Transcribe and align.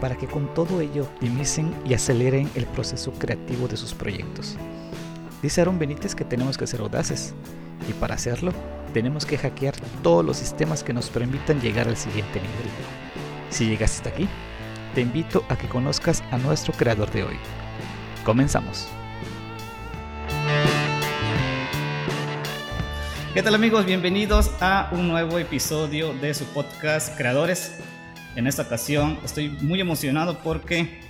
para 0.00 0.16
que 0.16 0.26
con 0.26 0.52
todo 0.54 0.80
ello 0.80 1.04
optimicen 1.04 1.74
y 1.84 1.94
aceleren 1.94 2.50
el 2.54 2.66
proceso 2.66 3.12
creativo 3.12 3.68
de 3.68 3.76
sus 3.76 3.94
proyectos. 3.94 4.56
Dice 5.42 5.60
Aaron 5.60 5.78
Benítez 5.78 6.14
que 6.14 6.24
tenemos 6.24 6.58
que 6.58 6.66
ser 6.66 6.80
audaces 6.80 7.34
y 7.88 7.92
para 7.92 8.14
hacerlo 8.14 8.52
tenemos 8.92 9.24
que 9.24 9.38
hackear 9.38 9.74
todos 10.02 10.24
los 10.24 10.36
sistemas 10.36 10.82
que 10.82 10.92
nos 10.92 11.08
permitan 11.10 11.60
llegar 11.60 11.88
al 11.88 11.96
siguiente 11.96 12.40
nivel. 12.40 12.70
Si 13.50 13.66
llegaste 13.66 14.08
hasta 14.08 14.10
aquí, 14.10 14.28
te 14.94 15.00
invito 15.00 15.44
a 15.48 15.56
que 15.56 15.68
conozcas 15.68 16.22
a 16.30 16.38
nuestro 16.38 16.72
creador 16.72 17.10
de 17.10 17.24
hoy. 17.24 17.36
Comenzamos. 18.24 18.88
¿Qué 23.32 23.42
tal 23.44 23.54
amigos? 23.54 23.86
Bienvenidos 23.86 24.50
a 24.60 24.90
un 24.92 25.06
nuevo 25.06 25.38
episodio 25.38 26.12
de 26.14 26.34
su 26.34 26.44
podcast 26.46 27.16
Creadores. 27.16 27.78
En 28.36 28.46
esta 28.46 28.62
ocasión 28.62 29.18
estoy 29.24 29.48
muy 29.48 29.80
emocionado 29.80 30.38
porque 30.42 31.00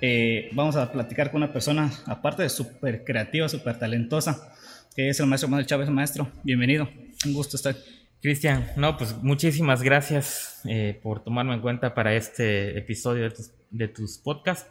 eh, 0.00 0.50
vamos 0.52 0.76
a 0.76 0.92
platicar 0.92 1.30
con 1.30 1.42
una 1.42 1.52
persona, 1.52 1.90
aparte 2.06 2.44
de 2.44 2.48
súper 2.48 3.04
creativa, 3.04 3.48
súper 3.48 3.78
talentosa, 3.78 4.54
que 4.94 5.08
es 5.08 5.18
el 5.18 5.26
maestro 5.26 5.48
Manuel 5.48 5.66
Chávez. 5.66 5.90
Maestro, 5.90 6.30
bienvenido. 6.44 6.88
Un 7.26 7.34
gusto 7.34 7.56
estar. 7.56 7.74
Cristian, 8.22 8.68
no, 8.76 8.96
pues 8.96 9.16
muchísimas 9.22 9.82
gracias 9.82 10.60
eh, 10.64 10.98
por 11.02 11.24
tomarme 11.24 11.54
en 11.54 11.60
cuenta 11.60 11.92
para 11.92 12.14
este 12.14 12.78
episodio 12.78 13.24
de 13.24 13.30
tus, 13.30 13.50
de 13.70 13.88
tus 13.88 14.18
podcasts. 14.18 14.70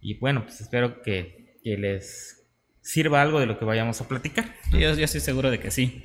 Y 0.00 0.18
bueno, 0.18 0.44
pues 0.44 0.60
espero 0.60 1.02
que, 1.02 1.58
que 1.64 1.76
les 1.76 2.46
sirva 2.80 3.22
algo 3.22 3.40
de 3.40 3.46
lo 3.46 3.58
que 3.58 3.64
vayamos 3.64 4.00
a 4.00 4.06
platicar. 4.06 4.54
Yo, 4.70 4.94
yo 4.94 5.04
estoy 5.04 5.20
seguro 5.20 5.50
de 5.50 5.58
que 5.58 5.70
sí. 5.70 6.04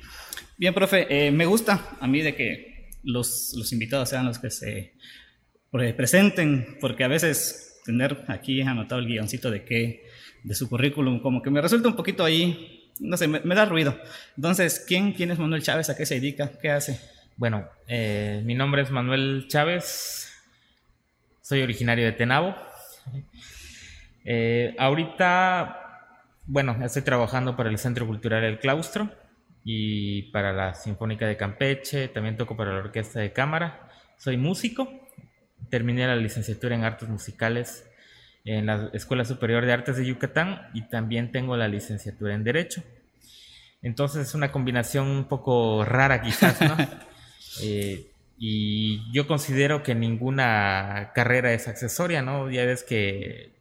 Bien, 0.58 0.74
profe, 0.74 1.06
eh, 1.08 1.30
me 1.30 1.46
gusta 1.46 1.96
a 2.00 2.06
mí 2.08 2.20
de 2.20 2.34
que 2.34 2.90
los, 3.02 3.52
los 3.56 3.72
invitados 3.72 4.08
sean 4.08 4.26
los 4.26 4.38
que 4.38 4.50
se 4.50 4.94
presenten, 5.70 6.76
porque 6.80 7.04
a 7.04 7.08
veces 7.08 7.80
tener 7.84 8.24
aquí 8.28 8.60
anotado 8.62 9.00
el 9.00 9.06
guioncito 9.06 9.50
de 9.50 9.64
qué, 9.64 10.06
de 10.42 10.54
su 10.54 10.68
currículum, 10.68 11.20
como 11.20 11.42
que 11.42 11.50
me 11.50 11.60
resulta 11.60 11.88
un 11.88 11.96
poquito 11.96 12.24
ahí, 12.24 12.92
no 12.98 13.16
sé, 13.16 13.28
me, 13.28 13.54
da 13.54 13.64
ruido. 13.64 13.98
Entonces, 14.36 14.84
¿quién, 14.86 15.12
¿quién 15.12 15.30
es 15.30 15.38
Manuel 15.38 15.62
Chávez? 15.62 15.90
¿A 15.90 15.96
qué 15.96 16.06
se 16.06 16.16
dedica? 16.16 16.50
¿Qué 16.60 16.70
hace? 16.70 17.00
Bueno, 17.36 17.66
eh, 17.88 18.42
mi 18.44 18.54
nombre 18.54 18.82
es 18.82 18.90
Manuel 18.90 19.46
Chávez, 19.48 20.30
soy 21.40 21.62
originario 21.62 22.04
de 22.04 22.12
Tenabo. 22.12 22.54
Eh, 24.24 24.74
ahorita, 24.78 25.78
bueno, 26.46 26.76
estoy 26.84 27.02
trabajando 27.02 27.56
para 27.56 27.70
el 27.70 27.78
Centro 27.78 28.06
Cultural 28.06 28.44
El 28.44 28.58
Claustro 28.58 29.10
y 29.64 30.30
para 30.30 30.52
la 30.52 30.74
Sinfónica 30.74 31.26
de 31.26 31.36
Campeche, 31.36 32.08
también 32.08 32.36
toco 32.36 32.56
para 32.56 32.72
la 32.72 32.80
Orquesta 32.80 33.20
de 33.20 33.32
Cámara. 33.32 33.88
Soy 34.18 34.36
músico, 34.36 34.99
terminé 35.70 36.06
la 36.06 36.16
licenciatura 36.16 36.74
en 36.74 36.84
artes 36.84 37.08
musicales 37.08 37.86
en 38.44 38.66
la 38.66 38.90
Escuela 38.92 39.24
Superior 39.24 39.64
de 39.64 39.72
Artes 39.72 39.96
de 39.96 40.06
Yucatán 40.06 40.68
y 40.74 40.82
también 40.88 41.30
tengo 41.30 41.56
la 41.56 41.68
licenciatura 41.68 42.34
en 42.34 42.44
Derecho. 42.44 42.82
Entonces 43.82 44.28
es 44.28 44.34
una 44.34 44.52
combinación 44.52 45.06
un 45.06 45.24
poco 45.24 45.84
rara 45.84 46.22
quizás, 46.22 46.60
¿no? 46.60 46.76
Eh, 47.62 48.12
y 48.38 49.12
yo 49.12 49.26
considero 49.26 49.82
que 49.82 49.94
ninguna 49.94 51.10
carrera 51.14 51.52
es 51.52 51.66
accesoria, 51.66 52.22
¿no? 52.22 52.48
Ya 52.48 52.64
ves 52.64 52.84
que 52.84 53.60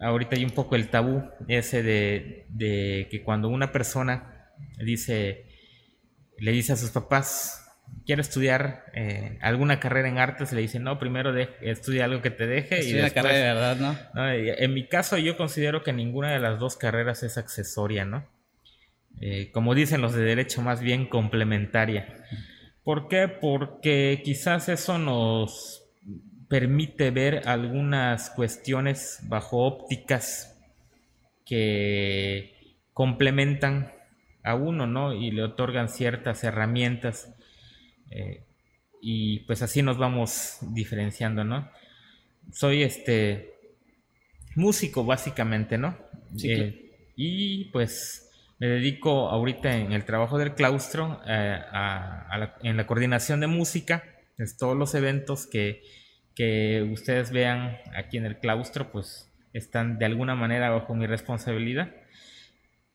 ahorita 0.00 0.34
hay 0.34 0.44
un 0.44 0.50
poco 0.50 0.76
el 0.76 0.88
tabú 0.88 1.22
ese 1.46 1.82
de, 1.82 2.46
de 2.48 3.06
que 3.10 3.22
cuando 3.22 3.48
una 3.48 3.70
persona 3.70 4.50
dice, 4.82 5.44
le 6.38 6.52
dice 6.52 6.72
a 6.72 6.76
sus 6.76 6.90
papás, 6.90 7.59
quiero 8.06 8.22
estudiar 8.22 8.84
eh, 8.94 9.38
alguna 9.40 9.80
carrera 9.80 10.08
en 10.08 10.18
artes, 10.18 10.52
le 10.52 10.60
dicen, 10.60 10.82
no, 10.82 10.98
primero 10.98 11.32
de, 11.32 11.48
estudia 11.60 12.06
algo 12.06 12.22
que 12.22 12.30
te 12.30 12.46
deje. 12.46 12.88
y 12.88 12.98
una 12.98 13.10
carrera 13.10 13.36
de 13.36 13.44
verdad, 13.44 13.76
¿no? 14.14 14.30
En 14.30 14.74
mi 14.74 14.86
caso 14.86 15.16
yo 15.18 15.36
considero 15.36 15.82
que 15.82 15.92
ninguna 15.92 16.32
de 16.32 16.40
las 16.40 16.58
dos 16.58 16.76
carreras 16.76 17.22
es 17.22 17.38
accesoria, 17.38 18.04
¿no? 18.04 18.26
Eh, 19.20 19.50
como 19.52 19.74
dicen 19.74 20.00
los 20.00 20.14
de 20.14 20.22
derecho, 20.22 20.62
más 20.62 20.80
bien 20.80 21.06
complementaria. 21.06 22.24
¿Por 22.84 23.08
qué? 23.08 23.28
Porque 23.28 24.22
quizás 24.24 24.68
eso 24.68 24.98
nos 24.98 25.84
permite 26.48 27.10
ver 27.10 27.42
algunas 27.46 28.30
cuestiones 28.30 29.20
bajo 29.28 29.58
ópticas 29.58 30.58
que 31.44 32.76
complementan 32.92 33.92
a 34.42 34.54
uno, 34.54 34.86
¿no? 34.86 35.12
Y 35.12 35.30
le 35.30 35.42
otorgan 35.42 35.88
ciertas 35.88 36.42
herramientas. 36.42 37.34
Eh, 38.10 38.44
y 39.00 39.40
pues 39.40 39.62
así 39.62 39.82
nos 39.82 39.96
vamos 39.96 40.58
diferenciando, 40.60 41.44
¿no? 41.44 41.70
Soy 42.52 42.82
este 42.82 43.54
músico 44.56 45.04
básicamente, 45.04 45.78
¿no? 45.78 45.96
Eh, 46.42 47.12
y 47.16 47.64
pues 47.66 48.30
me 48.58 48.68
dedico 48.68 49.30
ahorita 49.30 49.76
en 49.76 49.92
el 49.92 50.04
trabajo 50.04 50.38
del 50.38 50.54
claustro 50.54 51.20
eh, 51.26 51.60
en 52.62 52.76
la 52.76 52.86
coordinación 52.86 53.40
de 53.40 53.46
música, 53.46 54.04
es 54.38 54.56
todos 54.56 54.76
los 54.76 54.94
eventos 54.94 55.46
que, 55.46 55.82
que 56.34 56.88
ustedes 56.92 57.30
vean 57.30 57.78
aquí 57.94 58.16
en 58.16 58.26
el 58.26 58.38
claustro, 58.38 58.90
pues 58.90 59.30
están 59.52 59.98
de 59.98 60.06
alguna 60.06 60.34
manera 60.34 60.70
bajo 60.70 60.94
mi 60.94 61.06
responsabilidad. 61.06 61.94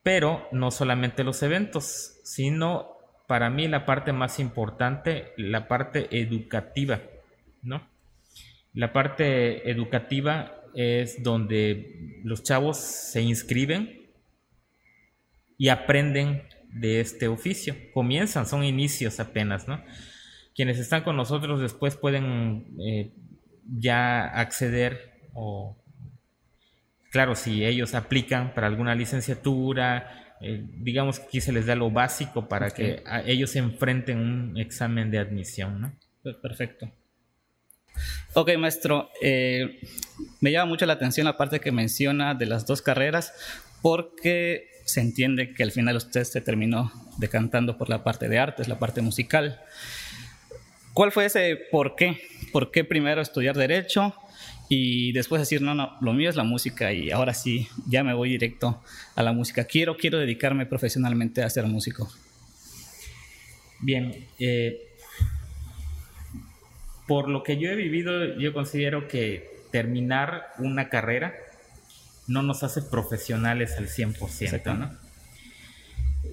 Pero 0.03 0.47
no 0.51 0.71
solamente 0.71 1.23
los 1.23 1.41
eventos, 1.41 2.19
sino 2.23 2.94
para 3.27 3.49
mí 3.49 3.67
la 3.67 3.85
parte 3.85 4.13
más 4.13 4.39
importante, 4.39 5.33
la 5.37 5.67
parte 5.67 6.07
educativa, 6.19 7.01
¿no? 7.61 7.87
La 8.73 8.91
parte 8.93 9.69
educativa 9.69 10.61
es 10.73 11.23
donde 11.23 12.19
los 12.23 12.43
chavos 12.43 12.77
se 12.77 13.21
inscriben 13.21 14.09
y 15.57 15.69
aprenden 15.69 16.43
de 16.69 16.99
este 16.99 17.27
oficio. 17.27 17.75
Comienzan, 17.93 18.45
son 18.45 18.63
inicios 18.63 19.19
apenas, 19.19 19.67
¿no? 19.67 19.81
Quienes 20.53 20.77
están 20.77 21.03
con 21.03 21.15
nosotros 21.15 21.61
después 21.61 21.95
pueden 21.95 22.75
eh, 22.79 23.11
ya 23.65 24.25
acceder 24.25 25.19
o 25.33 25.77
claro, 27.15 27.35
si 27.35 27.63
ellos 27.63 27.95
aplican 27.95 28.53
para 28.53 28.67
alguna 28.67 28.93
licenciatura, 28.93 30.24
eh, 30.41 30.63
digamos 30.77 31.19
que 31.19 31.25
aquí 31.27 31.41
se 31.41 31.51
les 31.51 31.65
da 31.65 31.75
lo 31.75 31.91
básico 31.91 32.47
para 32.47 32.71
que 32.71 33.03
ellos 33.25 33.51
se 33.51 33.59
enfrenten 33.59 34.17
un 34.17 34.57
examen 34.57 35.11
de 35.11 35.19
admisión, 35.19 35.81
¿no? 35.81 35.93
Perfecto. 36.41 36.91
Ok, 38.33 38.57
maestro, 38.57 39.09
eh, 39.21 39.79
me 40.41 40.51
llama 40.51 40.65
mucho 40.65 40.85
la 40.85 40.93
atención 40.93 41.25
la 41.25 41.37
parte 41.37 41.61
que 41.61 41.71
menciona 41.71 42.33
de 42.33 42.45
las 42.45 42.65
dos 42.65 42.81
carreras, 42.81 43.33
porque 43.81 44.69
se 44.85 45.01
entiende 45.01 45.53
que 45.53 45.63
al 45.63 45.71
final 45.71 45.95
usted 45.95 46.23
se 46.23 46.41
terminó 46.41 46.91
decantando 47.17 47.77
por 47.77 47.89
la 47.89 48.03
parte 48.03 48.27
de 48.27 48.39
artes, 48.39 48.67
la 48.67 48.77
parte 48.77 49.01
musical. 49.01 49.61
¿Cuál 50.93 51.11
fue 51.11 51.25
ese 51.25 51.57
por 51.71 51.95
qué? 51.95 52.21
¿Por 52.51 52.71
qué 52.71 52.83
primero 52.83 53.21
estudiar 53.21 53.55
derecho 53.55 54.13
y 54.67 55.11
después 55.11 55.41
decir, 55.41 55.61
no, 55.61 55.75
no, 55.75 55.97
lo 56.01 56.13
mío 56.13 56.29
es 56.29 56.35
la 56.35 56.43
música 56.43 56.91
y 56.91 57.11
ahora 57.11 57.33
sí, 57.33 57.67
ya 57.87 58.03
me 58.03 58.13
voy 58.13 58.29
directo 58.29 58.81
a 59.15 59.23
la 59.23 59.31
música. 59.31 59.65
Quiero, 59.65 59.95
quiero 59.95 60.17
dedicarme 60.17 60.65
profesionalmente 60.65 61.43
a 61.43 61.49
ser 61.49 61.65
músico. 61.67 62.09
Bien, 63.79 64.25
eh, 64.39 64.81
por 67.07 67.29
lo 67.29 67.43
que 67.43 67.57
yo 67.57 67.69
he 67.69 67.75
vivido, 67.75 68.39
yo 68.39 68.53
considero 68.53 69.07
que 69.07 69.55
terminar 69.71 70.47
una 70.57 70.89
carrera 70.89 71.35
no 72.27 72.41
nos 72.41 72.63
hace 72.63 72.81
profesionales 72.81 73.75
al 73.77 73.87
100%, 73.87 74.77
¿no? 74.77 74.97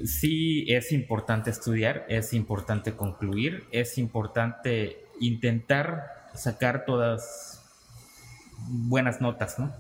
Sí 0.07 0.65
es 0.69 0.91
importante 0.91 1.51
estudiar, 1.51 2.07
es 2.09 2.33
importante 2.33 2.95
concluir, 2.95 3.65
es 3.73 3.99
importante 3.99 4.97
intentar 5.21 6.31
sacar 6.35 6.87
todas 6.87 7.52
buenas 8.69 9.21
notas, 9.21 9.59
¿no? 9.59 9.73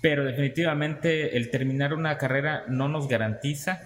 Pero 0.00 0.24
definitivamente 0.24 1.36
el 1.36 1.50
terminar 1.50 1.92
una 1.94 2.18
carrera 2.18 2.64
no 2.68 2.88
nos 2.88 3.08
garantiza 3.08 3.80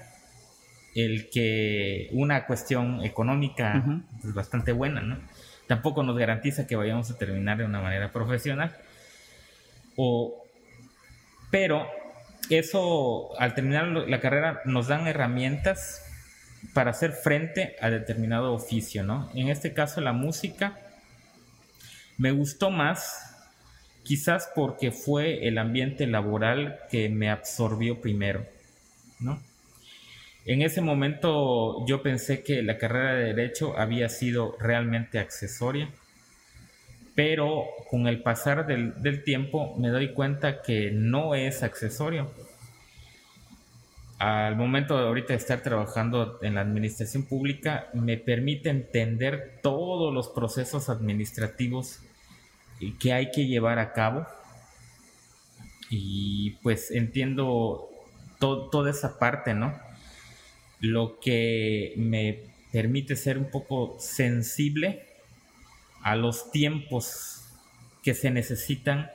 el 0.94 1.30
que 1.30 2.10
una 2.12 2.46
cuestión 2.46 3.02
económica 3.02 4.02
es 4.22 4.34
bastante 4.34 4.72
buena, 4.72 5.00
¿no? 5.00 5.18
Tampoco 5.66 6.02
nos 6.02 6.18
garantiza 6.18 6.66
que 6.66 6.76
vayamos 6.76 7.10
a 7.10 7.16
terminar 7.16 7.58
de 7.58 7.64
una 7.64 7.80
manera 7.80 8.12
profesional. 8.12 8.76
O, 9.96 10.44
pero 11.50 11.86
eso, 12.50 13.30
al 13.38 13.54
terminar 13.54 13.86
la 13.86 14.20
carrera, 14.20 14.60
nos 14.64 14.88
dan 14.88 15.06
herramientas 15.06 16.02
para 16.74 16.90
hacer 16.90 17.12
frente 17.12 17.76
a 17.80 17.90
determinado 17.90 18.52
oficio, 18.52 19.02
¿no? 19.02 19.30
En 19.34 19.48
este 19.48 19.72
caso, 19.72 20.00
la 20.00 20.12
música 20.12 20.78
me 22.18 22.30
gustó 22.30 22.70
más, 22.70 23.31
quizás 24.02 24.50
porque 24.54 24.90
fue 24.90 25.46
el 25.46 25.58
ambiente 25.58 26.06
laboral 26.06 26.78
que 26.90 27.08
me 27.08 27.30
absorbió 27.30 28.00
primero, 28.00 28.46
¿no? 29.20 29.40
En 30.44 30.62
ese 30.62 30.80
momento 30.80 31.86
yo 31.86 32.02
pensé 32.02 32.42
que 32.42 32.62
la 32.62 32.76
carrera 32.76 33.14
de 33.14 33.26
derecho 33.26 33.78
había 33.78 34.08
sido 34.08 34.56
realmente 34.58 35.20
accesoria, 35.20 35.88
pero 37.14 37.66
con 37.88 38.08
el 38.08 38.22
pasar 38.22 38.66
del, 38.66 39.22
tiempo 39.22 39.76
me 39.78 39.90
doy 39.90 40.12
cuenta 40.12 40.62
que 40.62 40.90
no 40.90 41.36
es 41.36 41.62
accesorio. 41.62 42.32
Al 44.18 44.56
momento 44.56 44.98
de 44.98 45.06
ahorita 45.06 45.34
estar 45.34 45.62
trabajando 45.62 46.38
en 46.42 46.56
la 46.56 46.62
administración 46.62 47.24
pública, 47.24 47.88
me 47.92 48.16
permite 48.16 48.70
entender 48.70 49.60
todos 49.62 50.12
los 50.12 50.28
procesos 50.28 50.88
administrativos 50.88 52.00
que 52.98 53.12
hay 53.12 53.30
que 53.30 53.46
llevar 53.46 53.78
a 53.78 53.92
cabo. 53.92 54.26
Y 55.90 56.50
pues 56.62 56.90
entiendo 56.90 57.88
toda 58.38 58.90
esa 58.90 59.18
parte, 59.18 59.54
¿no? 59.54 59.78
Lo 60.80 61.20
que 61.20 61.94
me 61.96 62.40
permite 62.72 63.14
ser 63.14 63.38
un 63.38 63.50
poco 63.50 63.96
sensible 64.00 65.06
a 66.02 66.16
los 66.16 66.50
tiempos 66.50 67.44
que 68.02 68.14
se 68.14 68.30
necesitan 68.30 69.10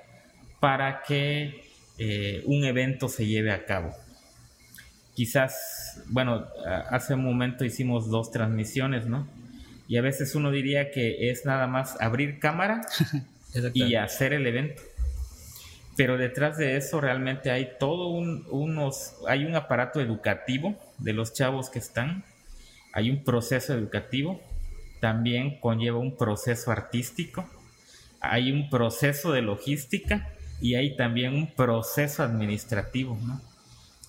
para 0.60 1.04
que 1.04 1.63
eh, 1.98 2.44
un 2.46 2.63
evento 2.63 3.10
se 3.10 3.25
lleve 3.25 3.52
a 3.52 3.66
cabo. 3.66 3.94
Quizás, 5.13 6.04
bueno, 6.08 6.46
hace 6.92 7.16
un 7.16 7.24
momento 7.24 7.66
hicimos 7.66 8.10
dos 8.10 8.31
transmisiones, 8.31 9.08
¿no? 9.08 9.28
Y 9.88 9.98
a 9.98 10.02
veces 10.02 10.36
uno 10.36 10.52
diría 10.52 10.92
que 10.92 11.31
es 11.31 11.46
nada 11.46 11.66
más 11.66 12.00
abrir 12.00 12.40
cámara 12.40 12.81
y 13.74 13.96
hacer 13.96 14.34
el 14.34 14.46
evento. 14.48 14.82
Pero 15.96 16.18
detrás 16.18 16.58
de 16.58 16.78
eso 16.78 17.02
realmente 17.02 17.50
hay 17.50 17.72
todo 17.80 18.08
un, 18.08 18.46
unos, 18.52 19.16
hay 19.28 19.46
un 19.46 19.56
aparato 19.56 20.00
educativo 20.00 20.76
de 21.00 21.14
los 21.14 21.34
chavos 21.34 21.70
que 21.70 21.80
están, 21.80 22.24
hay 22.94 23.10
un 23.10 23.24
proceso 23.24 23.74
educativo, 23.74 24.40
también 25.00 25.60
conlleva 25.60 25.98
un 25.98 26.16
proceso 26.16 26.72
artístico, 26.72 27.50
hay 28.20 28.52
un 28.52 28.70
proceso 28.70 29.32
de 29.32 29.42
logística 29.42 30.34
y 30.62 30.76
hay 30.76 30.96
también 30.96 31.34
un 31.34 31.48
proceso 31.48 32.24
administrativo, 32.24 33.18
¿no? 33.24 33.42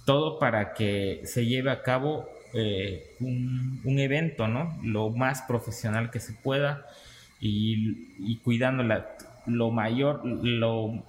Todo 0.04 0.38
para 0.38 0.72
que 0.72 1.22
se 1.24 1.44
lleve 1.44 1.70
a 1.70 1.82
cabo 1.82 2.28
eh, 2.54 3.14
un, 3.20 3.98
evento, 3.98 4.48
¿no? 4.48 4.78
Lo 4.82 5.10
más 5.10 5.42
profesional 5.42 6.10
que 6.10 6.20
se 6.20 6.32
pueda 6.32 6.86
y, 7.40 8.36
cuidando 8.38 8.82
lo 9.48 9.70
mayor, 9.70 10.24
lo, 10.24 11.02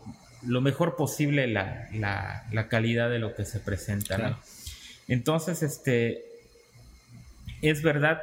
mejor 0.44 0.96
posible 0.96 1.48
la, 1.48 2.68
calidad 2.70 3.10
de 3.10 3.20
lo 3.20 3.36
que 3.36 3.46
se 3.46 3.60
presenta, 3.60 4.40
Entonces, 5.08 5.64
este, 5.64 6.26
es 7.62 7.82
verdad 7.82 8.22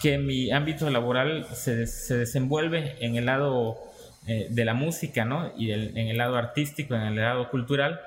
que 0.00 0.18
mi 0.18 0.50
ámbito 0.50 0.90
laboral 0.90 1.46
se, 1.54 1.86
desenvuelve 2.16 2.96
en 3.00 3.16
el 3.16 3.26
lado 3.26 3.78
eh, 4.26 4.48
de 4.50 4.64
la 4.64 4.74
música, 4.74 5.24
¿no? 5.24 5.52
Y 5.56 5.72
en 5.72 5.96
el 5.96 6.16
lado 6.18 6.36
artístico, 6.36 6.94
en 6.94 7.02
el 7.02 7.16
lado 7.16 7.50
cultural, 7.50 8.00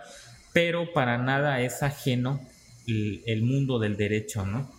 pero 0.56 0.94
para 0.94 1.18
nada 1.18 1.60
es 1.60 1.84
ajeno 1.84 2.40
el, 2.88 3.42
mundo 3.42 3.78
del 3.78 3.98
derecho, 3.98 4.46
¿no? 4.46 4.72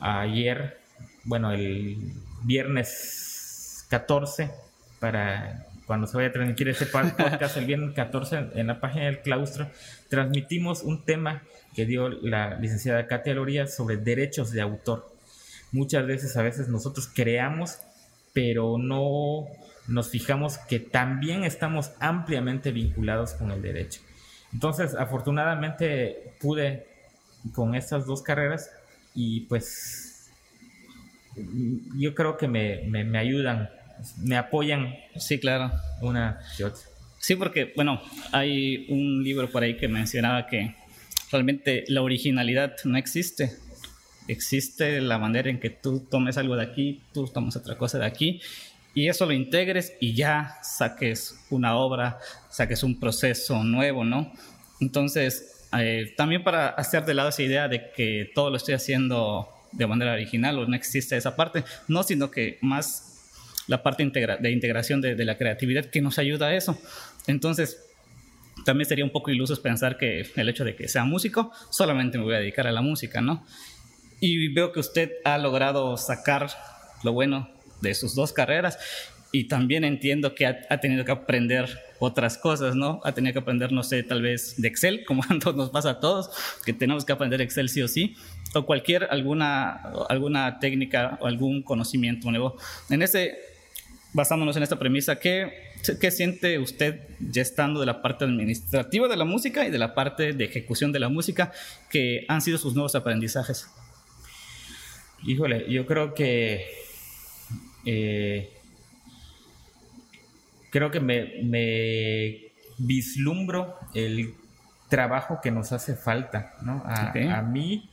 Ayer, 0.00 0.78
bueno, 1.22 1.52
el 1.52 1.96
viernes 2.42 3.86
14, 3.88 4.50
para 4.98 5.66
cuando 5.92 6.06
se 6.06 6.16
vaya 6.16 6.30
a 6.30 6.32
transmitir 6.32 6.68
ese 6.70 6.86
podcast, 7.18 7.56
el 7.56 7.66
viernes 7.66 7.94
14, 7.94 8.50
en 8.54 8.66
la 8.66 8.80
página 8.80 9.04
del 9.04 9.20
claustro, 9.20 9.68
transmitimos 10.08 10.82
un 10.82 11.04
tema 11.04 11.42
que 11.74 11.86
dio 11.86 12.08
la 12.08 12.58
licenciada 12.58 13.06
Katia 13.06 13.34
Loría 13.34 13.66
sobre 13.66 13.98
derechos 13.98 14.50
de 14.52 14.62
autor 14.62 15.12
muchas 15.72 16.06
veces 16.06 16.36
a 16.36 16.42
veces 16.42 16.68
nosotros 16.68 17.08
creamos, 17.12 17.78
pero 18.32 18.78
no 18.78 19.46
nos 19.88 20.10
fijamos 20.10 20.58
que 20.58 20.78
también 20.78 21.44
estamos 21.44 21.92
ampliamente 21.98 22.70
vinculados 22.70 23.32
con 23.32 23.50
el 23.50 23.60
derecho. 23.60 24.00
Entonces, 24.52 24.94
afortunadamente 24.94 26.34
pude 26.40 26.86
con 27.54 27.74
estas 27.74 28.06
dos 28.06 28.22
carreras 28.22 28.70
y 29.14 29.40
pues 29.40 30.30
yo 31.96 32.14
creo 32.14 32.36
que 32.36 32.46
me, 32.46 32.82
me, 32.86 33.18
ayudan, 33.18 33.70
me 34.18 34.36
apoyan. 34.36 34.94
Sí, 35.16 35.38
claro. 35.38 35.72
Una 36.00 36.40
Sí, 37.18 37.36
porque, 37.36 37.72
bueno, 37.76 38.02
hay 38.32 38.86
un 38.88 39.22
libro 39.22 39.48
por 39.50 39.62
ahí 39.62 39.76
que 39.76 39.88
mencionaba 39.88 40.46
que 40.46 40.74
realmente 41.30 41.84
la 41.88 42.02
originalidad 42.02 42.74
no 42.84 42.98
existe 42.98 43.52
existe 44.28 45.00
la 45.00 45.18
manera 45.18 45.50
en 45.50 45.58
que 45.58 45.70
tú 45.70 46.00
tomes 46.00 46.36
algo 46.36 46.56
de 46.56 46.62
aquí, 46.62 47.02
tú 47.12 47.26
tomas 47.26 47.56
otra 47.56 47.76
cosa 47.76 47.98
de 47.98 48.06
aquí, 48.06 48.40
y 48.94 49.08
eso 49.08 49.26
lo 49.26 49.32
integres 49.32 49.94
y 50.00 50.14
ya 50.14 50.56
saques 50.62 51.44
una 51.50 51.76
obra, 51.76 52.18
saques 52.50 52.82
un 52.82 53.00
proceso 53.00 53.64
nuevo, 53.64 54.04
¿no? 54.04 54.32
Entonces, 54.80 55.66
eh, 55.78 56.12
también 56.16 56.44
para 56.44 56.68
hacer 56.68 57.04
de 57.04 57.14
lado 57.14 57.30
esa 57.30 57.42
idea 57.42 57.68
de 57.68 57.90
que 57.96 58.30
todo 58.34 58.50
lo 58.50 58.56
estoy 58.56 58.74
haciendo 58.74 59.48
de 59.72 59.86
manera 59.86 60.12
original 60.12 60.58
o 60.58 60.66
no 60.66 60.76
existe 60.76 61.16
esa 61.16 61.34
parte, 61.34 61.64
no, 61.88 62.02
sino 62.02 62.30
que 62.30 62.58
más 62.60 63.11
la 63.68 63.82
parte 63.82 64.04
de 64.04 64.50
integración 64.50 65.00
de, 65.00 65.14
de 65.14 65.24
la 65.24 65.38
creatividad 65.38 65.86
que 65.86 66.00
nos 66.00 66.18
ayuda 66.18 66.48
a 66.48 66.54
eso. 66.54 66.78
Entonces, 67.26 67.78
también 68.64 68.88
sería 68.88 69.04
un 69.04 69.10
poco 69.10 69.30
iluso 69.30 69.60
pensar 69.60 69.98
que 69.98 70.26
el 70.36 70.48
hecho 70.48 70.64
de 70.64 70.76
que 70.76 70.88
sea 70.88 71.04
músico, 71.04 71.52
solamente 71.70 72.18
me 72.18 72.24
voy 72.24 72.34
a 72.34 72.38
dedicar 72.38 72.66
a 72.66 72.72
la 72.72 72.82
música, 72.82 73.20
¿no? 73.20 73.44
Y 74.20 74.52
veo 74.52 74.72
que 74.72 74.80
usted 74.80 75.10
ha 75.24 75.38
logrado 75.38 75.96
sacar 75.96 76.48
lo 77.02 77.12
bueno 77.12 77.50
de 77.80 77.94
sus 77.94 78.14
dos 78.14 78.32
carreras 78.32 78.78
y 79.32 79.44
también 79.44 79.82
entiendo 79.82 80.34
que 80.34 80.46
ha, 80.46 80.80
tenido 80.80 81.04
que 81.04 81.10
aprender 81.10 81.80
otras 81.98 82.36
cosas, 82.36 82.76
¿no? 82.76 83.00
Ha 83.02 83.12
tenido 83.12 83.32
que 83.32 83.38
aprender, 83.38 83.72
no 83.72 83.82
sé, 83.82 84.02
tal 84.02 84.20
vez 84.20 84.60
de 84.60 84.68
Excel, 84.68 85.04
como 85.06 85.22
nos 85.56 85.70
pasa 85.70 85.90
a 85.90 86.00
todos, 86.00 86.30
que 86.64 86.72
tenemos 86.72 87.04
que 87.04 87.12
aprender 87.12 87.40
Excel 87.40 87.70
sí 87.70 87.80
o 87.80 87.88
sí, 87.88 88.14
o 88.54 88.66
cualquier 88.66 89.08
alguna, 89.10 89.72
alguna 90.10 90.58
técnica 90.60 91.18
o 91.20 91.26
algún 91.26 91.62
conocimiento 91.62 92.30
nuevo. 92.30 92.56
En 92.90 93.00
ese, 93.00 93.38
basándonos 94.12 94.56
en 94.56 94.62
esta 94.62 94.78
premisa, 94.78 95.18
¿qué, 95.18 95.72
¿qué 96.00 96.10
siente 96.10 96.58
usted 96.58 97.00
ya 97.20 97.42
estando 97.42 97.80
de 97.80 97.86
la 97.86 98.02
parte 98.02 98.24
administrativa 98.24 99.08
de 99.08 99.16
la 99.16 99.24
música 99.24 99.66
y 99.66 99.70
de 99.70 99.78
la 99.78 99.94
parte 99.94 100.32
de 100.32 100.44
ejecución 100.44 100.92
de 100.92 101.00
la 101.00 101.08
música 101.08 101.52
que 101.90 102.24
han 102.28 102.40
sido 102.40 102.58
sus 102.58 102.74
nuevos 102.74 102.94
aprendizajes? 102.94 103.68
Híjole, 105.24 105.70
yo 105.70 105.86
creo 105.86 106.14
que 106.14 106.66
eh, 107.84 108.52
creo 110.70 110.90
que 110.90 111.00
me, 111.00 112.52
vislumbro 112.78 113.78
el 113.94 114.34
trabajo 114.88 115.40
que 115.40 115.50
nos 115.50 115.72
hace 115.72 115.94
falta, 115.94 116.54
¿no? 116.62 116.82
A, 116.84 117.42
mí, 117.42 117.88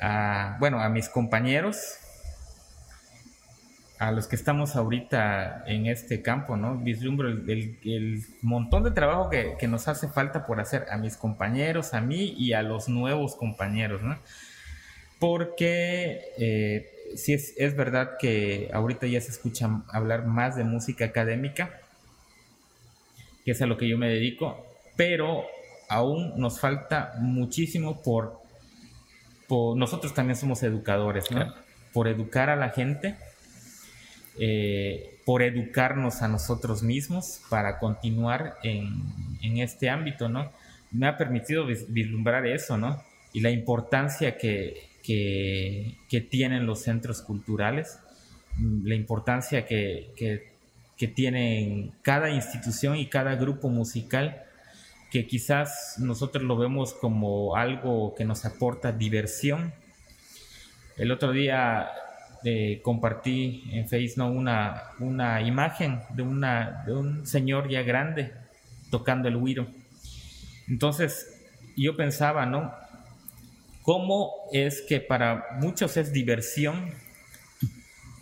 a, 0.00 0.56
bueno, 0.58 0.80
a 0.80 0.88
mis 0.88 1.08
compañeros, 1.08 1.98
a 3.98 4.12
los 4.12 4.26
que 4.26 4.36
estamos 4.36 4.76
ahorita 4.76 5.64
en 5.66 5.86
este 5.86 6.22
campo, 6.22 6.56
¿no? 6.56 6.76
Vislumbro 6.76 7.28
el, 7.28 8.24
montón 8.42 8.82
de 8.84 8.90
trabajo 8.90 9.30
que, 9.30 9.54
que, 9.58 9.68
nos 9.68 9.88
hace 9.88 10.08
falta 10.08 10.46
por 10.46 10.60
hacer 10.60 10.86
a 10.90 10.98
mis 10.98 11.16
compañeros, 11.16 11.94
a 11.94 12.00
mí 12.00 12.34
y 12.36 12.52
a 12.52 12.62
los 12.62 12.88
nuevos 12.88 13.36
compañeros, 13.36 14.02
¿no? 14.02 14.18
porque 15.18 16.32
eh, 16.38 16.90
sí 17.16 17.32
es, 17.32 17.76
verdad 17.76 18.16
que 18.18 18.70
ahorita 18.72 19.06
ya 19.06 19.20
se 19.20 19.30
escucha 19.30 19.82
hablar 19.88 20.26
más 20.26 20.56
de 20.56 20.64
música 20.64 21.06
académica, 21.06 21.80
que 23.44 23.52
es 23.52 23.62
a 23.62 23.66
lo 23.66 23.76
que 23.76 23.88
yo 23.88 23.96
me 23.96 24.08
dedico, 24.08 24.66
pero 24.96 25.44
aún 25.88 26.34
nos 26.36 26.60
falta 26.60 27.14
muchísimo 27.18 28.02
por, 28.02 28.40
nosotros 29.76 30.12
también 30.12 30.36
somos 30.36 30.62
educadores, 30.62 31.30
¿no? 31.30 31.54
Por 31.92 32.08
educar 32.08 32.50
a 32.50 32.56
la 32.56 32.70
gente, 32.70 33.16
eh, 34.38 35.18
por 35.24 35.42
educarnos 35.42 36.22
a 36.22 36.28
nosotros 36.28 36.82
mismos 36.82 37.40
para 37.48 37.78
continuar 37.78 38.54
en, 38.62 39.02
en, 39.42 39.58
este 39.58 39.90
ámbito, 39.90 40.28
¿no? 40.28 40.52
Me 40.90 41.08
ha 41.08 41.16
permitido 41.16 41.66
vislumbrar 41.66 42.46
eso, 42.46 42.76
¿no? 42.76 43.02
Y 43.32 43.40
la 43.40 43.50
importancia 43.50 44.36
que, 44.36 44.88
que, 45.02 46.20
tienen 46.30 46.66
los 46.66 46.82
centros 46.82 47.22
culturales, 47.22 47.98
la 48.58 48.94
importancia 48.94 49.64
que, 49.66 50.10
que, 50.16 51.08
tienen 51.08 51.92
cada 52.02 52.30
institución 52.30 52.96
y 52.96 53.06
cada 53.06 53.36
grupo 53.36 53.68
musical, 53.68 54.42
que 55.10 55.26
quizás 55.26 55.96
nosotros 55.98 56.44
lo 56.44 56.56
vemos 56.56 56.94
como 56.94 57.56
algo 57.56 58.14
que 58.14 58.24
nos 58.24 58.44
aporta 58.44 58.92
diversión. 58.92 59.72
El 60.96 61.12
otro 61.12 61.32
día 61.32 61.88
eh, 62.44 62.80
compartí 62.82 63.64
en 63.72 63.88
Facebook 63.88 64.30
una, 64.30 64.82
una 65.00 65.42
imagen 65.42 66.00
de, 66.10 66.22
una, 66.22 66.82
de 66.86 66.94
un 66.94 67.26
señor 67.26 67.68
ya 67.68 67.82
grande 67.82 68.32
tocando 68.90 69.28
el 69.28 69.36
huiro. 69.36 69.66
Entonces 70.68 71.42
yo 71.76 71.96
pensaba, 71.96 72.46
¿no? 72.46 72.72
¿Cómo 73.82 74.32
es 74.52 74.82
que 74.82 75.00
para 75.00 75.46
muchos 75.60 75.96
es 75.96 76.12
diversión? 76.12 76.90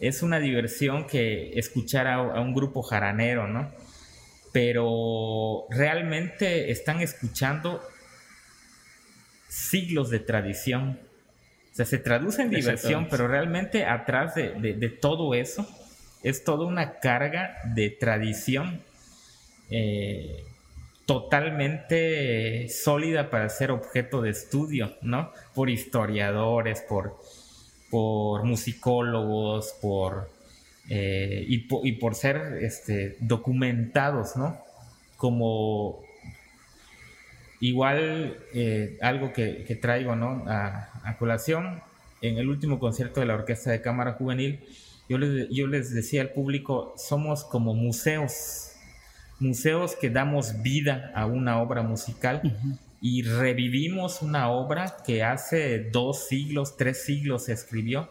Es 0.01 0.23
una 0.23 0.39
diversión 0.41 1.07
que 1.07 1.59
escuchar 1.59 2.07
a, 2.07 2.17
a 2.17 2.41
un 2.41 2.53
grupo 2.53 2.83
jaranero, 2.83 3.47
¿no? 3.47 3.71
pero 4.55 5.67
realmente 5.69 6.71
están 6.71 7.01
escuchando 7.01 7.83
siglos 9.49 10.11
de 10.11 10.21
tradición. 10.21 11.01
O 11.75 11.77
sea, 11.77 11.87
se 11.87 11.99
traduce 11.99 12.41
en 12.41 12.51
diversión, 12.51 13.09
pero 13.11 13.27
realmente 13.27 13.85
atrás 13.85 14.37
de, 14.37 14.97
todo 15.01 15.35
eso 15.35 15.67
es 16.23 16.45
toda 16.45 16.67
una 16.67 17.01
carga 17.01 17.57
de 17.75 17.91
tradición 17.91 18.81
eh, 19.71 20.45
totalmente 21.05 22.69
sólida 22.69 23.29
para 23.29 23.49
ser 23.49 23.73
objeto 23.73 24.23
de 24.23 24.31
estudio, 24.31 24.95
¿no? 25.03 25.33
Por 25.53 25.69
historiadores, 25.69 26.81
por, 26.81 27.19
por 27.91 28.45
musicólogos, 28.45 29.75
por 29.83 30.31
eh, 30.89 31.45
y, 31.49 31.93
por 31.95 32.15
ser 32.15 32.37
este, 32.61 33.17
documentados, 33.19 34.37
¿no? 34.37 34.61
Como 35.17 36.04
igual 37.65 38.37
eh, 38.53 38.99
algo 39.01 39.33
que, 39.33 39.79
traigo, 39.81 40.17
¿no? 40.17 40.45
A, 40.47 41.17
colación, 41.19 41.81
en 42.21 42.39
el 42.39 42.49
último 42.49 42.79
concierto 42.79 43.21
de 43.21 43.27
la 43.27 43.35
Orquesta 43.35 43.71
de 43.71 43.81
Cámara 43.81 44.13
Juvenil, 44.13 44.61
yo 45.09 45.17
les, 45.19 45.49
yo 45.51 45.67
les 45.67 45.95
decía 45.95 46.21
al 46.21 46.31
público, 46.31 46.95
somos 46.99 47.45
como 47.45 47.75
museos, 47.75 48.73
museos 49.39 49.97
que 49.97 50.11
damos 50.11 50.63
vida 50.63 51.11
a 51.15 51.27
una 51.27 51.61
obra 51.63 51.83
musical. 51.83 52.43
Y 53.01 53.23
revivimos 53.23 54.23
una 54.23 54.51
obra 54.51 54.97
que 55.07 55.23
hace 55.23 55.91
dos 55.91 56.27
siglos, 56.27 56.77
tres 56.77 57.05
siglos 57.05 57.45
se 57.45 57.53
escribió, 57.53 58.09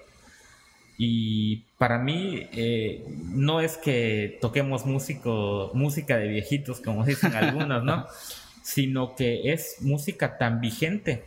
y 0.97 1.63
para 1.77 1.97
mí 1.97 2.47
eh, 2.53 3.03
no 3.33 3.59
es 3.61 3.77
que 3.77 4.37
toquemos 4.41 4.85
músico, 4.85 5.71
música 5.73 6.17
de 6.17 6.27
viejitos, 6.27 6.79
como 6.79 7.03
dicen 7.03 7.33
algunos, 7.35 7.83
¿no? 7.83 8.05
Sino 8.63 9.15
que 9.15 9.53
es 9.53 9.75
música 9.81 10.37
tan 10.39 10.61
vigente, 10.61 11.25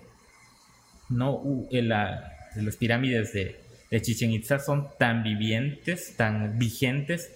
¿no? 1.08 1.42
las 1.70 2.76
pirámides 2.76 3.32
de, 3.32 3.60
de 3.90 4.02
Chichen 4.02 4.32
Itza 4.32 4.58
son 4.58 4.88
tan 4.98 5.22
vivientes, 5.22 6.16
tan 6.16 6.58
vigentes, 6.58 7.30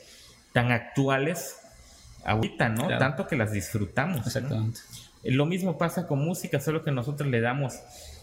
tan 0.53 0.73
actuales 0.73 1.57
ahorita, 2.25 2.69
¿no? 2.71 2.89
Tanto 2.99 3.27
que 3.27 3.37
las 3.37 3.53
disfrutamos. 3.53 4.27
Exactamente. 4.27 4.81
Lo 5.23 5.47
mismo 5.47 5.79
pasa 5.79 6.07
con 6.07 6.25
música, 6.25 6.61
solo 6.61 6.83
que 6.83 6.91
nosotros 6.91 7.29
le 7.29 7.41
damos 7.41 7.75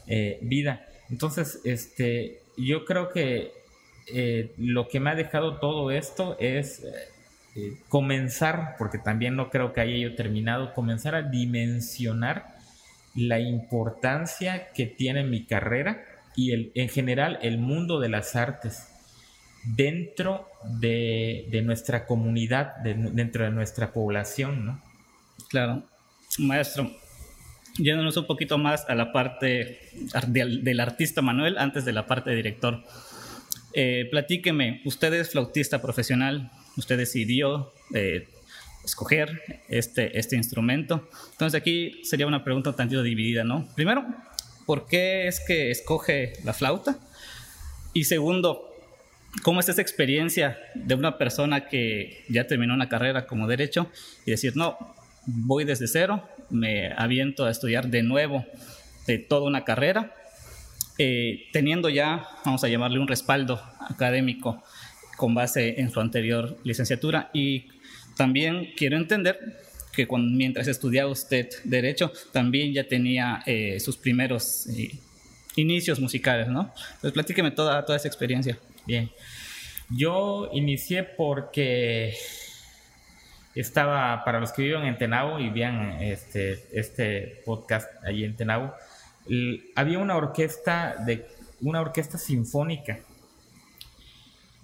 eh, 0.08 0.40
vida. 0.42 0.86
Entonces, 1.10 1.60
este, 1.64 2.42
yo 2.58 2.86
creo 2.86 3.10
que 3.10 3.52
eh, 4.14 4.54
lo 4.58 4.88
que 4.88 5.00
me 5.00 5.12
ha 5.12 5.16
dejado 5.16 5.60
todo 5.60 5.92
esto 5.92 6.38
es 6.40 6.84
eh, 7.58 7.76
comenzar, 7.90 8.76
porque 8.78 9.00
también 9.00 9.36
no 9.36 9.50
creo 9.50 9.74
que 9.74 9.82
haya 9.82 9.98
yo 9.98 10.14
terminado, 10.14 10.76
comenzar 10.76 11.16
a 11.16 11.24
dimensionar 11.24 12.56
la 13.16 13.40
importancia 13.40 14.72
que 14.74 14.86
tiene 14.86 15.24
mi 15.24 15.44
carrera 15.44 16.04
y 16.36 16.52
el, 16.52 16.72
en 16.76 16.88
general 16.88 17.40
el 17.42 17.58
mundo 17.58 18.00
de 18.00 18.10
las 18.10 18.36
artes 18.36 18.90
dentro 19.64 20.48
de, 20.80 21.50
nuestra 21.66 22.06
comunidad, 22.06 22.76
dentro 22.78 23.46
de 23.46 23.50
nuestra 23.50 23.92
población, 23.92 24.64
¿no? 24.64 24.82
Claro. 25.50 25.82
Maestro, 26.38 26.92
yéndonos 27.76 28.18
un 28.18 28.28
poquito 28.28 28.60
más 28.60 28.88
a 28.88 28.94
la 28.94 29.12
parte 29.12 29.80
del, 30.28 30.64
del 30.64 30.80
artista 30.80 31.24
Manuel 31.24 31.58
antes 31.58 31.86
de 31.86 31.94
la 31.94 32.06
parte 32.06 32.30
de 32.30 32.36
director. 32.36 32.84
Eh, 33.74 34.08
platíqueme, 34.12 34.82
usted 34.86 35.14
es 35.14 35.32
flautista 35.32 35.82
profesional, 35.82 36.52
usted 36.78 36.98
decidió 36.98 37.74
eh, 37.94 38.28
escoger 38.84 39.62
este, 39.68 40.18
este 40.18 40.36
instrumento. 40.36 41.10
Entonces 41.32 41.60
aquí 41.60 42.02
sería 42.04 42.28
una 42.28 42.44
pregunta 42.44 42.70
un 42.70 42.76
tantito 42.76 43.04
dividida, 43.04 43.44
¿no? 43.44 43.68
Primero, 43.76 44.06
¿por 44.66 44.88
qué 44.88 45.28
es 45.28 45.42
que 45.46 45.72
escoge 45.72 46.34
la 46.44 46.54
flauta? 46.54 46.98
Y 47.94 48.06
segundo, 48.06 48.70
¿cómo 49.44 49.60
es 49.60 49.70
esa 49.70 49.82
experiencia 49.82 50.58
de 50.76 50.96
una 50.96 51.18
persona 51.18 51.68
que 51.68 52.24
ya 52.30 52.48
terminó 52.48 52.74
una 52.74 52.90
carrera 52.90 53.28
como 53.28 53.48
derecho 53.48 53.92
y 54.26 54.32
decir, 54.32 54.56
no, 54.56 54.78
voy 55.26 55.66
desde 55.66 55.88
cero, 55.88 56.24
me 56.50 56.94
aviento 56.94 57.46
a 57.46 57.52
estudiar 57.52 57.88
de 57.90 58.04
nuevo 58.04 58.46
de 59.08 59.18
toda 59.18 59.48
una 59.48 59.66
carrera 59.66 60.14
eh, 61.00 61.48
teniendo 61.54 61.90
ya, 61.90 62.28
vamos 62.44 62.64
a 62.64 62.68
llamarle 62.68 63.00
un 63.00 63.08
respaldo 63.08 63.62
académico 63.88 64.64
con 65.18 65.34
base 65.36 65.82
en 65.82 65.92
su 65.92 66.00
anterior 66.00 66.58
licenciatura 66.64 67.30
y 67.34 67.68
también 68.16 68.70
quiero 68.78 68.96
entender 68.96 69.58
que 69.92 70.08
mientras 70.08 70.68
estudiaba 70.68 71.10
usted 71.10 71.50
derecho 71.64 72.12
también 72.32 72.72
ya 72.72 72.88
tenía 72.88 73.42
eh, 73.46 73.80
sus 73.80 73.98
primeros 73.98 74.68
eh, 74.68 74.92
inicios 75.56 76.00
musicales, 76.00 76.48
¿no? 76.48 76.72
Entonces 76.94 77.12
platíqueme 77.12 77.52
toda, 77.52 77.84
toda 77.84 77.98
esa 77.98 78.08
experiencia. 78.08 78.60
Bien, 78.86 79.10
yo 79.90 80.50
inicié 80.54 81.04
porque 81.04 82.14
estaba, 83.56 84.24
para 84.24 84.40
los 84.40 84.52
que 84.52 84.62
viven 84.62 84.84
en 84.84 84.98
Tenabo 85.00 85.40
y 85.40 85.50
vean 85.50 86.02
este, 86.02 86.64
este 86.72 87.42
podcast 87.44 87.90
allí 88.06 88.24
en 88.24 88.36
Tenabo, 88.36 88.74
había 89.76 89.98
una 89.98 90.16
orquesta 90.16 90.96
de 91.06 91.26
una 91.60 91.82
orquesta 91.82 92.20
sinfónica 92.20 93.00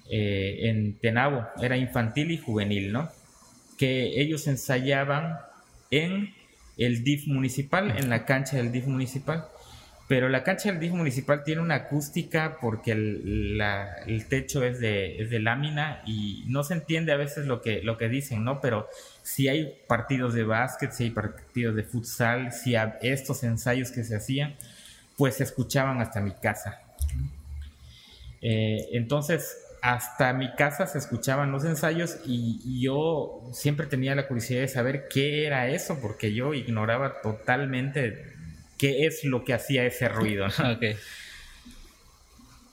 eh, 0.10 0.70
en 0.70 0.96
Tenabo, 1.00 1.48
era 1.62 1.78
infantil 1.78 2.32
y 2.32 2.38
juvenil, 2.38 2.92
¿no? 2.92 3.10
Que 3.78 4.22
ellos 4.22 4.48
ensayaban 4.48 5.38
en 5.92 6.34
el 6.78 7.04
DIF 7.04 7.28
municipal, 7.28 7.98
en 7.98 8.10
la 8.10 8.26
cancha 8.26 8.58
del 8.58 8.72
DIF 8.72 8.88
municipal. 8.88 9.46
Pero 10.08 10.28
la 10.28 10.44
cancha 10.44 10.70
del 10.70 10.82
DIF 10.82 10.92
municipal 10.92 11.44
tiene 11.44 11.62
una 11.62 11.76
acústica 11.76 12.58
porque 12.60 12.92
el, 12.92 14.26
techo 14.30 14.64
es 14.64 14.80
de, 14.80 15.26
de, 15.30 15.40
lámina 15.40 16.04
y 16.06 16.44
no 16.48 16.64
se 16.64 16.74
entiende 16.74 17.14
a 17.14 17.16
veces 17.16 17.46
lo 17.46 17.62
que, 17.62 17.82
lo 17.82 17.98
que 17.98 18.10
dicen, 18.10 18.44
¿no? 18.44 18.60
Pero 18.60 18.88
si 19.22 19.48
hay 19.48 19.74
partidos 19.88 20.34
de 20.34 20.44
básquet, 20.44 20.92
si 20.92 21.06
hay 21.06 21.10
partidos 21.12 21.76
de 21.76 21.84
futsal, 21.84 22.52
si 22.52 22.76
estos 23.02 23.44
ensayos 23.44 23.92
que 23.92 24.04
se 24.04 24.18
hacían, 24.18 24.56
pues 25.18 25.36
se 25.36 25.46
escuchaban 25.46 26.02
hasta 26.02 26.20
mi 26.20 26.32
casa. 26.32 26.82
Eh, 28.42 28.90
entonces, 28.92 29.63
hasta 29.84 30.32
mi 30.32 30.56
casa 30.56 30.88
se 30.88 30.98
escuchaban 30.98 31.52
los 31.52 31.66
ensayos 31.66 32.18
y, 32.26 32.82
yo 32.82 33.50
siempre 33.52 33.86
tenía 33.86 34.16
la 34.16 34.30
curiosidad 34.30 34.62
de 34.62 34.70
saber 34.70 35.10
qué 35.10 35.46
era 35.46 35.68
eso, 35.68 36.00
porque 36.02 36.34
yo 36.34 36.54
ignoraba 36.54 37.22
totalmente 37.22 38.34
qué 38.78 39.06
es 39.06 39.26
lo 39.26 39.44
que 39.44 39.54
hacía 39.54 39.86
ese 39.86 40.08
ruido. 40.08 40.46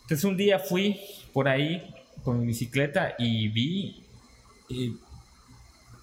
Entonces 0.03 0.25
un 0.25 0.37
día 0.37 0.61
fui 0.61 1.01
por 1.33 1.49
ahí 1.49 1.93
con 2.23 2.39
mi 2.41 2.47
bicicleta 2.47 3.17
y 3.19 3.49
vi 3.49 4.05
eh, 4.71 4.93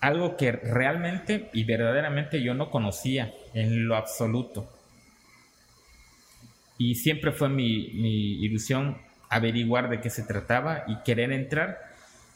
algo 0.02 0.36
que 0.36 0.52
realmente 0.52 1.50
y 1.54 1.64
verdaderamente 1.64 2.44
yo 2.44 2.54
no 2.54 2.70
conocía 2.70 3.34
en 3.54 3.88
lo 3.88 3.96
absoluto. 3.96 4.70
Y 6.78 6.96
siempre 6.96 7.32
fue 7.32 7.48
mi, 7.48 7.66
ilusión 8.44 8.98
averiguar 9.30 9.90
de 9.90 10.02
qué 10.02 10.10
se 10.10 10.24
trataba 10.24 10.84
y 10.88 10.98
querer 11.04 11.32
entrar, 11.32 11.80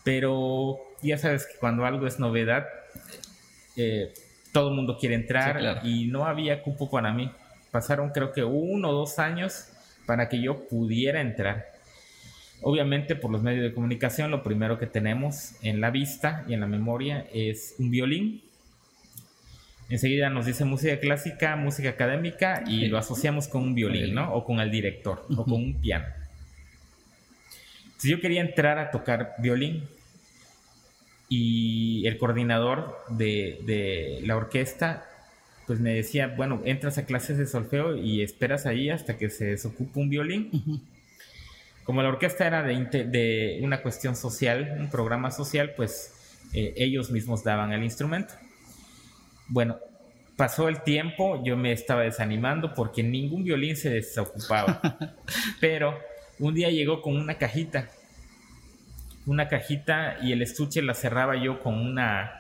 pero 0.03 0.77
ya 1.01 1.17
sabes 1.17 1.45
que 1.45 1.57
cuando 1.57 1.85
algo 1.85 2.07
es 2.07 2.19
novedad, 2.19 2.67
eh, 3.77 4.13
todo 4.51 4.69
el 4.69 4.75
mundo 4.75 4.97
quiere 4.99 5.15
entrar 5.15 5.81
y 5.83 6.07
no 6.07 6.25
había 6.25 6.61
cupo 6.63 6.89
para 6.89 7.13
mí. 7.13 7.31
Pasaron 7.71 8.09
creo 8.09 8.33
que 8.33 8.43
uno 8.43 8.89
o 8.89 8.93
dos 8.93 9.19
años 9.19 9.69
para 10.05 10.27
que 10.27 10.41
yo 10.41 10.67
pudiera 10.67 11.21
entrar. 11.21 11.71
Obviamente 12.61 13.15
por 13.15 13.31
los 13.31 13.41
medios 13.41 13.63
de 13.63 13.73
comunicación 13.73 14.29
lo 14.29 14.43
primero 14.43 14.77
que 14.77 14.87
tenemos 14.87 15.53
en 15.63 15.81
la 15.81 15.89
vista 15.89 16.43
y 16.47 16.53
en 16.53 16.59
la 16.59 16.67
memoria 16.67 17.25
es 17.33 17.75
un 17.79 17.89
violín. 17.89 18.41
Enseguida 19.89 20.29
nos 20.29 20.45
dice 20.45 20.63
música 20.63 20.99
clásica, 20.99 21.55
música 21.55 21.89
académica 21.89 22.63
y 22.67 22.87
lo 22.87 22.97
asociamos 22.97 23.47
con 23.47 23.63
un 23.63 23.75
violín, 23.75 24.13
¿no? 24.13 24.33
O 24.33 24.45
con 24.45 24.59
el 24.59 24.71
director, 24.71 25.25
o 25.35 25.43
con 25.43 25.53
un 25.53 25.81
piano. 25.81 26.20
Si 28.01 28.09
yo 28.09 28.19
quería 28.19 28.41
entrar 28.41 28.79
a 28.79 28.89
tocar 28.89 29.35
violín 29.37 29.87
y 31.29 32.07
el 32.07 32.17
coordinador 32.17 32.97
de, 33.09 33.59
de 33.63 34.21
la 34.25 34.37
orquesta 34.37 35.05
pues 35.67 35.79
me 35.79 35.93
decía, 35.93 36.33
bueno, 36.35 36.63
entras 36.65 36.97
a 36.97 37.05
clases 37.05 37.37
de 37.37 37.45
solfeo 37.45 37.95
y 37.95 38.23
esperas 38.23 38.65
ahí 38.65 38.89
hasta 38.89 39.19
que 39.19 39.29
se 39.29 39.45
desocupe 39.45 39.99
un 39.99 40.09
violín. 40.09 40.81
Como 41.83 42.01
la 42.01 42.09
orquesta 42.09 42.47
era 42.47 42.63
de, 42.63 43.05
de, 43.05 43.59
una 43.61 43.83
cuestión 43.83 44.15
social, 44.15 44.77
un 44.79 44.89
programa 44.89 45.29
social, 45.29 45.73
pues 45.77 46.39
eh, 46.53 46.73
ellos 46.75 47.11
mismos 47.11 47.43
daban 47.43 47.71
el 47.71 47.83
instrumento. 47.83 48.33
Bueno, 49.47 49.77
pasó 50.37 50.69
el 50.69 50.81
tiempo, 50.81 51.43
yo 51.45 51.55
me 51.55 51.71
estaba 51.71 52.01
desanimando 52.01 52.73
porque 52.73 53.03
ningún 53.03 53.43
violín 53.43 53.75
se 53.75 53.91
desocupaba. 53.91 54.97
Pero 55.59 55.99
un 56.41 56.55
día 56.55 56.69
llegó 56.69 57.01
con 57.01 57.15
una 57.15 57.37
cajita, 57.37 57.89
una 59.25 59.47
cajita 59.47 60.17
y 60.21 60.31
el 60.31 60.41
estuche 60.41 60.81
la 60.81 60.95
cerraba 60.95 61.35
yo 61.41 61.59
con 61.59 61.75
una, 61.75 62.31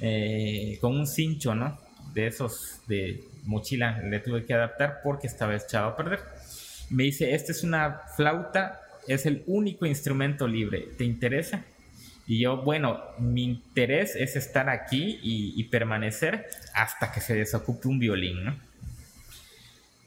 eh, 0.00 0.78
con 0.80 0.96
un 0.96 1.06
cincho, 1.06 1.54
¿no? 1.54 1.80
De 2.12 2.26
esos 2.26 2.82
de 2.86 3.24
mochila 3.44 4.02
le 4.02 4.20
tuve 4.20 4.44
que 4.44 4.52
adaptar 4.52 5.00
porque 5.02 5.26
estaba 5.26 5.56
echado 5.56 5.88
a 5.88 5.96
perder. 5.96 6.20
Me 6.90 7.04
dice, 7.04 7.34
esta 7.34 7.52
es 7.52 7.64
una 7.64 8.02
flauta, 8.16 8.80
es 9.08 9.24
el 9.24 9.42
único 9.46 9.86
instrumento 9.86 10.46
libre, 10.46 10.88
¿te 10.98 11.04
interesa? 11.04 11.64
Y 12.26 12.40
yo, 12.40 12.58
bueno, 12.58 13.00
mi 13.18 13.44
interés 13.44 14.14
es 14.16 14.36
estar 14.36 14.68
aquí 14.68 15.18
y, 15.22 15.64
permanecer 15.64 16.46
hasta 16.74 17.10
que 17.10 17.20
se 17.20 17.34
desocupe 17.34 17.88
un 17.88 17.98
violín, 17.98 18.44
¿no? 18.44 18.69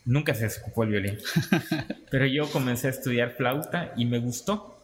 Nunca 0.06 0.34
se 0.34 0.44
desocupó 0.44 0.84
el 0.84 0.90
violín. 0.90 1.18
Pero 2.12 2.26
yo 2.26 2.50
comencé 2.52 2.88
a 2.88 2.92
estudiar 2.92 3.32
flauta 3.32 3.94
y 3.96 4.06
me 4.06 4.20
gustó. 4.20 4.78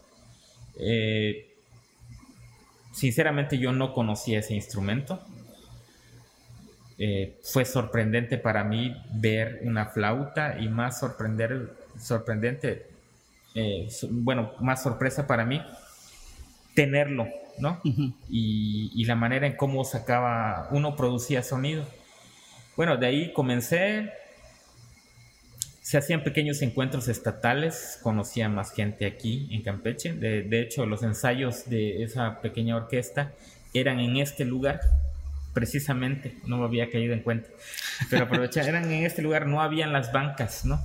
Eh, 0.79 1.53
sinceramente 2.93 3.57
yo 3.57 3.71
no 3.71 3.93
conocía 3.93 4.39
ese 4.39 4.53
instrumento. 4.53 5.23
Eh, 7.01 7.39
fue 7.43 7.63
sorprendente 7.63 8.37
para 8.37 8.65
mí 8.65 8.93
ver 9.13 9.61
una 9.63 9.85
flauta 9.85 10.59
y 10.59 10.67
más 10.67 10.99
sorprender, 10.99 11.73
sorprendente, 11.97 12.87
eh, 13.55 13.87
bueno, 14.09 14.51
más 14.59 14.83
sorpresa 14.83 15.25
para 15.25 15.45
mí 15.45 15.61
tenerlo, 16.75 17.25
¿no? 17.57 17.79
y, 18.29 19.05
la 19.05 19.15
manera 19.15 19.47
en 19.47 19.55
cómo 19.55 19.85
sacaba, 19.85 20.67
uno 20.71 20.97
producía 20.97 21.41
sonido. 21.41 21.85
Bueno, 22.75 22.97
de 22.97 23.07
ahí 23.07 23.31
comencé, 23.31 24.11
se 25.81 25.97
hacían 25.97 26.23
pequeños 26.23 26.61
encuentros 26.61 27.07
estatales, 27.07 27.99
conocía 28.03 28.49
más 28.49 28.73
gente 28.73 29.05
aquí 29.05 29.47
en 29.51 29.61
Campeche. 29.63 30.13
De, 30.13 30.61
hecho, 30.61 30.85
los 30.85 31.03
ensayos 31.03 31.69
de 31.69 32.03
esa 32.03 32.41
pequeña 32.41 32.75
orquesta 32.75 33.31
eran 33.73 33.99
en 33.99 34.17
este 34.17 34.45
lugar, 34.45 34.81
precisamente, 35.53 36.37
no 36.45 36.57
me 36.57 36.65
había 36.65 36.89
caído 36.89 37.13
en 37.13 37.21
cuenta, 37.21 37.49
pero 38.09 38.25
aprovechar, 38.25 38.67
eran 38.67 38.91
en 38.91 39.05
este 39.05 39.21
lugar, 39.21 39.47
no 39.47 39.61
habían 39.61 39.93
las 39.93 40.11
bancas, 40.11 40.65
¿no? 40.65 40.83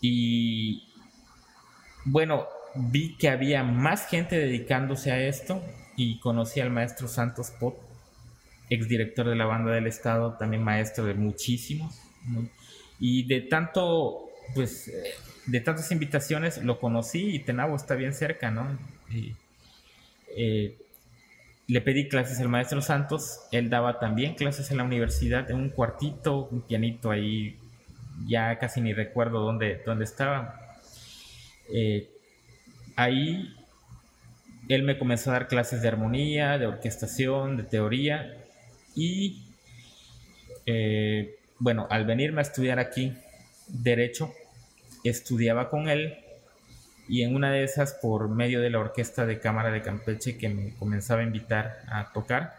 Y 0.00 0.92
bueno, 2.04 2.46
vi 2.74 3.16
que 3.16 3.28
había 3.28 3.62
más 3.62 4.06
gente 4.06 4.38
dedicándose 4.38 5.10
a 5.10 5.20
esto 5.20 5.62
y 5.96 6.20
conocí 6.20 6.60
al 6.60 6.70
maestro 6.70 7.08
Santos 7.08 7.50
Pot, 7.50 7.76
exdirector 8.70 9.28
de 9.28 9.36
la 9.36 9.46
banda 9.46 9.72
del 9.72 9.86
Estado, 9.86 10.34
también 10.34 10.62
maestro 10.62 11.04
de 11.04 11.14
muchísimos. 11.14 12.00
Y 12.98 13.24
de 13.24 13.42
tanto, 13.42 14.28
pues, 14.54 14.88
eh, 14.88 15.14
de 15.46 15.60
tantas 15.60 15.90
invitaciones 15.92 16.62
lo 16.62 16.78
conocí 16.80 17.34
y 17.34 17.38
Tenabo 17.40 17.76
está 17.76 17.94
bien 17.94 18.14
cerca, 18.14 18.50
¿no? 18.50 18.78
Eh, 20.36 20.76
le 21.68 21.80
pedí 21.80 22.08
clases 22.08 22.40
al 22.40 22.48
maestro 22.48 22.80
Santos, 22.80 23.40
él 23.50 23.70
daba 23.70 23.98
también 23.98 24.34
clases 24.34 24.70
en 24.70 24.76
la 24.76 24.84
universidad, 24.84 25.50
en 25.50 25.56
un 25.56 25.70
cuartito, 25.70 26.48
un 26.50 26.62
pianito 26.62 27.10
ahí, 27.10 27.58
ya 28.26 28.58
casi 28.58 28.80
ni 28.80 28.92
recuerdo 28.92 29.40
dónde, 29.40 29.82
dónde 29.84 30.04
estaba. 30.04 30.60
Eh, 31.72 32.08
ahí 32.94 33.52
él 34.68 34.82
me 34.82 34.98
comenzó 34.98 35.30
a 35.30 35.34
dar 35.34 35.48
clases 35.48 35.82
de 35.82 35.88
armonía, 35.88 36.58
de 36.58 36.66
orquestación, 36.66 37.56
de 37.56 37.62
teoría 37.64 38.36
y 38.94 39.42
bueno, 41.58 41.86
al 41.90 42.04
venirme 42.04 42.40
a 42.40 42.42
estudiar 42.42 42.78
aquí 42.78 43.12
derecho, 43.68 44.32
estudiaba 45.04 45.68
con 45.68 45.88
él 45.88 46.18
y 47.08 47.22
en 47.22 47.34
una 47.34 47.52
de 47.52 47.62
esas 47.62 47.94
por 47.94 48.28
medio 48.28 48.60
de 48.60 48.70
la 48.70 48.78
orquesta 48.78 49.26
de 49.26 49.38
cámara 49.38 49.70
de 49.70 49.82
Campeche 49.82 50.36
que 50.36 50.48
me 50.48 50.74
comenzaba 50.74 51.20
a 51.20 51.24
invitar 51.24 51.78
a 51.88 52.12
tocar, 52.12 52.54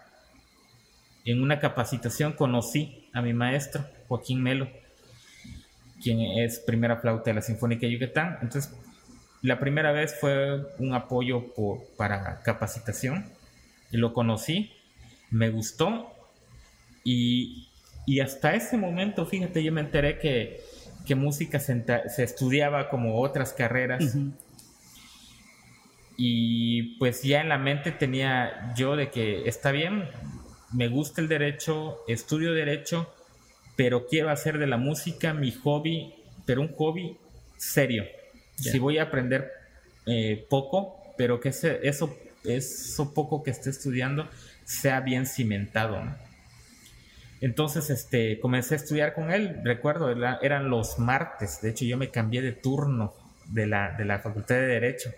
en 1.26 1.42
una 1.42 1.60
capacitación 1.60 2.34
conocí 2.34 3.10
a 3.14 3.22
mi 3.22 3.34
maestro 3.34 3.86
Joaquín 4.08 4.42
Melo, 4.42 4.70
quien 6.02 6.22
es 6.22 6.60
primera 6.60 6.98
flauta 6.98 7.32
de 7.32 7.36
la 7.36 7.42
Sinfónica 7.42 7.82
de 7.82 7.94
Yucatán. 7.94 8.38
Entonces 8.42 8.74
la 9.42 9.60
primera 9.60 9.92
vez 9.92 10.16
fue 10.20 10.66
un 10.80 10.94
apoyo 10.94 11.54
para 11.98 12.42
capacitación 12.42 13.26
y 13.92 13.98
lo 13.98 14.14
conocí, 14.14 14.72
me 15.30 15.50
gustó 15.50 16.12
y, 17.04 17.70
hasta 18.22 18.56
ese 18.56 18.78
momento, 18.78 19.26
fíjate, 19.26 19.62
yo 19.62 19.74
me 19.74 19.82
enteré 19.82 20.18
que, 20.18 20.64
música 21.16 21.60
se, 21.60 21.84
estudiaba 22.18 22.90
como 22.90 23.20
otras 23.20 23.52
carreras. 23.52 24.18
Y 26.16 26.98
pues 27.00 27.22
ya 27.22 27.42
en 27.42 27.50
la 27.50 27.58
mente 27.58 27.92
tenía 27.92 28.74
yo 28.76 28.96
de 28.96 29.12
que 29.12 29.48
está 29.48 29.72
bien, 29.72 30.06
me 30.74 30.88
gusta 30.88 31.20
el 31.20 31.28
derecho, 31.28 31.98
estudio 32.08 32.54
derecho, 32.54 33.14
pero 33.76 34.08
quiero 34.08 34.30
hacer 34.30 34.58
de 34.58 34.68
la 34.68 34.78
música 34.78 35.34
mi 35.34 35.52
hobby, 35.52 36.14
pero 36.46 36.62
un 36.62 36.74
hobby 36.76 37.18
serio. 37.58 38.06
Si 38.56 38.80
voy 38.80 38.98
a 38.98 39.04
aprender 39.04 39.52
eh, 40.06 40.48
poco, 40.50 40.98
pero 41.18 41.42
que 41.42 41.50
ese, 41.50 41.80
eso, 41.84 42.18
eso 42.46 43.14
poco 43.14 43.44
que 43.44 43.52
esté 43.52 43.70
estudiando 43.70 44.30
sea 44.64 45.02
bien 45.02 45.26
cimentado. 45.26 46.02
Entonces, 47.42 47.90
este, 47.90 48.40
comencé 48.40 48.76
a 48.76 48.78
estudiar 48.78 49.14
con 49.14 49.32
él, 49.32 49.62
recuerdo, 49.64 50.10
eran 50.42 50.70
los 50.70 50.98
martes, 50.98 51.62
de 51.62 51.70
hecho 51.70 51.86
yo 51.86 51.98
me 51.98 52.10
cambié 52.10 52.42
de 52.42 52.52
turno 52.52 53.14
de 53.46 53.68
la, 53.68 53.92
de 53.92 54.06
la 54.06 54.20
Facultad 54.20 54.56
de 54.56 54.68
Derecho. 54.68 55.12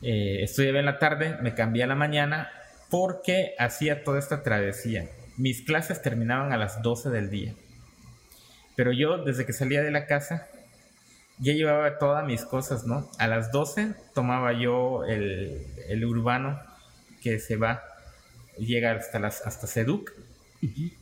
Eh, 0.00 0.42
estudiaba 0.42 0.78
en 0.78 0.86
la 0.86 0.98
tarde, 0.98 1.36
me 1.40 1.54
cambié 1.54 1.84
a 1.84 1.86
la 1.86 1.94
mañana 1.94 2.50
porque 2.90 3.54
hacía 3.58 4.04
toda 4.04 4.18
esta 4.18 4.42
travesía. 4.42 5.08
Mis 5.36 5.62
clases 5.62 6.02
terminaban 6.02 6.52
a 6.52 6.56
las 6.56 6.82
12 6.82 7.10
del 7.10 7.30
día. 7.30 7.54
Pero 8.76 8.92
yo, 8.92 9.24
desde 9.24 9.46
que 9.46 9.52
salía 9.52 9.82
de 9.82 9.90
la 9.90 10.06
casa, 10.06 10.48
ya 11.38 11.52
llevaba 11.52 11.98
todas 11.98 12.24
mis 12.26 12.44
cosas, 12.44 12.84
¿no? 12.86 13.08
A 13.18 13.26
las 13.26 13.50
12 13.50 13.94
tomaba 14.14 14.52
yo 14.52 15.04
el, 15.04 16.04
urbano 16.04 16.60
que 17.22 17.38
se 17.38 17.56
va, 17.56 17.82
llega 18.58 18.92
hasta, 18.92 19.18
las, 19.18 19.46
hasta 19.46 19.66
Seduc, 19.66 20.12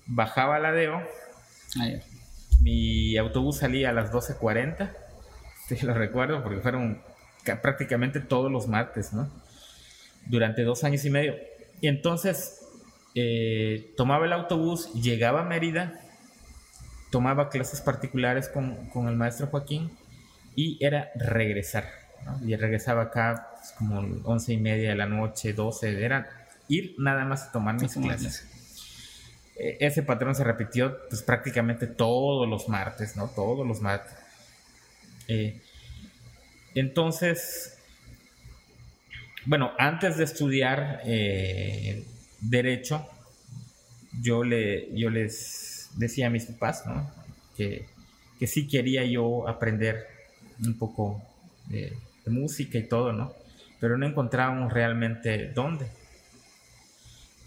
bajaba 0.06 0.58
la 0.58 0.72
Deo, 0.72 1.02
ah, 1.80 1.88
mi 2.62 3.16
autobús 3.16 3.58
salía 3.58 3.90
a 3.90 3.92
las 3.92 4.12
12.40, 4.12 4.90
te 5.68 5.82
lo 5.86 5.94
recuerdo 5.94 6.42
porque 6.42 6.60
fueron 6.60 7.02
prácticamente 7.60 8.20
todos 8.20 8.50
los 8.50 8.68
martes, 8.68 9.12
¿no? 9.12 9.28
Durante 10.26 10.62
dos 10.62 10.84
años 10.84 11.04
y 11.04 11.10
medio. 11.10 11.34
Y 11.80 11.88
entonces 11.88 12.60
eh, 13.14 13.92
tomaba 13.96 14.26
el 14.26 14.32
autobús, 14.32 14.92
llegaba 14.94 15.40
a 15.40 15.44
Mérida, 15.44 16.00
tomaba 17.10 17.50
clases 17.50 17.80
particulares 17.80 18.48
con, 18.48 18.88
con 18.90 19.08
el 19.08 19.16
maestro 19.16 19.48
Joaquín 19.48 19.90
y 20.54 20.78
era 20.84 21.10
regresar. 21.16 21.88
Y 22.46 22.54
regresaba 22.54 23.02
acá 23.02 23.48
pues, 23.56 23.72
como 23.72 24.00
once 24.24 24.52
y 24.52 24.58
media 24.58 24.90
de 24.90 24.94
la 24.94 25.06
noche, 25.06 25.52
12, 25.52 26.04
era 26.04 26.41
ir 26.68 26.94
nada 26.98 27.24
más 27.24 27.44
a 27.44 27.52
tomar 27.52 27.80
mis 27.80 27.94
clases. 27.94 28.46
E, 29.56 29.78
ese 29.80 30.02
patrón 30.02 30.34
se 30.34 30.44
repitió 30.44 30.98
pues 31.08 31.22
prácticamente 31.22 31.86
todos 31.86 32.48
los 32.48 32.68
martes, 32.68 33.16
¿no? 33.16 33.28
Todos 33.28 33.66
los 33.66 33.80
martes. 33.80 34.12
Eh, 35.28 35.60
entonces, 36.74 37.78
bueno, 39.46 39.72
antes 39.78 40.16
de 40.16 40.24
estudiar 40.24 41.00
eh, 41.04 42.04
derecho, 42.40 43.06
yo, 44.20 44.44
le, 44.44 44.88
yo 44.94 45.10
les 45.10 45.90
decía 45.94 46.28
a 46.28 46.30
mis 46.30 46.46
papás, 46.46 46.86
¿no? 46.86 47.10
Que, 47.56 47.86
que 48.38 48.46
sí 48.46 48.66
quería 48.66 49.04
yo 49.04 49.48
aprender 49.48 50.06
un 50.64 50.78
poco 50.78 51.22
de, 51.68 51.96
música 52.26 52.78
y 52.78 52.88
todo, 52.88 53.12
¿no? 53.12 53.32
Pero 53.80 53.98
no 53.98 54.06
encontrábamos 54.06 54.72
realmente 54.72 55.48
dónde. 55.48 55.86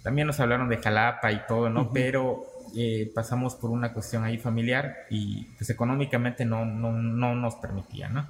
También 0.05 0.27
nos 0.27 0.39
hablaron 0.39 0.69
de 0.69 0.77
Jalapa 0.77 1.31
y 1.31 1.47
todo, 1.47 1.67
¿no? 1.67 1.91
Pero 1.91 2.45
eh, 2.75 3.11
pasamos 3.15 3.55
por 3.55 3.71
una 3.71 3.91
cuestión 3.91 4.23
ahí 4.23 4.37
familiar 4.37 5.07
y 5.09 5.45
pues 5.57 5.67
económicamente 5.71 6.45
no, 6.45 6.63
no, 6.63 6.91
no 6.91 7.33
nos 7.33 7.55
permitía, 7.55 8.07
¿no? 8.07 8.29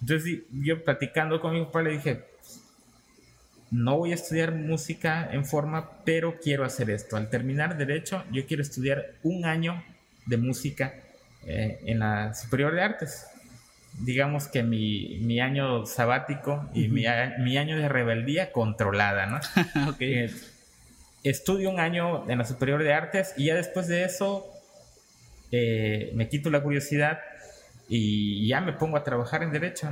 Entonces 0.00 0.42
yo 0.52 0.84
platicando 0.84 1.40
con 1.40 1.54
mi 1.54 1.64
papá 1.64 1.82
le 1.82 1.90
dije, 1.90 2.26
no 3.72 3.98
voy 3.98 4.12
a 4.12 4.14
estudiar 4.14 4.54
música 4.54 5.28
en 5.32 5.44
forma, 5.44 6.04
pero 6.04 6.38
quiero 6.38 6.64
hacer 6.64 6.90
esto. 6.90 7.16
Al 7.16 7.28
terminar 7.28 7.76
derecho, 7.76 8.22
yo 8.30 8.46
quiero 8.46 8.62
estudiar 8.62 9.14
un 9.24 9.46
año 9.46 9.82
de 10.26 10.36
música 10.36 10.94
eh, 11.44 11.80
en 11.86 11.98
la 11.98 12.34
Superior 12.34 12.72
de 12.72 12.82
Artes. 12.82 13.26
Digamos 13.98 14.46
que 14.46 14.62
mi, 14.62 15.40
año 15.40 15.86
sabático 15.86 16.70
y 16.72 16.86
mi, 16.86 17.04
año 17.08 17.76
de 17.76 17.88
rebeldía 17.88 18.52
controlada, 18.52 19.26
¿no? 19.26 19.40
Eh, 19.98 20.30
estudio 21.30 21.70
un 21.70 21.80
año 21.80 22.28
en 22.30 22.38
la 22.38 22.44
Superior 22.44 22.82
de 22.82 22.92
Artes 22.92 23.34
y 23.36 23.46
ya 23.46 23.54
después 23.54 23.88
de 23.88 24.04
eso 24.04 24.46
eh, 25.52 26.10
me 26.14 26.28
quito 26.28 26.50
la 26.50 26.62
curiosidad 26.62 27.20
y 27.88 28.48
ya 28.48 28.60
me 28.60 28.72
pongo 28.72 28.96
a 28.96 29.04
trabajar 29.04 29.42
en 29.42 29.52
Derecho. 29.52 29.88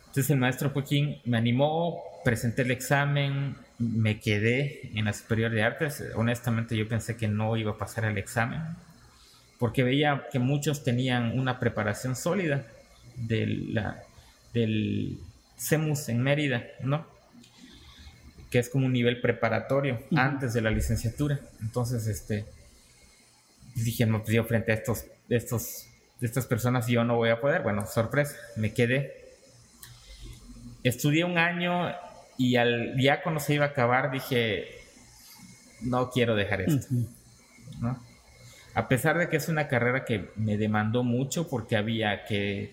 Entonces 0.00 0.30
el 0.30 0.38
maestro 0.38 0.70
Joaquín 0.70 1.20
me 1.24 1.36
animó, 1.36 2.02
presenté 2.24 2.62
el 2.62 2.70
examen, 2.72 3.56
me 3.78 4.18
quedé 4.18 4.90
en 4.94 5.04
la 5.04 5.12
Superior 5.12 5.50
de 5.50 5.62
Artes. 5.62 6.02
Honestamente 6.16 6.76
yo 6.76 6.88
pensé 6.88 7.16
que 7.16 7.28
no 7.28 7.56
iba 7.56 7.72
a 7.72 7.78
pasar 7.78 8.04
el 8.04 8.18
examen, 8.18 8.60
porque 9.58 9.84
veía 9.84 10.26
que 10.32 10.38
muchos 10.38 10.82
tenían 10.82 11.38
una 11.38 11.60
preparación 11.60 12.16
sólida 12.16 12.66
la, 13.28 14.02
del 14.52 15.18
CEMUS 15.56 16.08
en 16.08 16.22
Mérida, 16.22 16.64
¿no? 16.80 17.06
Que 18.50 18.58
es 18.58 18.68
como 18.68 18.86
un 18.86 18.92
nivel 18.92 19.20
preparatorio 19.20 20.02
antes 20.16 20.52
de 20.52 20.60
la 20.60 20.70
licenciatura. 20.70 21.40
Entonces, 21.62 22.06
este, 22.06 22.44
dije, 23.74 24.06
no, 24.06 24.22
pues 24.22 24.34
yo 24.34 24.44
frente 24.44 24.72
a 24.72 24.74
estos, 24.74 25.04
estos, 25.28 25.86
estas 26.20 26.46
personas 26.46 26.88
yo 26.88 27.04
no 27.04 27.16
voy 27.16 27.30
a 27.30 27.40
poder. 27.40 27.62
Bueno, 27.62 27.86
sorpresa, 27.86 28.34
me 28.56 28.74
quedé 28.74 29.20
estudié 30.82 31.24
un 31.24 31.38
año 31.38 31.92
y 32.38 32.56
al, 32.56 32.98
ya 32.98 33.22
cuando 33.22 33.40
se 33.40 33.54
iba 33.54 33.66
a 33.66 33.68
acabar 33.68 34.10
dije, 34.10 34.68
no 35.82 36.10
quiero 36.10 36.34
dejar 36.34 36.62
esto. 36.62 36.86
A 38.74 38.88
pesar 38.88 39.18
de 39.18 39.28
que 39.28 39.36
es 39.36 39.48
una 39.48 39.68
carrera 39.68 40.04
que 40.04 40.30
me 40.36 40.56
demandó 40.56 41.02
mucho 41.02 41.48
porque 41.48 41.76
había 41.76 42.24
que 42.24 42.72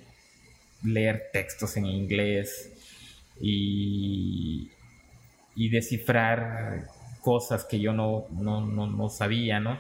leer 0.84 1.30
textos 1.34 1.76
en 1.76 1.86
inglés 1.86 2.72
y, 3.42 4.72
y 5.58 5.70
descifrar 5.70 6.88
cosas 7.20 7.66
que 7.66 7.80
yo 7.80 7.92
no, 7.92 8.28
no, 8.30 9.10
sabía, 9.10 9.60
¿no? 9.60 9.80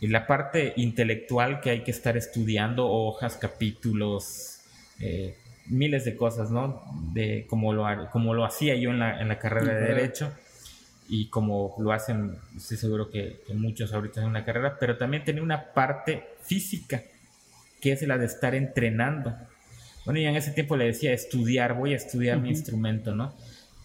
Y 0.00 0.06
la 0.06 0.26
parte 0.26 0.72
intelectual 0.76 1.60
que 1.60 1.70
hay 1.70 1.82
que 1.82 1.90
estar 1.90 2.16
estudiando, 2.16 2.88
hojas, 2.88 3.36
capítulos, 3.36 4.60
eh, 5.00 5.36
miles 5.66 6.04
de 6.04 6.16
cosas, 6.16 6.52
¿no? 6.52 6.84
De 7.12 7.44
como 7.48 7.72
lo, 7.72 7.84
como 8.10 8.32
lo 8.32 8.44
hacía 8.44 8.76
yo 8.76 8.90
en 8.90 9.00
la, 9.00 9.20
en 9.20 9.28
la 9.28 9.38
carrera 9.40 9.74
de 9.74 9.94
Derecho 9.94 10.32
y 11.08 11.26
como 11.26 11.74
lo 11.80 11.90
hacen, 11.90 12.36
estoy 12.56 12.76
seguro 12.76 13.10
que, 13.10 13.40
muchos 13.54 13.92
ahorita 13.92 14.22
en 14.22 14.32
la 14.32 14.44
carrera, 14.44 14.76
pero 14.78 14.96
también 14.96 15.24
tenía 15.24 15.42
una 15.42 15.72
parte 15.72 16.22
física, 16.42 17.02
que 17.80 17.92
es 17.92 18.02
la 18.02 18.16
de 18.16 18.26
estar 18.26 18.54
entrenando. 18.54 19.34
Bueno, 20.04 20.20
y 20.20 20.26
en 20.26 20.36
ese 20.36 20.52
tiempo 20.52 20.76
le 20.76 20.84
decía 20.84 21.12
estudiar, 21.12 21.74
voy 21.74 21.94
a 21.94 21.96
estudiar 21.96 22.38
mi 22.38 22.50
instrumento, 22.50 23.14
¿no? 23.14 23.34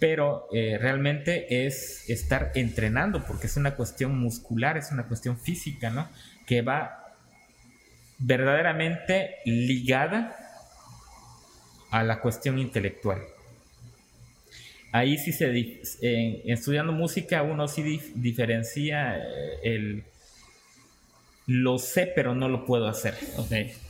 Pero 0.04 0.50
eh, 0.52 0.78
realmente 0.82 1.66
es 1.66 2.10
estar 2.10 2.52
entrenando, 2.56 3.24
porque 3.26 3.48
es 3.48 3.56
una 3.56 3.78
cuestión 3.78 4.20
muscular, 4.20 4.76
es 4.76 4.92
una 4.92 5.08
cuestión 5.08 5.39
física, 5.39 5.92
¿no? 5.92 6.10
Que 6.46 6.62
va 6.62 7.16
verdaderamente 8.20 9.38
ligada 9.46 10.36
a 11.89 12.04
la 12.04 12.20
cuestión 12.20 12.60
intelectual. 12.60 13.22
Ahí 14.92 15.18
sí 15.18 15.32
se, 15.32 15.80
estudiando 16.52 16.92
música 16.92 17.42
uno 17.42 17.70
sí 17.70 18.02
diferencia 18.16 19.18
eh, 19.20 19.60
el, 19.63 20.04
lo 21.46 21.78
sé 21.78 22.12
pero 22.16 22.36
no 22.36 22.48
lo 22.48 22.66
puedo 22.66 22.88
hacer, 22.88 23.18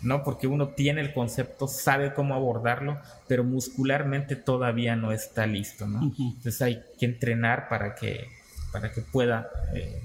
¿no? 0.01 0.23
Porque 0.23 0.47
uno 0.47 0.69
tiene 0.69 1.01
el 1.01 1.13
concepto, 1.13 1.67
sabe 1.67 2.13
cómo 2.13 2.33
abordarlo, 2.33 2.99
pero 3.27 3.43
muscularmente 3.43 4.35
todavía 4.35 4.95
no 4.95 5.11
está 5.11 5.45
listo, 5.45 5.85
¿no? 5.85 6.13
Entonces 6.17 6.61
hay 6.61 6.83
que 6.99 7.05
entrenar 7.05 7.69
para 7.69 7.95
que, 7.95 8.27
para 8.71 8.91
que 8.91 9.01
pueda... 9.01 9.49
Eh, 9.73 10.01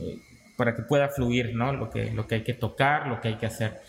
eh, 0.00 0.18
para 0.56 0.76
que 0.76 0.82
pueda 0.82 1.08
fluir, 1.08 1.54
¿no? 1.54 1.72
Lo 1.72 1.88
que, 1.88 2.10
lo 2.10 2.26
que 2.26 2.34
hay 2.34 2.42
que 2.42 2.52
tocar, 2.52 3.06
lo 3.06 3.22
que 3.22 3.28
hay 3.28 3.36
que 3.36 3.46
hacer. 3.46 3.80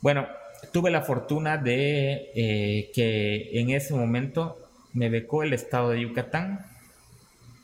Bueno, 0.00 0.26
tuve 0.72 0.90
la 0.90 1.02
fortuna 1.02 1.56
de 1.56 2.32
eh, 2.34 2.90
que 2.92 3.60
en 3.60 3.70
ese 3.70 3.94
momento 3.94 4.58
me 4.92 5.08
becó 5.08 5.44
el 5.44 5.52
estado 5.52 5.90
de 5.90 6.00
Yucatán 6.00 6.66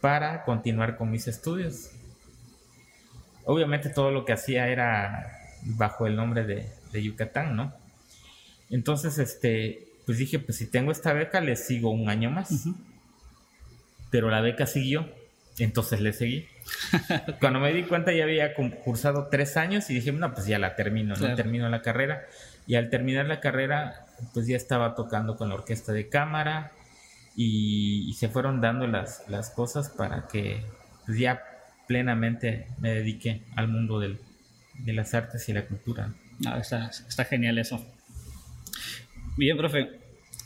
para 0.01 0.45
continuar 0.45 0.97
con 0.97 1.11
mis 1.11 1.27
estudios. 1.27 1.91
Obviamente 3.47 3.91
todo 3.91 4.11
lo 4.11 4.25
que 4.25 4.33
hacía 4.33 4.69
era 4.69 5.39
bajo 5.63 6.07
el 6.07 6.17
nombre 6.17 6.45
de, 6.45 6.67
Yucatán, 7.03 7.55
¿no? 7.55 7.75
Entonces, 8.71 9.19
este, 9.19 9.87
pues 10.07 10.17
dije, 10.17 10.39
pues 10.39 10.57
si 10.57 10.67
tengo 10.67 10.91
esta 10.91 11.13
beca, 11.13 11.43
le 11.43 11.57
sigo 11.57 11.91
un 11.91 12.09
año 12.09 12.31
más. 12.31 12.67
Pero 14.11 14.31
la 14.31 14.41
beca 14.41 14.67
siguió, 14.67 15.07
entonces 15.59 16.01
le 16.01 16.15
seguí. 16.15 16.49
Cuando 17.41 17.61
me 17.61 17.73
di 17.73 17.83
cuenta 17.85 18.13
ya 18.13 18.25
había 18.25 18.55
cursado 18.55 19.29
tres 19.31 19.59
años 19.59 19.91
y 19.91 19.95
dije, 19.95 20.11
no, 20.11 20.33
pues 20.33 20.47
ya 20.47 20.59
la 20.59 20.75
termino, 20.75 21.15
¿no? 21.17 21.35
Termino 21.35 21.69
la 21.69 21.83
carrera. 21.83 22.25
Y 22.67 22.77
al 22.77 22.89
terminar 22.89 23.27
la 23.27 23.41
carrera, 23.41 24.07
pues 24.33 24.47
ya 24.47 24.57
estaba 24.57 24.95
tocando 24.95 25.37
con 25.37 25.51
la 25.51 25.55
orquesta 25.55 25.93
de 25.93 26.09
cámara 26.09 26.73
y, 27.37 28.13
se 28.19 28.29
fueron 28.29 28.63
dando 28.63 28.87
las, 28.87 29.23
las 29.29 29.51
cosas 29.51 29.91
para 29.91 30.27
que 30.27 30.65
pues 31.05 31.19
ya 31.19 31.45
plenamente 31.87 32.67
me 32.79 32.91
dedique 32.91 33.43
al 33.55 33.69
mundo 33.69 34.01
del, 34.01 34.19
de 34.79 34.93
las 34.93 35.15
artes 35.15 35.49
y 35.49 35.53
la 35.53 35.67
cultura. 35.67 36.13
Ah, 36.47 36.59
está, 36.59 36.91
está 37.09 37.25
genial 37.25 37.59
eso. 37.59 37.85
Bien, 39.37 39.57
profe. 39.57 39.91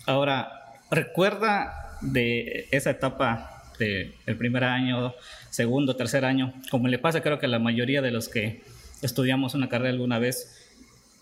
Ahora, 0.07 0.51
¿recuerda 0.91 1.97
de 2.01 2.69
esa 2.71 2.91
etapa 2.91 3.65
del 3.79 4.37
primer 4.37 4.65
año, 4.65 5.15
segundo, 5.51 5.97
tercer 5.97 6.25
año? 6.25 6.53
Como 6.71 6.89
le 6.89 6.99
pasa 6.99 7.23
creo 7.23 7.39
que 7.39 7.47
a 7.47 7.49
la 7.49 7.59
mayoría 7.59 8.03
de 8.03 8.11
los 8.11 8.29
que 8.29 8.63
estudiamos 9.03 9.55
una 9.55 9.69
carrera 9.69 9.91
alguna 9.91 10.19
vez, 10.19 10.69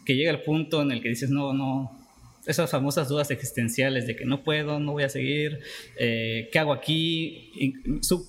que 0.05 0.17
llega 0.17 0.31
el 0.31 0.43
punto 0.43 0.83
en 0.83 0.91
el 0.91 1.03
que 1.03 1.11
dices, 1.11 1.31
no, 1.31 1.53
no, 1.53 1.99
esas 2.47 2.71
famosas 2.71 3.09
dudas 3.09 3.31
existenciales 3.31 4.07
de 4.07 4.17
que 4.17 4.25
no 4.25 4.43
puedo, 4.43 4.81
no 4.81 4.93
voy 4.93 5.03
a 5.03 5.09
seguir, 5.11 5.61
eh, 5.99 6.49
¿qué 6.51 6.59
hago 6.59 6.73
aquí? 6.73 7.53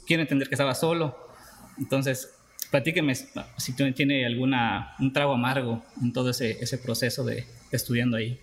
quiero 0.05 0.21
entender 0.21 0.49
que 0.49 0.55
estaba 0.55 0.75
solo. 0.75 1.28
Entonces, 1.79 2.29
platíqueme 2.69 3.15
si 3.15 3.73
tiene 3.73 4.25
alguna, 4.25 4.95
un 4.99 5.11
trago 5.11 5.33
amargo 5.33 5.83
en 6.01 6.13
todo 6.13 6.29
ese, 6.29 6.57
ese 6.61 6.77
proceso 6.77 7.23
de, 7.23 7.45
estudiando 7.71 8.17
ahí. 8.17 8.39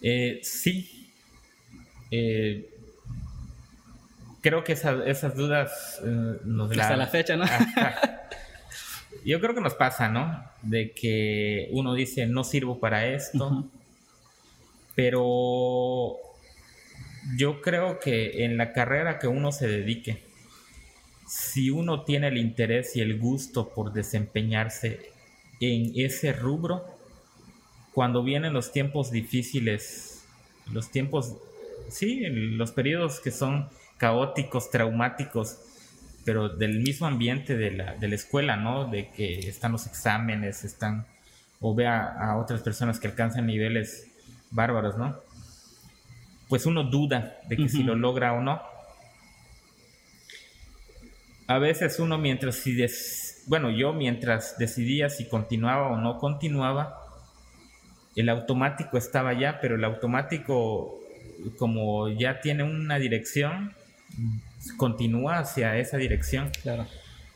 Eh, 0.00 0.40
sí. 0.42 1.10
Eh, 2.10 2.68
creo 4.40 4.64
que 4.64 4.72
esas 4.72 5.34
dudas 5.34 6.00
nos 6.44 6.70
Hasta 6.70 6.96
la 6.96 7.06
fecha, 7.06 7.36
¿no? 7.36 7.44
yo 9.24 9.40
creo 9.40 9.54
que 9.54 9.60
nos 9.60 9.74
pasa, 9.74 10.08
¿no? 10.08 10.44
De 10.62 10.92
que 10.92 11.68
uno 11.72 11.94
dice, 11.94 12.26
no 12.26 12.44
sirvo 12.44 12.78
para 12.78 13.06
esto, 13.06 13.68
pero 14.94 16.16
yo 17.36 17.60
creo 17.60 17.98
que 18.00 18.44
en 18.44 18.56
la 18.56 18.72
carrera 18.72 19.18
que 19.18 19.26
uno 19.26 19.52
se 19.52 19.68
dedique, 19.68 20.22
si 21.28 21.70
uno 21.70 22.02
tiene 22.04 22.28
el 22.28 22.38
interés 22.38 22.96
y 22.96 23.00
el 23.00 23.18
gusto 23.18 23.68
por 23.68 23.92
desempeñarse 23.92 25.12
en 25.60 25.92
ese 25.94 26.32
rubro, 26.32 26.84
cuando 27.92 28.22
vienen 28.22 28.52
los 28.52 28.72
tiempos 28.72 29.10
difíciles, 29.10 30.24
los 30.72 30.90
tiempos, 30.90 31.36
sí, 31.88 32.20
los 32.28 32.72
periodos 32.72 33.20
que 33.20 33.30
son 33.30 33.68
caóticos, 33.98 34.70
traumáticos, 34.70 35.58
pero 36.24 36.48
del 36.48 36.80
mismo 36.80 37.06
ambiente 37.06 37.56
de 37.56 37.72
la, 37.72 37.94
de 37.96 38.08
la 38.08 38.14
escuela, 38.14 38.56
¿no? 38.56 38.86
De 38.86 39.10
que 39.10 39.40
están 39.48 39.72
los 39.72 39.86
exámenes, 39.86 40.64
están, 40.64 41.06
o 41.60 41.74
vea 41.74 42.06
a, 42.06 42.38
otras 42.38 42.62
personas 42.62 43.00
que 43.00 43.08
alcanzan 43.08 43.46
niveles 43.46 44.08
bárbaros, 44.50 44.96
¿no? 44.96 45.16
Pues 46.48 46.66
uno 46.66 46.84
duda 46.84 47.38
de 47.48 47.56
que 47.56 47.68
si 47.68 47.82
lo 47.82 47.94
logra 47.94 48.32
o 48.32 48.40
no. 48.40 48.62
A 51.48 51.58
veces 51.58 51.98
uno 51.98 52.18
mientras 52.18 52.56
si 52.56 52.76
bueno, 53.46 53.70
yo 53.70 53.92
mientras 53.92 54.56
decidía 54.58 55.08
si 55.08 55.26
continuaba 55.26 55.88
o 55.88 55.96
no 55.96 56.18
continuaba, 56.18 57.00
el 58.14 58.28
automático 58.28 58.98
estaba 58.98 59.32
ya, 59.32 59.58
pero 59.60 59.76
el 59.76 59.84
automático 59.84 61.00
como 61.56 62.08
ya 62.08 62.40
tiene 62.40 62.64
una 62.64 62.98
dirección, 62.98 63.72
continúa 64.76 65.38
hacia 65.38 65.76
esa 65.78 65.96
dirección. 65.96 66.50
Claro. 66.62 66.86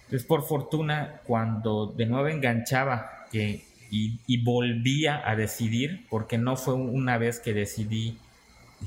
Entonces, 0.05 0.27
por 0.27 0.47
fortuna, 0.47 1.21
cuando 1.25 1.87
de 1.87 2.07
nuevo 2.07 2.29
enganchaba 2.29 3.27
y, 3.33 4.45
volvía 4.45 5.27
a 5.29 5.37
decidir, 5.37 6.07
porque 6.11 6.37
no 6.37 6.57
fue 6.57 6.75
una 6.75 7.17
vez 7.19 7.41
que 7.41 7.55
decidí 7.55 8.19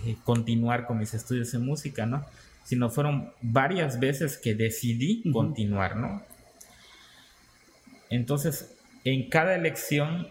eh, 0.06 0.18
continuar 0.24 0.86
con 0.86 1.00
mis 1.00 1.14
estudios 1.14 1.54
en 1.54 1.66
música, 1.66 2.06
¿no? 2.06 2.26
Sino 2.66 2.90
fueron 2.90 3.32
varias 3.42 4.00
veces 4.00 4.38
que 4.38 4.56
decidí 4.56 5.24
continuar, 5.32 5.96
¿no? 5.96 6.22
Entonces, 8.10 8.76
en 9.06 9.30
cada 9.30 9.56
elección, 9.56 10.28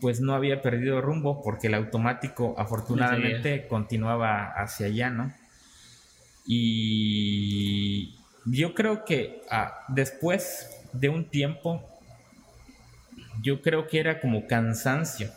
pues 0.00 0.20
no 0.20 0.34
había 0.34 0.62
perdido 0.62 1.00
rumbo 1.00 1.42
porque 1.42 1.68
el 1.68 1.74
automático 1.74 2.54
afortunadamente 2.58 3.68
continuaba 3.68 4.52
hacia 4.52 4.86
allá, 4.86 5.10
¿no? 5.10 5.32
Y 6.46 8.16
yo 8.44 8.74
creo 8.74 9.04
que 9.04 9.42
ah, 9.50 9.84
después 9.88 10.70
de 10.92 11.08
un 11.08 11.28
tiempo, 11.28 11.82
yo 13.42 13.60
creo 13.62 13.86
que 13.86 14.00
era 14.00 14.20
como 14.20 14.46
cansancio, 14.46 15.30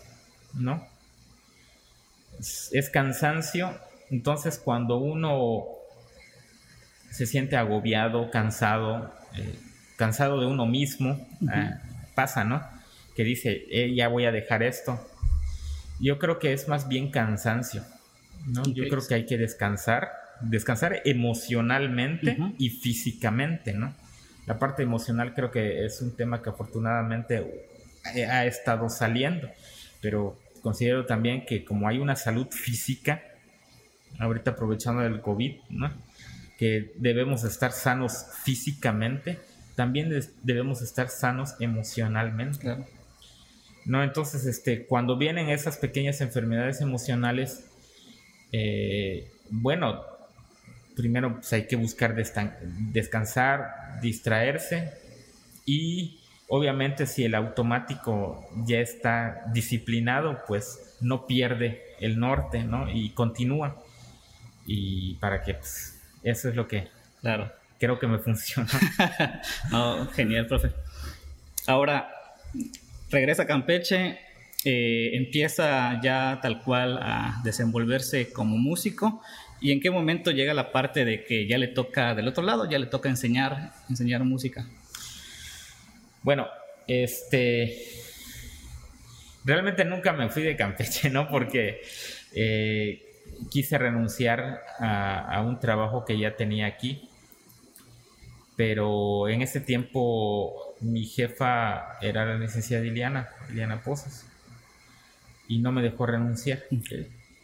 ¿no? 0.53 0.87
Es, 2.39 2.89
cansancio, 2.91 3.77
entonces 4.09 4.57
cuando 4.57 4.97
uno 4.97 5.65
se 7.11 7.25
siente 7.25 7.57
agobiado, 7.57 8.31
cansado, 8.31 9.13
eh, 9.35 9.55
cansado 9.97 10.39
de 10.39 10.45
uno 10.45 10.65
mismo, 10.65 11.27
ah, 11.49 11.81
pasa, 12.15 12.43
¿no? 12.43 12.61
Que 13.15 13.23
dice, 13.23 13.65
eh, 13.69 13.93
ya 13.93 14.07
voy 14.07 14.25
a 14.25 14.31
dejar 14.31 14.63
esto. 14.63 14.99
Yo 15.99 16.19
creo 16.19 16.39
que 16.39 16.53
es 16.53 16.67
más 16.67 16.87
bien 16.87 17.11
cansancio, 17.11 17.83
¿no? 18.45 18.63
Yo 18.65 18.87
creo 18.87 19.05
que 19.05 19.15
hay 19.15 19.25
que 19.25 19.37
descansar 19.37 20.09
descansar 20.41 21.01
emocionalmente 21.05 22.37
y 22.57 22.69
físicamente, 22.69 23.73
¿no? 23.73 23.93
La 24.45 24.57
parte 24.57 24.83
emocional 24.83 25.33
creo 25.33 25.51
que 25.51 25.85
es 25.85 26.01
un 26.01 26.15
tema 26.15 26.41
que 26.41 26.49
afortunadamente 26.49 27.69
ha 28.29 28.45
estado 28.45 28.89
saliendo, 28.89 29.49
pero 30.01 30.39
considero 30.61 31.05
también 31.05 31.45
que 31.45 31.63
como 31.63 31.87
hay 31.87 31.99
una 31.99 32.15
salud 32.15 32.47
física, 32.49 33.21
ahorita 34.17 34.51
aprovechando 34.51 35.05
el 35.05 35.21
COVID, 35.21 35.55
¿no? 35.69 35.91
Que 36.59 36.91
debemos 36.97 37.45
estar 37.45 37.71
sanos 37.71 38.25
físicamente, 38.43 39.39
también 39.75 40.13
debemos 40.43 40.81
estar 40.81 41.07
sanos 41.07 41.55
emocionalmente. 41.61 42.75
¿no? 43.85 44.03
Entonces, 44.03 44.45
este, 44.45 44.85
cuando 44.85 45.17
vienen 45.17 45.49
esas 45.49 45.77
pequeñas 45.77 46.19
enfermedades 46.19 46.81
emocionales, 46.81 47.65
eh, 48.51 49.31
bueno, 49.49 50.03
primero 50.97 51.35
pues, 51.35 51.53
hay 51.53 51.65
que 51.65 51.77
buscar 51.77 52.13
descansar, 52.13 54.01
distraerse 54.01 54.91
y 55.65 56.19
obviamente 56.49 57.07
si 57.07 57.23
el 57.23 57.35
automático 57.35 58.49
ya 58.65 58.79
está 58.79 59.45
disciplinado, 59.53 60.41
pues 60.45 60.97
no 60.99 61.25
pierde 61.25 61.81
el 62.01 62.19
norte, 62.19 62.65
¿no? 62.65 62.91
Y 62.91 63.11
continúa. 63.11 63.81
Y 64.65 65.13
para 65.15 65.41
que 65.41 65.53
pues, 65.53 65.98
eso 66.23 66.49
es 66.49 66.55
lo 66.55 66.67
que 66.67 66.87
claro. 67.21 67.51
creo 67.79 67.99
que 67.99 68.07
me 68.07 68.19
funciona. 68.19 68.69
genial, 70.15 70.47
profe. 70.47 70.71
Ahora, 71.67 72.09
regresa 73.09 73.43
a 73.43 73.47
Campeche, 73.47 74.19
eh, 74.65 75.11
empieza 75.13 75.99
ya 76.01 76.39
tal 76.41 76.61
cual 76.61 76.97
a 77.01 77.41
desenvolverse 77.43 78.31
como 78.31 78.57
músico 78.57 79.21
¿Y 79.61 79.71
en 79.71 79.81
qué 79.81 79.91
momento 79.91 80.31
llega 80.31 80.53
la 80.53 80.71
parte 80.71 81.03
de 81.03 81.25
que 81.25 81.45
ya 81.47 81.57
le 81.57 81.67
toca 81.67 82.15
del 82.15 82.27
otro 82.27 82.43
lado, 82.43 82.69
ya 82.69 82.79
le 82.79 82.85
toca 82.85 83.09
enseñar, 83.09 83.73
enseñar 83.89 84.23
música? 84.23 84.65
Bueno, 86.23 86.47
este, 86.87 87.77
realmente 89.43 89.83
nunca 89.83 90.13
me 90.13 90.29
fui 90.29 90.43
de 90.43 90.55
Campeche, 90.55 91.09
¿no? 91.09 91.27
Porque 91.27 91.81
eh, 92.33 93.08
quise 93.49 93.77
renunciar 93.77 94.63
a, 94.79 95.41
un 95.45 95.59
trabajo 95.59 96.05
que 96.05 96.17
ya 96.17 96.35
tenía 96.35 96.67
aquí, 96.67 97.09
pero 98.55 99.29
en 99.29 99.41
ese 99.41 99.61
tiempo 99.61 100.75
mi 100.81 101.05
jefa 101.05 101.97
era 102.01 102.25
la 102.25 102.35
licenciada 102.37 102.83
Liliana, 102.83 103.29
Liliana 103.49 103.81
Pozos, 103.81 104.25
y 105.47 105.59
no 105.59 105.71
me 105.71 105.81
dejó 105.81 106.05
renunciar. 106.05 106.63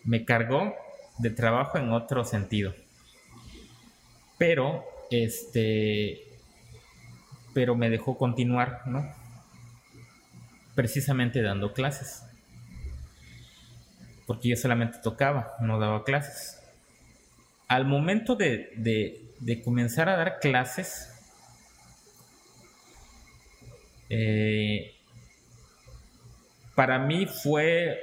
Me 0.03 0.25
cargó 0.25 0.75
de 1.17 1.29
trabajo 1.29 1.77
en 1.77 1.91
otro 1.91 2.23
sentido. 2.25 2.75
Pero, 4.37 4.83
este, 5.09 6.23
pero 7.53 7.75
me 7.75 7.89
dejó 7.89 8.17
continuar, 8.17 8.81
¿no? 8.85 9.09
Precisamente 10.75 11.41
dando 11.41 11.73
clases. 11.73 12.24
Porque 14.25 14.49
yo 14.49 14.55
solamente 14.55 14.99
tocaba, 14.99 15.55
no 15.61 15.79
daba 15.79 16.03
clases. 16.03 16.61
Al 17.67 17.85
momento 17.85 18.35
de, 18.35 19.31
comenzar 19.63 20.09
a 20.09 20.17
dar 20.17 20.39
clases, 20.39 21.11
eh, 24.09 24.95
para 26.75 26.99
mí 26.99 27.25
fue 27.25 27.99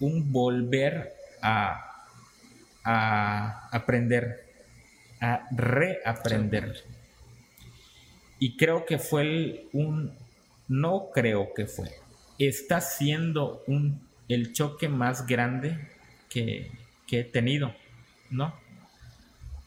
un 0.00 0.32
volver 0.32 1.14
a 1.40 1.92
aprender, 3.72 4.44
a 5.20 5.46
reaprender. 5.50 6.84
Y 8.38 8.56
creo 8.56 8.84
que 8.84 8.98
fue 8.98 9.66
un, 9.72 10.16
no 10.68 11.10
creo 11.14 11.54
que 11.54 11.66
fue, 11.66 11.90
está 12.38 12.80
siendo 12.80 13.62
un, 13.66 14.00
el 14.28 14.52
choque 14.52 14.88
más 14.88 15.26
grande 15.26 15.78
que, 16.28 16.70
he 17.10 17.24
tenido, 17.24 17.74
¿no? 18.30 18.54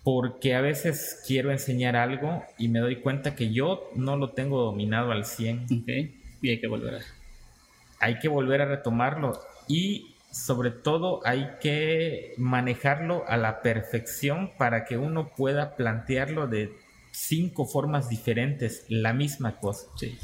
Porque 0.04 0.56
a 0.56 0.62
veces 0.62 1.22
quiero 1.28 1.52
enseñar 1.52 1.96
algo 1.96 2.44
y 2.58 2.70
me 2.70 2.80
doy 2.80 2.98
cuenta 3.02 3.36
que 3.36 3.54
yo 3.54 3.92
no 3.96 4.18
lo 4.18 4.32
tengo 4.32 4.64
dominado 4.64 5.12
al 5.12 5.26
100. 5.26 5.68
Y 6.42 6.50
hay 6.50 6.60
que 6.60 6.68
volver 6.68 6.96
a... 6.96 7.00
Hay 8.00 8.18
que 8.20 8.28
volver 8.28 8.62
a 8.62 8.66
retomarlo. 8.66 9.40
Y 9.68 10.16
sobre 10.32 10.72
todo 10.72 11.22
hay 11.24 11.52
que 11.62 12.34
manejarlo 12.38 13.24
a 13.28 13.38
la 13.38 13.62
perfección 13.62 14.52
para 14.58 14.86
que 14.86 14.98
uno 14.98 15.30
pueda 15.36 15.76
plantearlo 15.76 16.48
de 16.48 16.74
cinco 17.12 17.66
formas 17.66 18.10
diferentes, 18.10 18.86
la 18.90 19.14
misma 19.14 19.60
cosa. 19.60 19.88
Sí. 19.96 20.18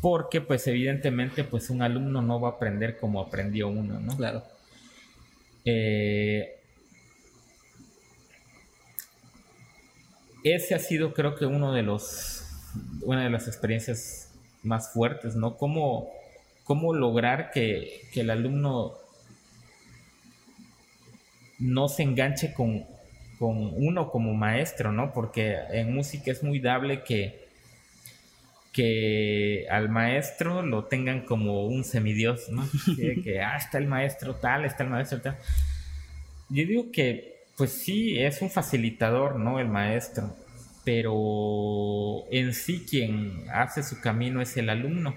Porque 0.00 0.40
pues 0.40 0.66
evidentemente 0.66 1.44
pues 1.44 1.70
un 1.70 1.82
alumno 1.82 2.22
no 2.22 2.40
va 2.40 2.48
a 2.48 2.52
aprender 2.52 2.96
como 2.96 3.20
aprendió 3.20 3.68
uno, 3.68 4.00
¿no? 4.00 4.16
Claro. 4.16 4.42
Eh, 5.64 6.56
ese 10.42 10.74
ha 10.74 10.78
sido 10.78 11.12
creo 11.12 11.34
que 11.34 11.44
uno 11.44 11.72
de 11.74 11.82
los, 11.82 12.44
una 13.02 13.24
de 13.24 13.30
las 13.30 13.46
experiencias 13.46 14.32
más 14.62 14.92
fuertes, 14.92 15.36
¿no? 15.36 15.56
Cómo, 15.56 16.08
cómo 16.64 16.94
lograr 16.94 17.50
que, 17.50 18.02
que 18.12 18.20
el 18.20 18.30
alumno 18.30 18.94
no 21.60 21.88
se 21.88 22.02
enganche 22.02 22.52
con, 22.54 22.86
uno 23.38 24.10
como 24.10 24.34
maestro, 24.34 24.92
¿no? 24.92 25.12
Porque 25.12 25.56
en 25.70 25.94
música 25.94 26.30
es 26.30 26.42
muy 26.42 26.58
dable 26.58 27.04
que, 27.04 27.39
que 28.72 29.66
al 29.70 29.88
maestro 29.88 30.62
lo 30.62 30.84
tengan 30.84 31.22
como 31.22 31.66
un 31.66 31.84
semidios, 31.84 32.48
¿no? 32.50 32.68
que, 33.24 33.40
ah, 33.40 33.56
está 33.56 33.78
el 33.78 33.86
maestro 33.86 34.34
tal, 34.36 34.64
está 34.64 34.84
el 34.84 34.90
maestro 34.90 35.20
tal. 35.20 35.36
Yo 36.48 36.66
digo 36.66 36.92
que, 36.92 37.44
pues 37.56 37.72
sí, 37.72 38.18
es 38.18 38.42
un 38.42 38.50
facilitador, 38.50 39.36
¿no? 39.38 39.58
El 39.58 39.68
maestro, 39.68 40.36
pero 40.84 42.24
en 42.30 42.54
sí 42.54 42.86
quien 42.88 43.44
hace 43.52 43.82
su 43.82 44.00
camino 44.00 44.40
es 44.40 44.56
el 44.56 44.70
alumno. 44.70 45.16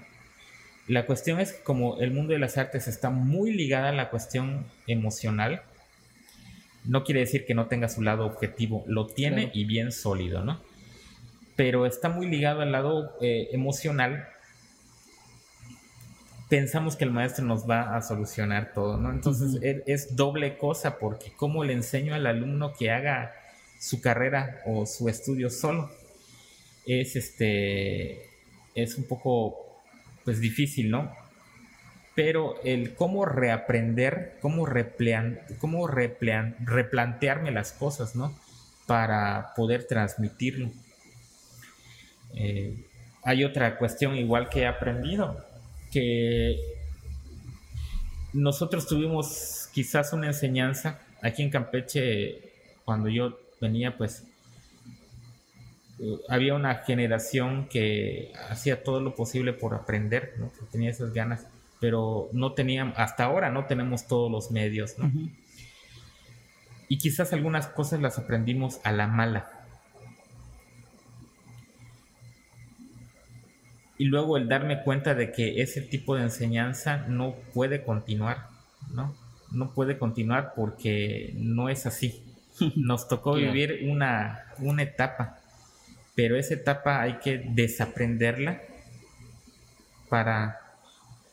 La 0.86 1.06
cuestión 1.06 1.40
es 1.40 1.52
que 1.52 1.62
como 1.62 1.98
el 2.00 2.10
mundo 2.10 2.34
de 2.34 2.38
las 2.38 2.58
artes 2.58 2.88
está 2.88 3.08
muy 3.10 3.52
ligada 3.52 3.88
a 3.88 3.92
la 3.92 4.10
cuestión 4.10 4.66
emocional, 4.86 5.62
no 6.84 7.04
quiere 7.04 7.20
decir 7.20 7.46
que 7.46 7.54
no 7.54 7.66
tenga 7.66 7.88
su 7.88 8.02
lado 8.02 8.26
objetivo, 8.26 8.84
lo 8.86 9.06
tiene 9.06 9.50
y 9.54 9.64
bien 9.64 9.92
sólido, 9.92 10.44
¿no? 10.44 10.60
Pero 11.56 11.86
está 11.86 12.08
muy 12.08 12.26
ligado 12.26 12.60
al 12.60 12.72
lado 12.72 13.16
eh, 13.20 13.48
emocional. 13.52 14.28
Pensamos 16.48 16.96
que 16.96 17.04
el 17.04 17.10
maestro 17.10 17.44
nos 17.44 17.68
va 17.68 17.96
a 17.96 18.02
solucionar 18.02 18.72
todo, 18.72 18.96
¿no? 18.96 19.10
Entonces 19.10 19.60
es, 19.86 20.14
doble 20.16 20.58
cosa 20.58 20.98
porque 20.98 21.32
cómo 21.36 21.64
le 21.64 21.72
enseño 21.72 22.14
al 22.14 22.26
alumno 22.26 22.74
que 22.74 22.90
haga 22.90 23.32
su 23.80 24.00
carrera 24.00 24.60
o 24.66 24.86
su 24.86 25.08
estudio 25.08 25.50
solo 25.50 25.90
es 26.86 27.16
este 27.16 28.30
es 28.74 28.96
un 28.96 29.04
poco 29.04 29.82
pues 30.24 30.40
difícil, 30.40 30.90
¿no? 30.90 31.12
pero 32.14 32.60
el 32.62 32.94
cómo 32.94 33.24
reaprender, 33.24 34.38
cómo, 34.40 34.66
replean, 34.66 35.40
cómo 35.58 35.86
replantearme 35.88 37.50
las 37.50 37.72
cosas, 37.72 38.14
¿no? 38.14 38.34
Para 38.86 39.52
poder 39.56 39.84
transmitirlo. 39.84 40.70
Eh, 42.34 42.86
hay 43.22 43.44
otra 43.44 43.78
cuestión 43.78 44.16
igual 44.16 44.48
que 44.48 44.60
he 44.60 44.66
aprendido, 44.66 45.44
que 45.90 46.58
nosotros 48.32 48.86
tuvimos 48.86 49.68
quizás 49.72 50.12
una 50.12 50.26
enseñanza 50.26 51.00
aquí 51.22 51.42
en 51.42 51.50
Campeche, 51.50 52.52
cuando 52.84 53.08
yo 53.08 53.38
venía, 53.60 53.96
pues 53.96 54.24
eh, 55.98 56.18
había 56.28 56.54
una 56.54 56.74
generación 56.76 57.66
que 57.68 58.32
hacía 58.50 58.82
todo 58.82 59.00
lo 59.00 59.14
posible 59.14 59.52
por 59.52 59.74
aprender, 59.74 60.34
¿no? 60.38 60.52
que 60.52 60.66
tenía 60.70 60.90
esas 60.90 61.14
ganas, 61.14 61.46
pero 61.80 62.28
no 62.32 62.52
teníamos, 62.52 62.98
hasta 62.98 63.24
ahora 63.24 63.50
no 63.50 63.66
tenemos 63.66 64.06
todos 64.06 64.30
los 64.30 64.50
medios, 64.50 64.98
¿no? 64.98 65.10
Y 66.88 66.98
quizás 66.98 67.32
algunas 67.32 67.66
cosas 67.66 68.00
las 68.00 68.18
aprendimos 68.18 68.80
a 68.84 68.92
la 68.92 69.06
mala. 69.06 69.50
Y 73.96 74.06
luego 74.06 74.36
el 74.36 74.48
darme 74.48 74.82
cuenta 74.82 75.14
de 75.14 75.32
que 75.32 75.62
ese 75.62 75.80
tipo 75.80 76.16
de 76.16 76.22
enseñanza 76.22 77.06
no 77.08 77.34
puede 77.52 77.82
continuar, 77.82 78.48
¿no? 78.92 79.14
No 79.52 79.70
puede 79.70 79.98
continuar 79.98 80.52
porque 80.56 81.32
no 81.36 81.68
es 81.68 81.86
así. 81.86 82.22
Nos 82.76 83.08
tocó 83.08 83.34
vivir 83.34 83.88
una, 83.88 84.46
una 84.58 84.82
etapa 84.82 85.40
pero 86.14 86.36
esa 86.36 86.54
etapa 86.54 87.00
hay 87.02 87.14
que 87.18 87.38
desaprenderla 87.38 88.60
para 90.08 90.60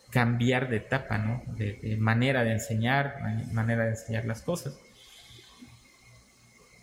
cambiar 0.10 0.70
de 0.70 0.78
etapa, 0.78 1.18
¿no? 1.18 1.44
De, 1.56 1.98
manera 2.00 2.44
de 2.44 2.54
enseñar, 2.54 3.18
manera 3.52 3.86
de 3.86 3.92
enseñar 3.92 4.26
las 4.26 4.42
cosas. 4.42 4.78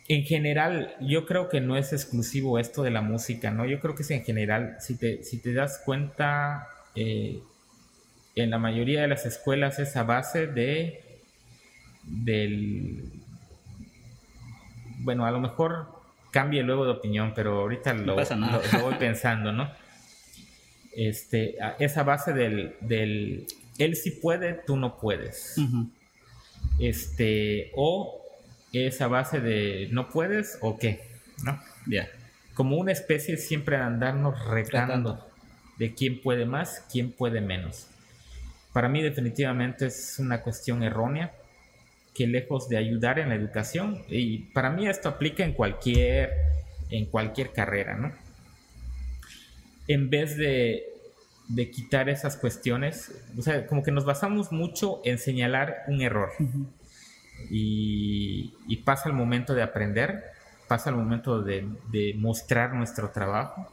En 0.09 0.23
general, 0.23 0.95
yo 0.99 1.25
creo 1.25 1.47
que 1.47 1.61
no 1.61 1.77
es 1.77 1.93
exclusivo 1.93 2.59
esto 2.59 2.83
de 2.83 2.91
la 2.91 3.01
música, 3.01 3.51
¿no? 3.51 3.65
Yo 3.65 3.79
creo 3.79 3.95
que 3.95 4.01
es 4.01 4.11
en 4.11 4.25
general, 4.25 4.75
si 4.79 4.97
te, 4.97 5.23
si 5.23 5.37
te 5.37 5.53
das 5.53 5.81
cuenta, 5.85 6.67
eh, 6.95 7.39
en 8.35 8.49
la 8.49 8.57
mayoría 8.57 9.01
de 9.01 9.07
las 9.07 9.25
escuelas 9.25 9.79
esa 9.79 10.03
base 10.03 10.47
de 10.47 11.03
del 12.03 13.03
bueno, 14.99 15.25
a 15.25 15.31
lo 15.31 15.39
mejor 15.39 15.87
cambie 16.31 16.63
luego 16.63 16.85
de 16.85 16.91
opinión, 16.91 17.33
pero 17.35 17.59
ahorita 17.59 17.93
lo, 17.93 18.15
voy 18.15 18.95
pensando, 18.99 19.51
¿no? 19.51 19.69
Este, 20.95 21.55
esa 21.79 22.03
base 22.03 22.33
del, 22.33 22.75
del, 22.81 23.47
él 23.77 23.95
sí 23.95 24.11
puede, 24.11 24.53
tú 24.53 24.75
no 24.75 24.97
puedes. 24.97 25.55
Este, 26.79 27.71
o 27.75 28.21
esa 28.73 29.07
base 29.07 29.39
de 29.39 29.89
no 29.91 30.09
puedes 30.09 30.57
o 30.61 30.77
qué, 30.77 31.01
¿no? 31.43 31.59
Ya. 31.87 32.09
Como 32.53 32.77
una 32.77 32.91
especie 32.91 33.37
siempre 33.37 33.77
andarnos 33.77 34.45
retando 34.45 35.25
de 35.77 35.93
quién 35.93 36.21
puede 36.21 36.45
más, 36.45 36.83
quién 36.91 37.11
puede 37.11 37.41
menos. 37.41 37.87
Para 38.73 38.89
mí 38.89 39.01
definitivamente 39.01 39.87
es 39.87 40.17
una 40.19 40.41
cuestión 40.41 40.83
errónea 40.83 41.33
que 42.13 42.27
lejos 42.27 42.67
de 42.69 42.77
ayudar 42.77 43.17
en 43.17 43.29
la 43.29 43.35
educación, 43.35 44.03
y 44.09 44.39
para 44.39 44.69
mí 44.69 44.87
esto 44.87 45.07
aplica 45.07 45.43
en 45.45 45.53
cualquier, 45.53 46.33
en 46.89 47.05
cualquier 47.05 47.53
carrera, 47.53 47.95
¿no? 47.95 48.11
En 49.87 50.09
vez 50.09 50.35
de, 50.37 50.83
de 51.47 51.71
quitar 51.71 52.09
esas 52.09 52.35
cuestiones, 52.35 53.11
o 53.37 53.41
sea, 53.41 53.65
como 53.65 53.83
que 53.83 53.91
nos 53.91 54.05
basamos 54.05 54.51
mucho 54.51 55.01
en 55.05 55.17
señalar 55.17 55.83
un 55.87 56.01
error. 56.01 56.31
Y, 57.49 58.53
y, 58.67 58.77
pasa 58.77 59.09
el 59.09 59.15
momento 59.15 59.53
de 59.53 59.63
aprender, 59.63 60.23
pasa 60.67 60.89
el 60.89 60.95
momento 60.95 61.41
de, 61.41 61.67
de 61.91 62.13
mostrar 62.17 62.73
nuestro 62.73 63.09
trabajo 63.09 63.71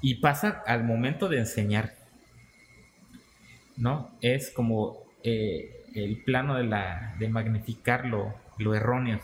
y 0.00 0.14
pasa 0.16 0.62
al 0.66 0.84
momento 0.84 1.28
de 1.28 1.38
enseñar. 1.38 1.94
¿No? 3.76 4.10
Es 4.20 4.50
como 4.50 4.98
eh, 5.22 5.84
el 5.94 6.22
plano 6.22 6.56
de, 6.56 6.64
la, 6.64 7.16
de 7.18 7.28
magnificar 7.28 8.06
lo, 8.06 8.34
erróneo. 8.74 9.20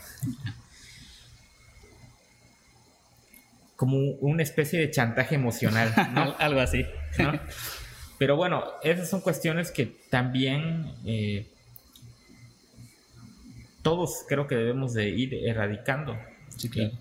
Como 3.75 3.97
una 4.19 4.43
especie 4.43 4.79
de 4.79 4.91
chantaje 4.91 5.35
emocional, 5.35 5.93
Algo 6.39 6.59
así. 6.59 6.85
Pero 8.17 8.35
bueno, 8.35 8.65
esas 8.83 9.09
son 9.09 9.21
cuestiones 9.21 9.71
que 9.71 9.85
también 10.09 10.93
eh, 11.05 11.52
todos 13.83 14.25
creo 14.27 14.47
que 14.47 14.55
debemos 14.55 14.93
de 14.93 15.09
ir 15.09 15.35
erradicando. 15.45 16.17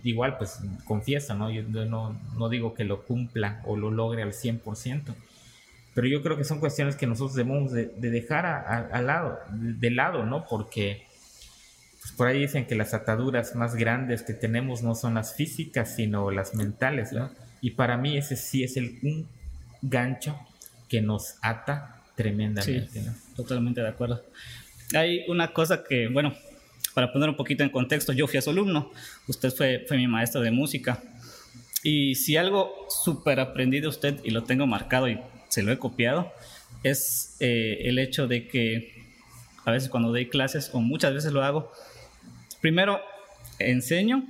Igual, 0.02 0.38
pues 0.38 0.60
confieso, 0.84 1.34
¿no? 1.34 1.50
Yo 1.50 1.62
no, 1.62 2.18
no 2.36 2.48
digo 2.48 2.74
que 2.74 2.84
lo 2.84 3.04
cumpla 3.04 3.62
o 3.64 3.76
lo 3.76 3.90
logre 3.90 4.22
al 4.22 4.32
100%, 4.32 5.14
pero 5.94 6.06
yo 6.06 6.22
creo 6.22 6.36
que 6.36 6.44
son 6.44 6.58
cuestiones 6.58 6.96
que 6.96 7.06
nosotros 7.06 7.34
debemos 7.34 7.72
de, 7.72 7.86
dejar 7.86 8.46
al 8.46 9.06
lado, 9.06 9.38
de, 9.50 9.90
lado, 9.90 10.24
¿no? 10.24 10.46
Porque 10.46 11.06
pues, 12.00 12.12
por 12.12 12.28
ahí 12.28 12.40
dicen 12.40 12.66
que 12.66 12.74
las 12.74 12.94
ataduras 12.94 13.54
más 13.54 13.74
grandes 13.74 14.22
que 14.22 14.32
tenemos 14.32 14.82
no 14.82 14.94
son 14.94 15.14
las 15.14 15.34
físicas, 15.34 15.94
sino 15.94 16.30
las 16.30 16.54
mentales, 16.54 17.12
¿no? 17.12 17.30
Y 17.60 17.72
para 17.72 17.96
mí 17.98 18.16
ese 18.16 18.36
sí 18.36 18.64
es 18.64 18.76
el, 18.76 18.98
un 19.02 19.28
gancho 19.82 20.38
que 20.88 21.02
nos 21.02 21.36
ata 21.42 22.02
tremendamente, 22.16 23.02
¿no? 23.02 23.14
Totalmente 23.36 23.82
de 23.82 23.88
acuerdo. 23.88 24.24
Hay 24.94 25.24
una 25.28 25.52
cosa 25.52 25.84
que, 25.84 26.08
bueno, 26.08 26.34
para 26.94 27.12
poner 27.12 27.28
un 27.28 27.36
poquito 27.36 27.62
en 27.62 27.70
contexto, 27.70 28.12
yo 28.12 28.26
fui 28.26 28.38
a 28.38 28.42
su 28.42 28.50
alumno, 28.50 28.90
usted 29.26 29.50
fue, 29.50 29.84
fue 29.86 29.96
mi 29.96 30.06
maestro 30.06 30.40
de 30.40 30.50
música. 30.50 31.02
Y 31.82 32.14
si 32.14 32.36
algo 32.36 32.86
súper 32.88 33.40
aprendido 33.40 33.88
usted, 33.88 34.20
y 34.24 34.30
lo 34.30 34.44
tengo 34.44 34.66
marcado 34.66 35.08
y 35.08 35.18
se 35.48 35.62
lo 35.62 35.72
he 35.72 35.78
copiado, 35.78 36.32
es 36.82 37.36
eh, 37.40 37.78
el 37.84 37.98
hecho 37.98 38.26
de 38.26 38.46
que 38.46 39.02
a 39.64 39.70
veces 39.70 39.88
cuando 39.88 40.10
doy 40.10 40.28
clases, 40.28 40.70
o 40.72 40.80
muchas 40.80 41.14
veces 41.14 41.32
lo 41.32 41.42
hago, 41.42 41.72
primero 42.60 43.00
enseño, 43.58 44.24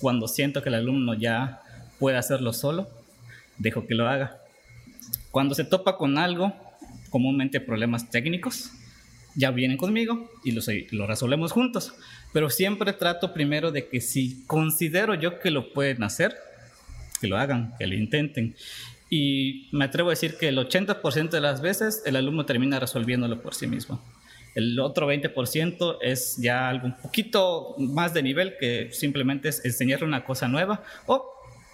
cuando 0.00 0.28
siento 0.28 0.62
que 0.62 0.68
el 0.68 0.74
alumno 0.76 1.14
ya 1.14 1.62
puede 1.98 2.16
hacerlo 2.16 2.52
solo, 2.52 2.88
dejo 3.58 3.86
que 3.86 3.94
lo 3.94 4.08
haga. 4.08 4.38
Cuando 5.30 5.54
se 5.54 5.64
topa 5.64 5.96
con 5.96 6.18
algo, 6.18 6.52
comúnmente 7.10 7.60
problemas 7.60 8.10
técnicos, 8.10 8.70
ya 9.34 9.50
vienen 9.50 9.76
conmigo 9.76 10.30
y 10.44 10.52
lo, 10.52 10.62
lo 10.90 11.06
resolvemos 11.06 11.52
juntos. 11.52 11.94
Pero 12.32 12.50
siempre 12.50 12.92
trato 12.92 13.32
primero 13.32 13.72
de 13.72 13.88
que 13.88 14.00
si 14.00 14.44
considero 14.46 15.14
yo 15.14 15.38
que 15.40 15.50
lo 15.50 15.72
pueden 15.72 16.02
hacer, 16.02 16.36
que 17.20 17.26
lo 17.26 17.36
hagan, 17.36 17.74
que 17.78 17.86
lo 17.86 17.94
intenten. 17.94 18.54
Y 19.10 19.68
me 19.72 19.84
atrevo 19.84 20.08
a 20.08 20.12
decir 20.12 20.36
que 20.38 20.48
el 20.48 20.58
80% 20.58 21.30
de 21.30 21.40
las 21.40 21.60
veces 21.60 22.02
el 22.06 22.16
alumno 22.16 22.46
termina 22.46 22.80
resolviéndolo 22.80 23.40
por 23.40 23.54
sí 23.54 23.66
mismo. 23.66 24.02
El 24.54 24.78
otro 24.78 25.12
20% 25.12 25.98
es 26.00 26.36
ya 26.36 26.68
algo 26.68 26.86
un 26.86 26.96
poquito 26.96 27.74
más 27.78 28.14
de 28.14 28.22
nivel 28.22 28.54
que 28.58 28.90
simplemente 28.92 29.48
es 29.48 29.64
enseñarle 29.64 30.06
una 30.06 30.24
cosa 30.24 30.46
nueva 30.48 30.82
o 31.06 31.24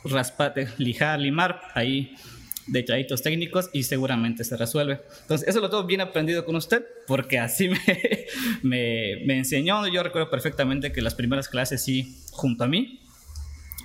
raspate, 0.04 0.68
lijar, 0.78 1.20
limar 1.20 1.60
ahí 1.74 2.14
detallitos 2.66 3.22
técnicos 3.22 3.70
y 3.72 3.84
seguramente 3.84 4.44
se 4.44 4.56
resuelve. 4.56 5.00
Entonces, 5.22 5.48
eso 5.48 5.60
lo 5.60 5.70
tengo 5.70 5.84
bien 5.84 6.00
aprendido 6.00 6.44
con 6.44 6.56
usted 6.56 6.84
porque 7.06 7.38
así 7.38 7.68
me, 7.68 7.78
me, 8.62 9.22
me 9.26 9.38
enseñó. 9.38 9.86
Yo 9.88 10.02
recuerdo 10.02 10.30
perfectamente 10.30 10.92
que 10.92 11.02
las 11.02 11.14
primeras 11.14 11.48
clases 11.48 11.82
sí, 11.82 12.16
junto 12.32 12.64
a 12.64 12.68
mí, 12.68 13.00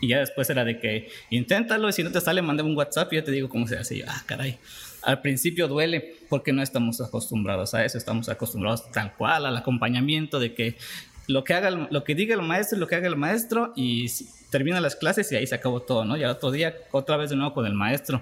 y 0.01 0.09
ya 0.09 0.19
después 0.19 0.49
era 0.49 0.63
de 0.63 0.79
que 0.79 1.09
inténtalo 1.29 1.89
y 1.89 1.93
si 1.93 2.03
no 2.03 2.11
te 2.11 2.21
sale, 2.21 2.41
manda 2.41 2.63
un 2.63 2.75
WhatsApp 2.75 3.11
y 3.13 3.17
ya 3.17 3.23
te 3.23 3.31
digo 3.31 3.49
cómo 3.49 3.67
se 3.67 3.77
hace. 3.77 3.97
Y 3.97 4.01
ah, 4.01 4.23
caray. 4.25 4.57
Al 5.01 5.21
principio 5.21 5.67
duele 5.67 6.15
porque 6.29 6.51
no 6.51 6.61
estamos 6.61 6.99
acostumbrados 6.99 7.73
a 7.73 7.85
eso, 7.85 7.97
estamos 7.97 8.27
acostumbrados 8.29 8.91
tal 8.91 9.13
cual 9.15 9.45
al 9.45 9.55
acompañamiento 9.55 10.39
de 10.39 10.53
que 10.53 10.77
lo 11.27 11.43
que 11.43 11.53
haga 11.53 11.69
lo 11.71 12.03
que 12.03 12.15
diga 12.15 12.35
el 12.35 12.41
maestro, 12.41 12.77
lo 12.77 12.87
que 12.87 12.95
haga 12.95 13.07
el 13.07 13.15
maestro 13.15 13.73
y 13.75 14.07
termina 14.49 14.81
las 14.81 14.95
clases 14.95 15.31
y 15.31 15.35
ahí 15.35 15.47
se 15.47 15.55
acabó 15.55 15.81
todo, 15.81 16.05
¿no? 16.05 16.17
Y 16.17 16.23
al 16.23 16.31
otro 16.31 16.51
día 16.51 16.75
otra 16.91 17.17
vez 17.17 17.29
de 17.29 17.35
nuevo 17.35 17.53
con 17.53 17.65
el 17.65 17.73
maestro. 17.73 18.21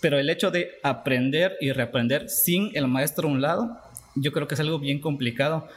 Pero 0.00 0.18
el 0.18 0.30
hecho 0.30 0.50
de 0.50 0.78
aprender 0.82 1.56
y 1.60 1.72
reaprender 1.72 2.28
sin 2.28 2.70
el 2.74 2.86
maestro 2.86 3.28
a 3.28 3.32
un 3.32 3.40
lado, 3.40 3.78
yo 4.14 4.32
creo 4.32 4.48
que 4.48 4.54
es 4.54 4.60
algo 4.60 4.78
bien 4.78 5.00
complicado 5.00 5.68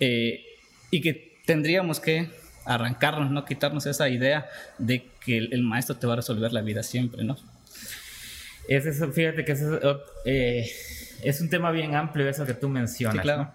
eh, 0.00 0.44
y 0.90 1.00
que 1.00 1.38
tendríamos 1.44 2.00
que 2.00 2.30
arrancarnos, 2.64 3.30
no 3.30 3.44
quitarnos 3.44 3.86
esa 3.86 4.08
idea 4.08 4.48
de 4.78 5.04
que 5.24 5.38
el, 5.38 5.62
maestro 5.62 5.96
te 5.96 6.06
va 6.06 6.14
a 6.14 6.16
resolver 6.16 6.52
la 6.52 6.60
vida 6.60 6.82
siempre, 6.82 7.24
¿no? 7.24 7.36
Es 8.68 8.86
eso, 8.86 9.10
fíjate 9.12 9.44
que 9.44 9.56
eh, 10.24 10.70
es 11.22 11.40
un 11.40 11.50
tema 11.50 11.70
bien 11.72 11.94
amplio 11.94 12.28
eso 12.28 12.46
que 12.46 12.54
tú 12.54 12.68
mencionas. 12.68 13.22
claro. 13.22 13.50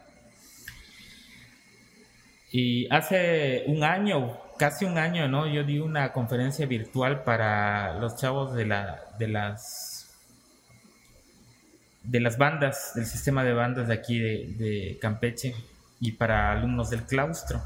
Y 2.52 2.88
hace 2.94 3.64
un 3.68 3.84
año, 3.84 4.38
casi 4.58 4.86
un 4.86 4.98
año, 4.98 5.28
¿no? 5.28 5.48
Yo 5.48 5.64
di 5.64 5.80
una 5.80 6.14
conferencia 6.14 6.66
virtual 6.66 7.24
para 7.24 8.00
los 8.00 8.16
chavos 8.16 8.56
de, 8.56 8.66
la, 8.66 9.04
de 9.20 9.28
las 9.28 9.97
de 12.08 12.20
las 12.20 12.38
bandas, 12.38 12.94
del 12.96 13.06
sistema 13.06 13.44
de 13.44 13.54
bandas 13.54 13.88
de 13.88 13.94
aquí 13.94 14.20
de 14.20 14.98
Campeche 15.02 15.54
y 16.00 16.14
para 16.14 16.52
alumnos 16.52 16.90
del 16.90 17.04
claustro. 17.04 17.62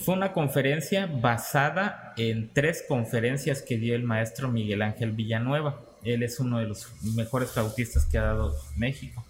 Fue 0.00 0.14
una 0.14 0.34
conferencia 0.34 1.06
basada 1.06 2.12
en 2.18 2.52
tres 2.52 2.84
conferencias 2.86 3.62
que 3.62 3.78
dio 3.78 3.94
el 3.94 4.02
maestro 4.02 4.50
Miguel 4.50 4.82
Ángel 4.82 5.12
Villanueva. 5.12 5.80
Él 6.04 6.22
es 6.22 6.38
uno 6.40 6.58
de 6.58 6.66
los 6.66 6.92
mejores 7.14 7.52
flautistas 7.52 8.04
que 8.04 8.18
ha 8.18 8.22
dado 8.22 8.54
México. 8.76 9.24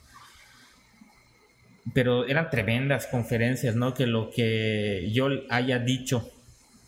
pero 1.95 2.27
eran 2.27 2.51
tremendas 2.51 3.07
conferencias, 3.07 3.75
¿no? 3.75 3.95
Que 3.95 4.07
lo 4.07 4.31
que 4.31 5.09
yo 5.13 5.29
haya 5.49 5.79
dicho 5.79 6.29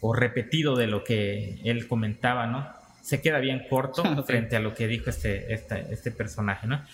o 0.00 0.12
repetido 0.12 0.76
de 0.76 0.86
lo 0.86 1.04
que 1.04 1.60
él 1.64 1.86
comentaba, 1.88 2.46
¿no? 2.46 2.79
Se 3.02 3.20
queda 3.20 3.38
bien 3.38 3.66
corto 3.68 4.02
frente 4.26 4.56
a 4.56 4.60
lo 4.60 4.74
que 4.74 4.86
dijo 4.86 5.10
este, 5.10 5.52
este, 5.52 6.10
personaje, 6.10 6.66
¿no? 6.66 6.84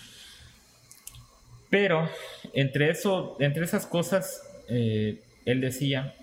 Pero 1.69 2.09
entre, 2.53 2.89
eso, 2.89 3.35
entre 3.39 3.65
esas 3.65 3.85
cosas, 3.85 4.41
eh, 4.69 5.21
él 5.45 5.61
decía 5.61 6.13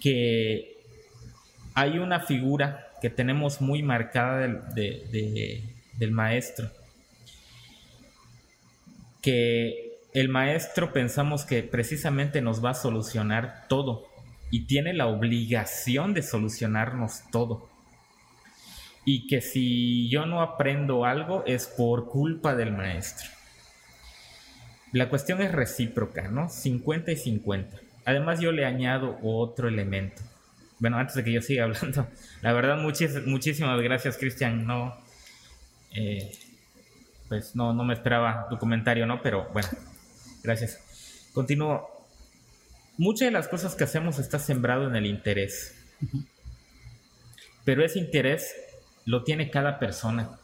que 0.00 0.76
hay 1.74 1.98
una 1.98 2.20
figura 2.20 2.88
que 3.00 3.10
tenemos 3.10 3.60
muy 3.60 3.82
marcada 3.82 4.38
del 4.38 6.10
maestro, 6.10 6.70
que 9.20 9.98
el 10.12 10.28
maestro 10.28 10.92
pensamos 10.92 11.44
que 11.44 11.62
precisamente 11.62 12.42
nos 12.42 12.62
va 12.62 12.70
a 12.70 12.74
solucionar 12.74 13.66
todo 13.68 14.11
y 14.52 14.66
tiene 14.66 14.92
la 14.92 15.06
obligación 15.06 16.12
de 16.12 16.22
solucionarnos 16.22 17.22
todo. 17.32 17.70
Y 19.06 19.26
que 19.26 19.40
si 19.40 20.10
yo 20.10 20.26
no 20.26 20.42
aprendo 20.42 21.06
algo 21.06 21.42
es 21.46 21.66
por 21.66 22.10
culpa 22.10 22.54
del 22.54 22.70
maestro. 22.70 23.30
La 24.92 25.08
cuestión 25.08 25.40
es 25.40 25.52
recíproca, 25.52 26.28
¿no? 26.28 26.50
50 26.50 27.12
y 27.12 27.16
50. 27.16 27.78
Además 28.04 28.40
yo 28.40 28.52
le 28.52 28.66
añado 28.66 29.18
otro 29.22 29.68
elemento. 29.68 30.20
Bueno, 30.78 30.98
antes 30.98 31.14
de 31.16 31.24
que 31.24 31.32
yo 31.32 31.40
siga 31.40 31.64
hablando, 31.64 32.06
la 32.42 32.52
verdad 32.52 32.76
muchísimas 32.76 33.80
gracias 33.80 34.18
Cristian. 34.18 34.66
No, 34.66 34.94
eh, 35.94 36.30
pues 37.28 37.56
no, 37.56 37.72
no 37.72 37.84
me 37.84 37.94
esperaba 37.94 38.48
tu 38.50 38.58
comentario, 38.58 39.06
¿no? 39.06 39.22
Pero 39.22 39.48
bueno, 39.54 39.68
gracias. 40.42 40.78
Continúo. 41.32 41.91
Muchas 42.98 43.26
de 43.26 43.32
las 43.32 43.48
cosas 43.48 43.74
que 43.74 43.84
hacemos 43.84 44.18
está 44.18 44.38
sembrado 44.38 44.88
en 44.88 44.96
el 44.96 45.06
interés. 45.06 45.74
Pero 47.64 47.84
ese 47.84 47.98
interés 47.98 48.54
lo 49.04 49.24
tiene 49.24 49.50
cada 49.50 49.78
persona. 49.78 50.38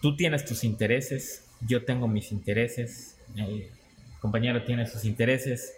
Tú 0.00 0.16
tienes 0.16 0.44
tus 0.44 0.64
intereses, 0.64 1.46
yo 1.60 1.84
tengo 1.84 2.08
mis 2.08 2.32
intereses, 2.32 3.16
el 3.36 3.68
compañero 4.20 4.64
tiene 4.64 4.86
sus 4.86 5.04
intereses, 5.04 5.74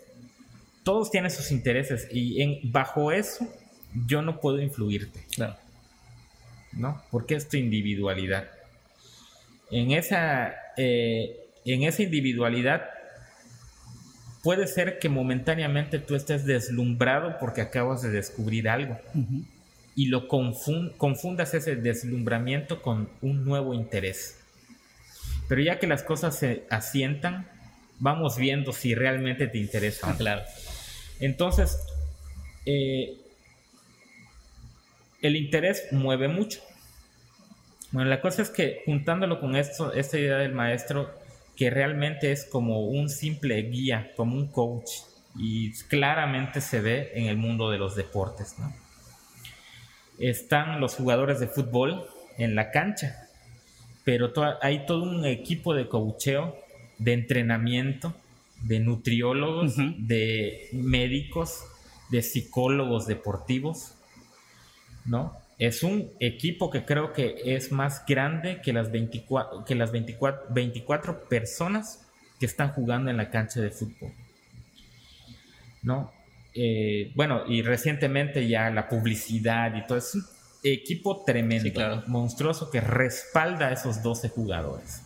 todos 0.84 1.10
tienen 1.10 1.30
sus 1.30 1.50
intereses 1.50 2.08
y 2.10 2.40
en, 2.40 2.72
bajo 2.72 3.10
eso 3.10 3.48
yo 4.06 4.22
no 4.22 4.40
puedo 4.40 4.60
influirte. 4.60 5.24
¿No? 6.72 7.02
Porque 7.10 7.34
es 7.34 7.48
tu 7.48 7.56
individualidad. 7.56 8.48
En 9.70 9.90
esa, 9.90 10.54
eh, 10.76 11.48
en 11.64 11.82
esa 11.82 12.02
individualidad 12.02 12.88
puede 14.42 14.66
ser 14.66 14.98
que 14.98 15.08
momentáneamente 15.08 15.98
tú 15.98 16.14
estés 16.14 16.44
deslumbrado 16.44 17.38
porque 17.38 17.60
acabas 17.60 18.02
de 18.02 18.10
descubrir 18.10 18.68
algo 18.68 18.98
y 19.94 20.06
lo 20.06 20.26
confundas 20.28 21.54
ese 21.54 21.76
deslumbramiento 21.76 22.82
con 22.82 23.08
un 23.20 23.44
nuevo 23.44 23.74
interés. 23.74 24.38
Pero 25.48 25.60
ya 25.62 25.78
que 25.78 25.86
las 25.86 26.02
cosas 26.02 26.38
se 26.38 26.64
asientan, 26.70 27.46
vamos 27.98 28.36
viendo 28.36 28.72
si 28.72 28.94
realmente 28.94 29.46
te 29.46 29.58
interesa. 29.58 30.16
claro. 30.16 30.42
Entonces, 31.20 31.78
eh, 32.66 33.16
el 35.20 35.36
interés 35.36 35.84
mueve 35.92 36.28
mucho. 36.28 36.60
Bueno, 37.92 38.08
la 38.08 38.20
cosa 38.20 38.42
es 38.42 38.50
que 38.50 38.82
juntándolo 38.86 39.40
con 39.40 39.54
esto, 39.54 39.92
esta 39.92 40.18
idea 40.18 40.38
del 40.38 40.52
maestro, 40.52 41.12
que 41.56 41.70
realmente 41.70 42.32
es 42.32 42.44
como 42.44 42.86
un 42.86 43.08
simple 43.08 43.62
guía, 43.62 44.12
como 44.16 44.36
un 44.36 44.48
coach, 44.48 44.90
y 45.36 45.72
claramente 45.88 46.60
se 46.60 46.80
ve 46.80 47.12
en 47.14 47.26
el 47.26 47.36
mundo 47.36 47.70
de 47.70 47.78
los 47.78 47.96
deportes. 47.96 48.54
Están 50.18 50.80
los 50.80 50.94
jugadores 50.94 51.40
de 51.40 51.48
fútbol 51.48 52.06
en 52.38 52.54
la 52.54 52.70
cancha, 52.70 53.28
pero 54.04 54.32
hay 54.60 54.86
todo 54.86 55.04
un 55.04 55.24
equipo 55.24 55.74
de 55.74 55.88
coacheo, 55.88 56.56
de 56.98 57.12
entrenamiento, 57.14 58.14
de 58.62 58.80
nutriólogos, 58.80 59.74
de 59.76 60.68
médicos, 60.72 61.64
de 62.10 62.22
psicólogos 62.22 63.06
deportivos, 63.06 63.94
¿no? 65.04 65.36
Es 65.62 65.84
un 65.84 66.10
equipo 66.18 66.70
que 66.70 66.84
creo 66.84 67.12
que 67.12 67.40
es 67.44 67.70
más 67.70 68.04
grande 68.04 68.60
que 68.60 68.72
las 68.72 68.90
24, 68.90 69.64
que 69.64 69.76
las 69.76 69.92
24, 69.92 71.28
personas 71.28 72.04
que 72.40 72.46
están 72.46 72.72
jugando 72.72 73.12
en 73.12 73.16
la 73.16 73.30
cancha 73.30 73.60
de 73.60 73.70
fútbol. 73.70 74.10
¿No? 75.84 76.12
Eh, 76.52 77.12
bueno, 77.14 77.44
y 77.46 77.62
recientemente 77.62 78.48
ya 78.48 78.70
la 78.70 78.88
publicidad 78.88 79.72
y 79.76 79.86
todo, 79.86 79.98
es 79.98 80.16
un 80.16 80.24
equipo 80.64 81.22
tremendo, 81.24 82.02
monstruoso 82.08 82.68
que 82.68 82.80
respalda 82.80 83.68
a 83.68 83.72
esos 83.72 84.02
12 84.02 84.30
jugadores. 84.30 85.02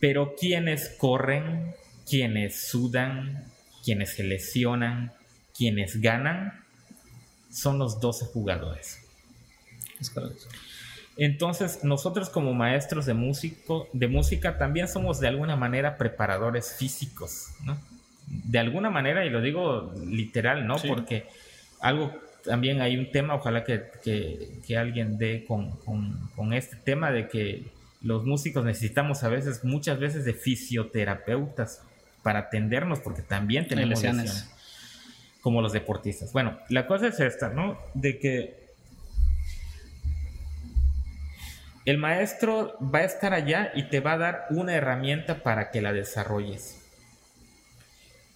Pero 0.00 0.34
quienes 0.40 0.88
corren, 0.96 1.74
quienes 2.08 2.68
sudan, 2.68 3.44
quienes 3.84 4.14
se 4.14 4.24
lesionan, 4.24 5.12
quienes 5.54 6.00
ganan, 6.00 6.64
son 7.56 7.78
los 7.78 8.00
12 8.00 8.26
jugadores. 8.26 9.00
Entonces, 11.16 11.82
nosotros 11.82 12.28
como 12.28 12.52
maestros 12.52 13.06
de, 13.06 13.14
músico, 13.14 13.88
de 13.94 14.08
música 14.08 14.58
también 14.58 14.88
somos 14.88 15.20
de 15.20 15.28
alguna 15.28 15.56
manera 15.56 15.96
preparadores 15.96 16.74
físicos, 16.74 17.48
¿no? 17.64 17.78
De 18.26 18.58
alguna 18.58 18.90
manera, 18.90 19.24
y 19.24 19.30
lo 19.30 19.40
digo 19.40 19.94
literal, 20.06 20.66
¿no? 20.66 20.76
Porque 20.86 21.26
algo, 21.80 22.12
también 22.44 22.82
hay 22.82 22.98
un 22.98 23.10
tema, 23.10 23.34
ojalá 23.34 23.64
que, 23.64 24.76
alguien 24.76 25.16
dé 25.16 25.46
con, 25.48 25.70
con, 26.34 26.52
este 26.52 26.76
tema 26.76 27.10
de 27.10 27.28
que 27.28 27.64
los 28.02 28.26
músicos 28.26 28.66
necesitamos 28.66 29.24
a 29.24 29.28
veces, 29.28 29.64
muchas 29.64 29.98
veces 29.98 30.26
de 30.26 30.34
fisioterapeutas 30.34 31.80
para 32.22 32.40
atendernos, 32.40 33.00
porque 33.00 33.22
también 33.22 33.66
tenemos 33.66 34.02
lesiones 34.02 34.50
como 35.46 35.62
los 35.62 35.72
deportistas. 35.72 36.32
Bueno, 36.32 36.58
la 36.70 36.88
cosa 36.88 37.06
es 37.06 37.20
esta, 37.20 37.50
¿no? 37.50 37.78
De 37.94 38.18
que 38.18 38.66
el 41.84 41.98
maestro 41.98 42.76
va 42.82 42.98
a 42.98 43.04
estar 43.04 43.32
allá 43.32 43.70
y 43.76 43.84
te 43.84 44.00
va 44.00 44.14
a 44.14 44.18
dar 44.18 44.46
una 44.50 44.74
herramienta 44.74 45.44
para 45.44 45.70
que 45.70 45.80
la 45.80 45.92
desarrolles. 45.92 46.82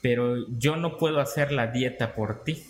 Pero 0.01 0.47
yo 0.57 0.77
no 0.77 0.99
puedo 0.99 1.19
hacer 1.19 1.51
la 1.51 1.67
dieta 1.67 2.15
por 2.15 2.45
ti. 2.45 2.65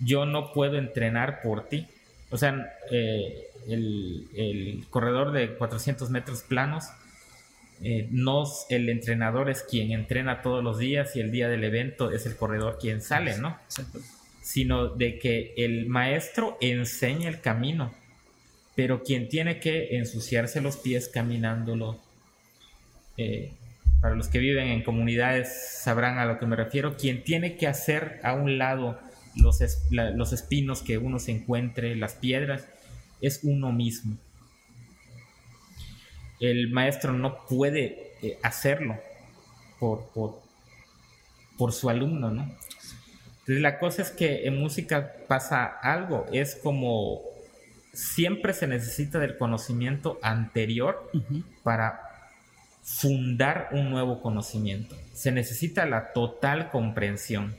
Yo 0.00 0.26
no 0.26 0.52
puedo 0.52 0.76
entrenar 0.76 1.40
por 1.40 1.68
ti. 1.68 1.86
O 2.32 2.36
sea, 2.36 2.74
eh, 2.90 3.46
el, 3.68 4.26
el 4.34 4.86
corredor 4.90 5.30
de 5.30 5.54
400 5.54 6.10
metros 6.10 6.42
planos 6.42 6.86
eh, 7.82 8.08
no 8.10 8.44
el 8.68 8.88
entrenador 8.88 9.50
es 9.50 9.62
quien 9.62 9.90
entrena 9.90 10.42
todos 10.42 10.62
los 10.62 10.78
días 10.78 11.16
y 11.16 11.20
el 11.20 11.30
día 11.30 11.48
del 11.48 11.64
evento 11.64 12.12
es 12.12 12.24
el 12.26 12.36
corredor 12.36 12.78
quien 12.80 13.02
sale, 13.02 13.36
¿no? 13.38 13.58
Sino 14.42 14.88
de 14.88 15.18
que 15.18 15.54
el 15.56 15.86
maestro 15.86 16.56
enseña 16.60 17.28
el 17.28 17.40
camino, 17.40 17.92
pero 18.76 19.02
quien 19.02 19.28
tiene 19.28 19.58
que 19.58 19.96
ensuciarse 19.96 20.60
los 20.60 20.76
pies 20.76 21.08
caminándolo, 21.08 21.98
eh, 23.16 23.52
para 24.00 24.14
los 24.14 24.28
que 24.28 24.38
viven 24.38 24.68
en 24.68 24.82
comunidades 24.82 25.80
sabrán 25.82 26.18
a 26.18 26.26
lo 26.26 26.38
que 26.38 26.46
me 26.46 26.56
refiero, 26.56 26.96
quien 26.96 27.24
tiene 27.24 27.56
que 27.56 27.66
hacer 27.66 28.20
a 28.22 28.34
un 28.34 28.58
lado 28.58 29.00
los, 29.34 29.60
los 29.90 30.32
espinos 30.32 30.82
que 30.82 30.98
uno 30.98 31.18
se 31.18 31.32
encuentre, 31.32 31.96
las 31.96 32.14
piedras, 32.14 32.66
es 33.20 33.40
uno 33.42 33.72
mismo 33.72 34.16
el 36.50 36.70
maestro 36.70 37.12
no 37.12 37.44
puede 37.46 38.12
eh, 38.22 38.38
hacerlo 38.42 38.98
por, 39.78 40.08
por, 41.58 41.72
su 41.72 41.88
alumno, 41.90 42.30
¿no? 42.30 42.42
Entonces 43.40 43.60
la 43.60 43.78
cosa 43.78 44.02
es 44.02 44.10
que 44.10 44.46
en 44.46 44.58
música 44.58 45.12
pasa 45.28 45.64
algo, 45.66 46.26
es 46.32 46.56
como 46.56 47.20
siempre 47.92 48.54
se 48.54 48.66
necesita 48.66 49.18
del 49.18 49.36
conocimiento 49.36 50.18
anterior 50.22 51.10
para 51.62 52.00
fundar 52.82 53.68
un 53.72 53.90
nuevo 53.90 54.20
conocimiento. 54.20 54.96
Se 55.12 55.30
necesita 55.30 55.86
la 55.86 56.12
total 56.12 56.70
comprensión. 56.70 57.54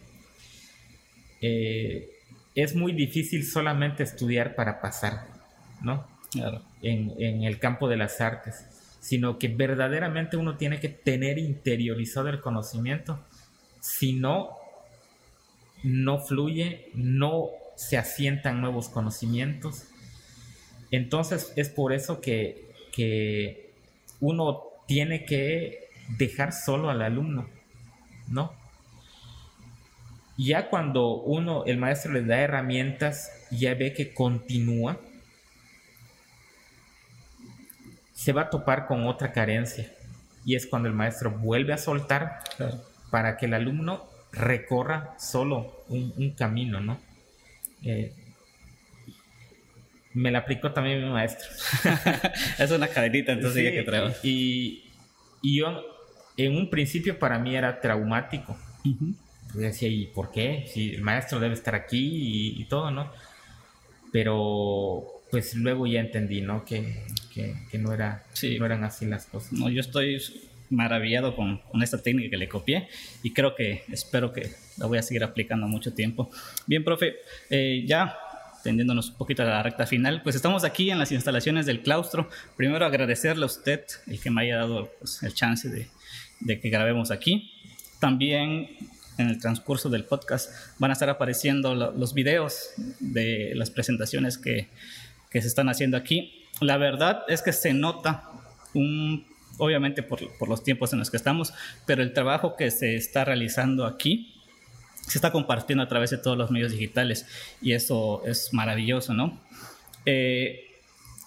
Eh, 1.41 2.09
es 2.55 2.75
muy 2.75 2.93
difícil 2.93 3.45
solamente 3.45 4.03
estudiar 4.03 4.55
para 4.55 4.81
pasar, 4.81 5.27
¿no? 5.81 6.07
En, 6.81 7.13
en, 7.17 7.43
el 7.43 7.59
campo 7.59 7.87
de 7.87 7.95
las 7.95 8.19
artes 8.19 8.74
sino 9.05 9.37
que 9.37 9.49
verdaderamente 9.49 10.35
uno 10.35 10.57
tiene 10.57 10.79
que 10.79 10.89
tener 10.89 11.37
interiorizado 11.37 12.27
el 12.29 12.41
conocimiento. 12.41 13.19
Si 13.79 14.13
no, 14.13 14.57
no 15.83 16.17
fluye, 16.17 16.89
no 16.95 17.49
se 17.75 17.99
asientan 17.99 18.61
nuevos 18.61 18.89
conocimientos. 18.89 19.83
Entonces 20.89 21.53
es 21.55 21.69
por 21.69 21.93
eso 21.93 22.19
que, 22.19 22.65
uno 24.21 24.63
tiene 24.87 25.23
que 25.25 25.87
dejar 26.17 26.51
solo 26.51 26.89
al 26.89 27.03
alumno, 27.03 27.47
¿no? 28.27 28.53
Ya 30.35 30.67
cuando 30.71 31.17
uno, 31.17 31.63
el 31.65 31.77
maestro 31.77 32.11
le 32.11 32.23
da 32.23 32.39
herramientas, 32.39 33.29
ya 33.51 33.75
ve 33.75 33.93
que 33.93 34.15
continúa, 34.15 34.99
se 38.15 38.31
va 38.31 38.43
a 38.43 38.49
topar 38.49 38.87
con 38.87 39.05
otra 39.05 39.31
carencia. 39.31 39.91
Y 40.45 40.55
es 40.55 40.65
cuando 40.65 40.87
el 40.87 40.95
maestro 40.95 41.31
vuelve 41.31 41.73
a 41.73 41.77
soltar 41.77 42.39
para 43.11 43.37
que 43.37 43.45
el 43.45 43.53
alumno 43.53 44.09
recorra 44.31 45.15
solo 45.19 45.83
un, 45.89 46.31
camino, 46.31 46.79
¿no? 46.79 46.99
Eh, 47.83 48.13
me 50.13 50.31
la 50.31 50.39
aplicó 50.39 50.71
también 50.71 51.03
mi 51.03 51.09
maestro. 51.09 51.47
es 52.57 52.71
una 52.71 52.87
cadenita, 52.87 53.33
entonces 53.33 53.71
que 53.71 53.83
traigo. 53.83 54.13
Y, 54.23 54.83
yo, 55.43 55.83
en 56.37 56.55
un 56.55 56.69
principio 56.69 57.19
para 57.19 57.37
mí 57.37 57.55
era 57.55 57.81
traumático. 57.81 58.57
Yo 59.53 59.61
decía, 59.61 59.89
¿y 59.89 60.07
por 60.07 60.31
qué? 60.31 60.65
Si 60.71 60.95
el 60.95 61.01
maestro 61.01 61.39
debe 61.39 61.53
estar 61.53 61.75
aquí 61.75 62.55
y, 62.61 62.65
todo, 62.65 62.91
¿no? 62.91 63.11
Pero 64.11 65.03
pues 65.31 65.53
luego 65.55 65.85
ya 65.85 65.99
entendí, 65.99 66.39
¿no? 66.41 66.63
Que, 66.63 67.03
no, 67.73 67.93
era, 67.93 68.23
no 68.59 68.65
eran 68.65 68.83
así 68.83 69.05
las 69.05 69.25
cosas. 69.25 69.53
No, 69.53 69.69
yo 69.69 69.81
estoy 69.81 70.21
maravillado 70.69 71.35
con, 71.35 71.59
con, 71.59 71.83
esta 71.83 72.01
técnica 72.01 72.31
que 72.31 72.37
le 72.37 72.49
copié 72.49 72.87
y 73.23 73.33
creo 73.33 73.55
que 73.55 73.83
espero 73.91 74.33
que 74.33 74.51
la 74.77 74.87
voy 74.87 74.97
a 74.97 75.01
seguir 75.01 75.23
aplicando 75.23 75.67
mucho 75.67 75.93
tiempo. 75.93 76.29
Bien, 76.65 76.83
profe, 76.83 77.15
eh, 77.49 77.83
ya 77.85 78.17
tendiéndonos 78.63 79.11
un 79.11 79.17
poquito 79.17 79.43
a 79.43 79.45
la 79.45 79.61
recta 79.61 79.85
final, 79.85 80.23
pues 80.23 80.35
estamos 80.35 80.63
aquí 80.63 80.89
en 80.89 80.97
las 80.97 81.11
instalaciones 81.11 81.67
del 81.67 81.81
claustro. 81.81 82.29
Primero 82.57 82.83
agradecerle 82.83 83.43
a 83.43 83.45
usted 83.45 83.85
el 84.07 84.19
que 84.19 84.31
me 84.31 84.41
haya 84.41 84.57
dado 84.57 84.91
pues, 84.97 85.21
el 85.21 85.35
chance 85.35 85.69
de, 85.69 85.87
de, 86.39 86.59
que 86.59 86.69
grabemos 86.71 87.11
aquí. 87.11 87.51
También 87.99 88.69
en 89.19 89.29
el 89.29 89.39
transcurso 89.39 89.89
del 89.89 90.05
podcast 90.05 90.51
van 90.79 90.89
a 90.89 90.93
estar 90.93 91.09
apareciendo 91.09 91.75
los 91.75 92.13
videos 92.15 92.71
de 92.99 93.51
las 93.53 93.69
presentaciones 93.69 94.39
que, 94.39 94.67
que, 95.29 95.41
se 95.41 95.47
están 95.47 95.69
haciendo 95.69 95.95
aquí. 95.95 96.44
La 96.61 96.77
verdad 96.77 97.23
es 97.27 97.41
que 97.41 97.53
se 97.53 97.73
nota 97.73 98.29
un, 98.73 99.25
obviamente 99.57 100.03
por, 100.03 100.19
por 100.37 100.49
los 100.49 100.63
tiempos 100.63 100.93
en 100.93 100.99
los 100.99 101.11
que 101.11 101.17
estamos, 101.17 101.53
pero 101.85 102.01
el 102.01 102.13
trabajo 102.13 102.55
que 102.55 102.71
se 102.71 102.95
está 102.95 103.25
realizando 103.25 103.85
aquí 103.85 104.35
se 105.07 105.17
está 105.17 105.31
compartiendo 105.31 105.83
a 105.83 105.87
través 105.87 106.09
de 106.09 106.17
todos 106.17 106.37
los 106.37 106.51
medios 106.51 106.71
digitales 106.71 107.27
y 107.61 107.73
eso 107.73 108.23
es 108.25 108.53
maravilloso, 108.53 109.13
¿no? 109.13 109.39
Eh, 110.05 110.65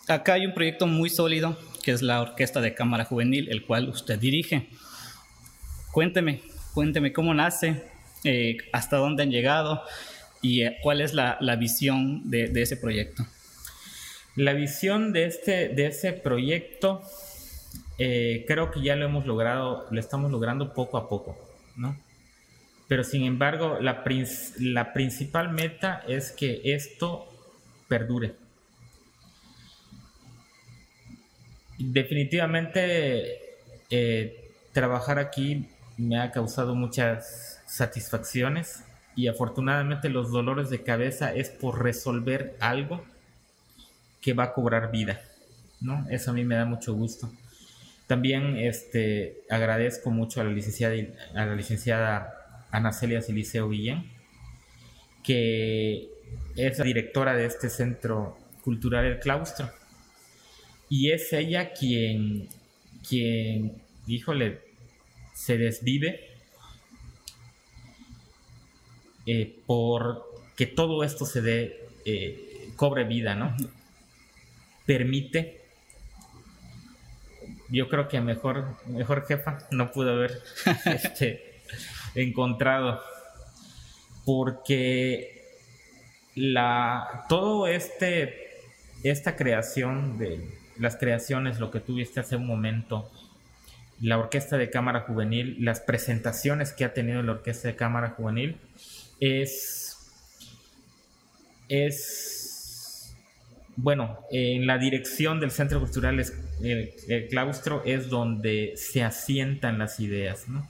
acá 0.09 0.35
hay 0.35 0.47
un 0.47 0.55
proyecto 0.55 0.87
muy 0.87 1.11
sólido 1.11 1.57
que 1.83 1.93
es 1.93 2.03
la 2.03 2.21
Orquesta 2.21 2.61
de 2.61 2.75
Cámara 2.75 3.05
Juvenil, 3.05 3.49
el 3.51 3.65
cual 3.65 3.89
usted 3.89 4.19
dirige. 4.19 4.69
Cuénteme, 5.93 6.43
cuénteme 6.75 7.13
cómo 7.13 7.33
nace, 7.35 7.83
eh, 8.25 8.59
hasta 8.73 8.97
dónde 8.97 9.23
han 9.23 9.31
llegado 9.31 9.83
y 10.43 10.63
eh, 10.63 10.77
cuál 10.83 11.01
es 11.01 11.15
la, 11.15 11.39
visión 11.59 12.29
de, 12.31 12.51
ese 12.55 12.77
proyecto. 12.77 13.25
La 14.39 14.53
visión 14.53 15.13
de, 15.13 15.25
este, 15.25 15.69
de 15.69 15.89
ese 15.89 16.13
proyecto 16.13 17.03
creo 17.97 18.71
que 18.71 18.81
ya 18.81 18.95
lo 18.95 19.05
hemos 19.05 19.27
logrado, 19.27 19.89
lo 19.91 19.99
estamos 19.99 20.31
logrando 20.31 20.73
poco 20.75 20.97
a 20.97 21.09
poco, 21.09 21.37
¿no? 21.75 21.97
Pero 22.87 23.03
sin 23.03 23.25
embargo, 23.25 23.79
la, 23.81 24.05
la 24.61 24.93
principal 24.93 25.53
meta 25.53 26.05
es 26.07 26.31
que 26.31 26.61
esto 26.63 27.27
perdure. 27.89 28.37
Definitivamente, 31.77 33.41
eh, 33.91 34.53
trabajar 34.73 35.19
aquí 35.19 35.67
me 35.97 36.21
ha 36.21 36.31
causado 36.31 36.77
muchas 36.77 37.61
satisfacciones 37.67 38.85
y 39.17 39.27
afortunadamente 39.27 40.09
los 40.09 40.31
dolores 40.31 40.71
de 40.71 40.85
cabeza 40.85 41.35
es 41.35 41.51
por 41.51 41.83
resolver 41.83 42.57
algo 42.61 43.03
que 44.21 44.33
va 44.33 44.45
a 44.45 44.53
cobrar 44.53 44.91
vida, 44.91 45.21
¿no? 45.81 46.07
Eso 46.11 46.31
a 46.31 46.35
mí 46.35 46.45
me 46.45 46.57
da 46.57 46.65
mucho 46.65 46.95
gusto. 46.95 47.31
También 48.07 48.57
este, 48.57 49.43
agradezco 49.51 50.11
mucho 50.11 50.41
a 50.41 50.45
la 50.45 50.51
licenciada, 50.51 50.95
a 51.35 51.47
la 51.47 51.55
licenciada 51.55 52.67
Ana 52.71 52.93
Celia 52.93 53.21
Siliceo 53.21 53.69
Guillén, 53.69 54.11
que 55.23 56.09
es 56.57 56.79
la 56.79 56.85
directora 56.85 57.35
de 57.35 57.47
este 57.47 57.69
centro 57.69 58.39
cultural 58.63 59.05
El 59.05 59.21
Claustro. 59.21 59.71
Y 60.89 61.11
es 61.11 61.33
ella 61.33 61.73
quien, 61.73 62.49
quien, 63.07 63.83
híjole, 64.07 64.61
se 65.35 65.59
desvive 65.59 66.29
eh, 69.27 69.55
por 69.67 70.25
que 70.57 70.67
todo 70.67 71.05
esto 71.05 71.27
se 71.27 71.43
dé, 71.43 71.87
eh, 72.07 72.71
cobre 72.75 73.05
vida, 73.05 73.35
¿no? 73.35 73.55
Permite 74.89 75.69
yo 77.71 77.89
creo 77.89 78.09
que 78.09 78.21
mejor, 78.21 78.77
mejor 78.87 79.27
jefa 79.27 79.59
no 79.71 79.91
pudo 79.93 80.13
haber 80.13 80.43
este, 80.87 81.61
encontrado. 82.15 83.01
Porque 84.25 85.45
la, 86.35 87.25
todo 87.29 87.67
este, 87.67 88.51
esta 89.03 89.37
creación 89.37 90.19
de 90.19 90.59
las 90.79 90.97
creaciones, 90.97 91.59
lo 91.59 91.71
que 91.71 91.81
tuviste 91.81 92.21
hace 92.21 92.37
un 92.37 92.47
momento, 92.47 93.11
la 94.01 94.19
Orquesta 94.19 94.57
de 94.59 94.71
Cámara 94.71 95.01
Juvenil, 95.01 95.57
las 95.65 95.81
presentaciones 95.81 96.73
que 96.73 96.85
ha 96.85 96.95
tenido 96.95 97.23
la 97.23 97.33
Orquesta 97.33 97.69
de 97.69 97.77
Cámara 97.77 98.11
Juvenil, 98.11 98.59
es, 99.21 99.99
es 101.69 102.38
bueno, 103.81 104.19
en 104.33 104.67
la 104.67 104.77
dirección 104.77 105.39
del 105.39 105.53
Centro 105.53 105.79
Cultural 105.79 106.21
el, 106.63 107.29
Claustro 107.31 107.83
es 107.85 108.09
donde 108.09 108.73
se 108.75 109.05
asientan 109.05 109.79
las 109.79 110.01
ideas, 110.01 110.49
¿no? 110.49 110.69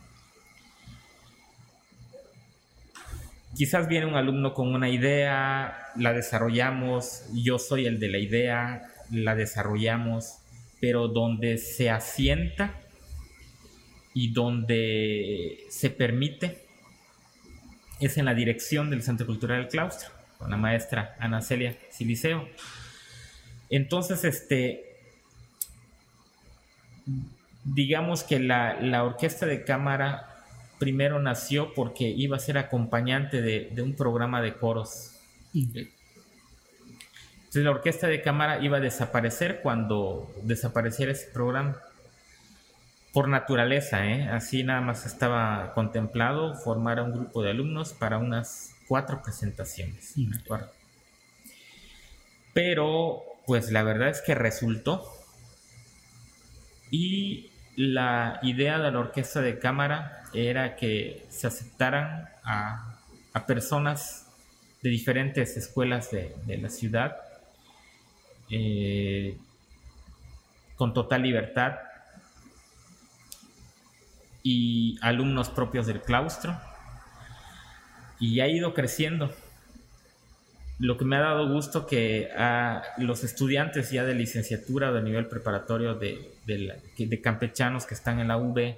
quizás 3.56 3.88
viene 3.88 4.04
un 4.04 4.14
alumno 4.14 4.52
con 4.52 4.74
una 4.74 4.90
idea, 4.90 5.90
la 5.96 6.12
desarrollamos, 6.12 7.24
yo 7.32 7.58
soy 7.58 7.86
el 7.86 7.98
de 7.98 8.08
la 8.08 8.18
idea, 8.18 8.82
la 9.10 9.34
desarrollamos, 9.34 10.40
pero 10.78 11.08
donde 11.08 11.56
se 11.56 11.88
asienta 11.88 12.74
y 14.12 14.34
donde 14.34 15.64
se 15.70 15.88
permite 15.88 16.58
es 18.00 18.18
en 18.18 18.26
la 18.26 18.34
dirección 18.34 18.90
del 18.90 19.02
Centro 19.02 19.26
Cultural 19.26 19.62
del 19.62 19.68
Claustro, 19.68 20.10
con 20.36 20.50
la 20.50 20.58
maestra 20.58 21.16
Ana 21.18 21.40
Celia 21.40 21.74
Siliceo. 21.90 22.46
Entonces, 23.70 24.24
este, 24.24 24.96
digamos 27.64 28.22
que 28.22 28.40
la, 28.40 28.80
la 28.80 29.04
orquesta 29.04 29.46
de 29.46 29.64
cámara 29.64 30.28
primero 30.78 31.20
nació 31.20 31.74
porque 31.74 32.08
iba 32.08 32.36
a 32.36 32.40
ser 32.40 32.58
acompañante 32.58 33.42
de, 33.42 33.82
un 33.82 33.94
programa 33.94 34.40
de 34.40 34.54
coros. 34.54 35.12
Entonces 35.54 35.94
la 37.64 37.70
orquesta 37.70 38.06
de 38.06 38.22
cámara 38.22 38.62
iba 38.62 38.78
a 38.78 38.80
desaparecer 38.80 39.60
cuando 39.62 40.32
desapareciera 40.42 41.12
ese 41.12 41.30
programa. 41.30 41.76
Por 43.12 43.28
naturaleza, 43.28 44.06
¿eh? 44.06 44.28
así 44.28 44.62
nada 44.62 44.80
más 44.80 45.06
estaba 45.06 45.72
contemplado 45.74 46.54
formar 46.54 47.00
un 47.00 47.12
grupo 47.12 47.42
de 47.42 47.50
alumnos 47.50 47.92
para 47.94 48.18
unas 48.18 48.74
cuatro 48.86 49.22
presentaciones. 49.22 50.14
Pero, 52.52 53.22
pues 53.48 53.70
la 53.72 53.82
verdad 53.82 54.10
es 54.10 54.20
que 54.20 54.34
resultó. 54.34 55.10
Y 56.90 57.50
la 57.76 58.40
idea 58.42 58.78
de 58.78 58.90
la 58.90 58.98
orquesta 58.98 59.40
de 59.40 59.58
cámara 59.58 60.22
era 60.34 60.76
que 60.76 61.24
se 61.30 61.46
aceptaran 61.46 62.28
a, 62.44 62.94
personas 63.46 64.26
de 64.82 64.90
diferentes 64.90 65.56
escuelas 65.56 66.10
de, 66.10 66.36
la 66.60 66.68
ciudad 66.68 67.16
eh, 68.50 69.38
con 70.74 70.92
total 70.92 71.22
libertad 71.22 71.76
y 74.42 74.98
alumnos 75.00 75.48
propios 75.48 75.86
del 75.86 76.02
claustro 76.02 76.58
y 78.18 78.40
ha 78.40 78.48
ido 78.48 78.74
creciendo 78.74 79.32
lo 80.78 80.96
que 80.96 81.04
me 81.04 81.16
ha 81.16 81.20
dado 81.20 81.52
gusto 81.52 81.86
que 81.86 82.30
a 82.36 82.82
los 82.98 83.24
estudiantes 83.24 83.90
ya 83.90 84.04
de 84.04 84.14
licenciatura 84.14 84.92
de 84.92 85.02
nivel 85.02 85.26
preparatorio 85.26 85.94
de, 85.94 86.30
de 86.46 87.20
campechanos 87.20 87.84
que 87.84 87.94
están 87.94 88.20
en 88.20 88.28
la 88.28 88.36
UB 88.36 88.76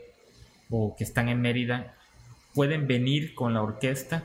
o 0.70 0.96
que 0.96 1.04
están 1.04 1.28
en 1.28 1.40
Mérida 1.42 1.94
pueden 2.54 2.86
venir 2.86 3.34
con 3.34 3.54
la 3.54 3.62
orquesta 3.62 4.24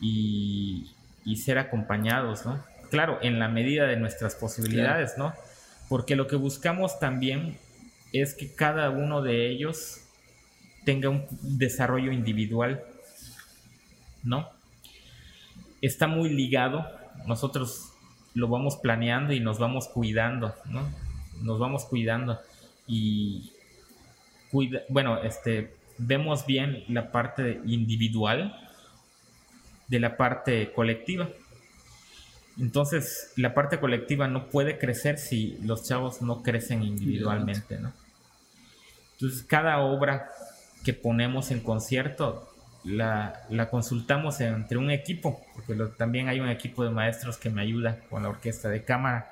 y, 0.00 0.92
ser 1.36 1.58
acompañados, 1.58 2.46
¿no? 2.46 2.64
Claro, 2.90 3.18
en 3.20 3.38
la 3.38 3.48
medida 3.48 3.86
de 3.86 3.96
nuestras 3.96 4.34
posibilidades, 4.34 5.18
¿no? 5.18 5.34
Porque 5.88 6.16
lo 6.16 6.26
que 6.26 6.36
buscamos 6.36 6.98
también 6.98 7.58
es 8.12 8.34
que 8.34 8.54
cada 8.54 8.90
uno 8.90 9.22
de 9.22 9.48
ellos 9.48 10.00
tenga 10.84 11.08
un 11.08 11.26
desarrollo 11.42 12.12
individual, 12.12 12.82
¿no? 14.22 14.48
Está 15.80 16.06
muy 16.06 16.30
ligado, 16.30 16.86
nosotros 17.26 17.92
lo 18.34 18.48
vamos 18.48 18.76
planeando 18.76 19.32
y 19.32 19.40
nos 19.40 19.58
vamos 19.58 19.88
cuidando, 19.88 20.54
¿no? 20.66 20.82
Nos 21.42 21.58
vamos 21.58 21.84
cuidando 21.84 22.40
y 22.86 23.52
cuida, 24.50 24.82
bueno, 24.88 25.22
este, 25.22 25.74
vemos 25.98 26.46
bien 26.46 26.84
la 26.88 27.10
parte 27.10 27.60
individual 27.66 28.54
de 29.88 30.00
la 30.00 30.16
parte 30.16 30.72
colectiva. 30.72 31.28
Entonces, 32.58 33.32
la 33.36 33.54
parte 33.54 33.78
colectiva 33.78 34.28
no 34.28 34.48
puede 34.48 34.78
crecer 34.78 35.18
si 35.18 35.58
los 35.62 35.84
chavos 35.86 36.22
no 36.22 36.42
crecen 36.42 36.82
individualmente, 36.82 37.78
¿no? 37.78 37.92
Entonces, 39.12 39.42
cada 39.42 39.78
obra 39.78 40.30
que 40.84 40.92
ponemos 40.92 41.50
en 41.50 41.60
concierto 41.60 42.48
la, 42.86 43.68
consultamos 43.70 44.40
entre 44.40 44.78
un 44.78 44.90
equipo, 44.90 45.44
porque 45.54 45.74
también 45.96 46.28
hay 46.28 46.40
un 46.40 46.48
equipo 46.48 46.84
de 46.84 46.90
maestros 46.90 47.36
que 47.36 47.50
me 47.50 47.62
ayuda 47.62 47.98
con 48.08 48.22
la 48.22 48.28
orquesta 48.28 48.68
de 48.68 48.84
cámara, 48.84 49.30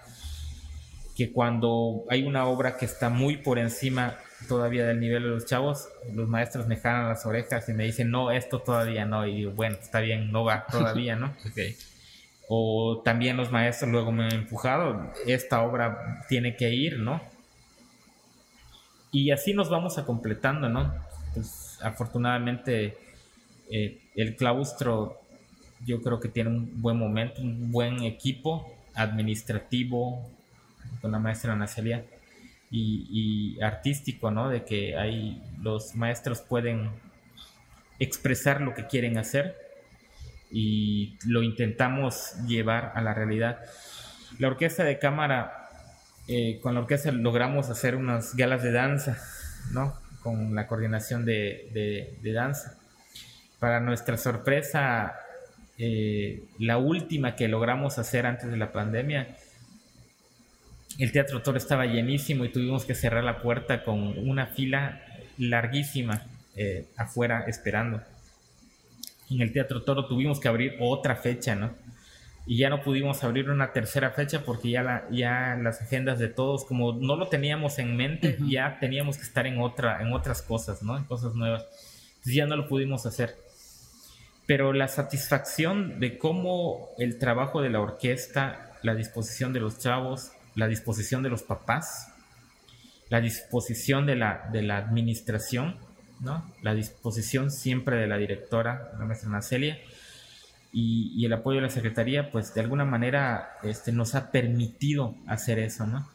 que 1.16 1.32
cuando 1.32 2.04
hay 2.10 2.24
una 2.24 2.46
obra 2.46 2.76
que 2.76 2.84
está 2.84 3.08
muy 3.08 3.36
por 3.36 3.58
encima 3.58 4.16
todavía 4.48 4.84
del 4.84 5.00
nivel 5.00 5.22
de 5.22 5.28
los 5.28 5.46
chavos, 5.46 5.88
los 6.12 6.28
maestros 6.28 6.66
me 6.66 6.76
jalan 6.76 7.08
las 7.08 7.24
orejas 7.24 7.68
y 7.68 7.72
me 7.72 7.84
dicen, 7.84 8.10
no, 8.10 8.32
esto 8.32 8.58
todavía 8.58 9.06
no, 9.06 9.26
y 9.26 9.36
digo, 9.36 9.52
bueno, 9.52 9.76
está 9.80 10.00
bien, 10.00 10.32
no 10.32 10.44
va 10.44 10.66
todavía, 10.66 11.16
¿no? 11.16 11.34
O 12.46 13.00
también 13.02 13.38
los 13.38 13.50
maestros 13.50 13.90
luego 13.90 14.12
me 14.12 14.24
han 14.24 14.34
empujado, 14.34 15.14
esta 15.26 15.62
obra 15.62 16.26
tiene 16.28 16.56
que 16.56 16.68
ir, 16.68 16.98
¿no? 16.98 17.22
Y 19.12 19.30
así 19.30 19.54
nos 19.54 19.70
vamos 19.70 19.96
a 19.96 20.04
completando, 20.04 20.68
¿no? 20.68 20.94
Pues 21.32 21.78
afortunadamente 21.80 22.98
eh, 23.70 24.00
el 24.14 24.36
claustro 24.36 25.20
yo 25.84 26.02
creo 26.02 26.20
que 26.20 26.28
tiene 26.28 26.50
un 26.50 26.82
buen 26.82 26.98
momento, 26.98 27.42
un 27.42 27.70
buen 27.70 28.02
equipo 28.02 28.74
administrativo 28.94 30.22
con 31.00 31.12
la 31.12 31.18
maestra 31.18 31.54
Nacelia 31.56 32.04
y, 32.70 33.60
artístico, 33.62 34.30
¿no? 34.30 34.48
De 34.48 34.64
que 34.64 34.96
ahí 34.96 35.40
los 35.62 35.94
maestros 35.94 36.40
pueden 36.40 36.90
expresar 37.98 38.60
lo 38.60 38.74
que 38.74 38.86
quieren 38.86 39.16
hacer 39.18 39.56
y 40.50 41.16
lo 41.26 41.42
intentamos 41.42 42.34
llevar 42.46 42.92
a 42.94 43.02
la 43.02 43.14
realidad. 43.14 43.58
La 44.38 44.48
orquesta 44.48 44.82
de 44.82 44.98
cámara, 44.98 45.68
eh, 46.26 46.58
con 46.62 46.74
la 46.74 46.80
orquesta 46.80 47.12
logramos 47.12 47.70
hacer 47.70 47.94
unas 47.94 48.34
galas 48.34 48.62
de 48.62 48.72
danza, 48.72 49.18
¿no? 49.72 49.94
Con 50.22 50.54
la 50.54 50.66
coordinación 50.66 51.24
de, 51.24 52.18
danza. 52.22 52.78
Para 53.64 53.80
nuestra 53.80 54.18
sorpresa, 54.18 55.14
eh, 55.78 56.44
la 56.58 56.76
última 56.76 57.34
que 57.34 57.48
logramos 57.48 57.96
hacer 57.98 58.26
antes 58.26 58.50
de 58.50 58.58
la 58.58 58.72
pandemia 58.72 59.38
el 60.98 61.12
Teatro 61.12 61.40
Toro 61.40 61.56
estaba 61.56 61.86
llenísimo 61.86 62.44
y 62.44 62.50
tuvimos 62.50 62.84
que 62.84 62.94
cerrar 62.94 63.24
la 63.24 63.40
puerta 63.40 63.82
con 63.82 64.18
una 64.28 64.48
fila 64.48 65.00
larguísima 65.38 66.26
eh, 66.56 66.88
afuera 66.98 67.44
esperando. 67.46 68.02
En 69.30 69.40
el 69.40 69.50
Teatro 69.50 69.82
Toro 69.82 70.04
tuvimos 70.08 70.40
que 70.40 70.48
abrir 70.48 70.76
otra 70.78 71.16
fecha, 71.16 71.54
¿no? 71.54 71.74
Y 72.44 72.58
ya 72.58 72.68
no 72.68 72.82
pudimos 72.82 73.24
abrir 73.24 73.48
una 73.48 73.72
tercera 73.72 74.10
fecha 74.10 74.44
porque 74.44 74.68
ya, 74.68 74.82
la, 74.82 75.08
ya 75.10 75.58
las 75.58 75.80
agendas 75.80 76.18
de 76.18 76.28
todos, 76.28 76.66
como 76.66 76.92
no 76.92 77.16
lo 77.16 77.28
teníamos 77.28 77.78
en 77.78 77.96
mente, 77.96 78.36
ya 78.46 78.78
teníamos 78.78 79.16
que 79.16 79.22
estar 79.22 79.46
en, 79.46 79.58
otra, 79.58 80.02
en 80.02 80.12
otras 80.12 80.42
cosas, 80.42 80.82
¿no? 80.82 80.98
En 80.98 81.04
cosas 81.04 81.34
nuevas. 81.34 81.64
Entonces 82.24 82.36
ya 82.36 82.46
no 82.46 82.56
lo 82.56 82.68
pudimos 82.68 83.04
hacer. 83.04 83.43
Pero 84.46 84.72
la 84.72 84.88
satisfacción 84.88 86.00
de 86.00 86.18
cómo 86.18 86.90
el 86.98 87.18
trabajo 87.18 87.62
de 87.62 87.70
la 87.70 87.80
orquesta, 87.80 88.72
la 88.82 88.94
disposición 88.94 89.52
de 89.52 89.60
los 89.60 89.78
chavos, 89.78 90.32
la 90.54 90.68
disposición 90.68 91.22
de 91.22 91.30
los 91.30 91.42
papás, 91.42 92.08
la 93.08 93.20
disposición 93.20 94.06
de 94.06 94.16
la, 94.16 94.48
de 94.52 94.62
la 94.62 94.76
administración, 94.76 95.76
¿no? 96.20 96.44
la 96.62 96.74
disposición 96.74 97.50
siempre 97.50 97.96
de 97.96 98.06
la 98.06 98.16
directora, 98.16 98.92
la 98.98 99.04
maestra 99.04 99.30
Nacelia, 99.30 99.78
y, 100.76 101.24
el 101.24 101.32
apoyo 101.32 101.56
de 101.60 101.62
la 101.62 101.70
secretaría, 101.70 102.32
pues 102.32 102.52
de 102.52 102.60
alguna 102.60 102.84
manera 102.84 103.58
este, 103.62 103.92
nos 103.92 104.16
ha 104.16 104.32
permitido 104.32 105.14
hacer 105.28 105.60
eso, 105.60 105.86
¿no? 105.86 106.08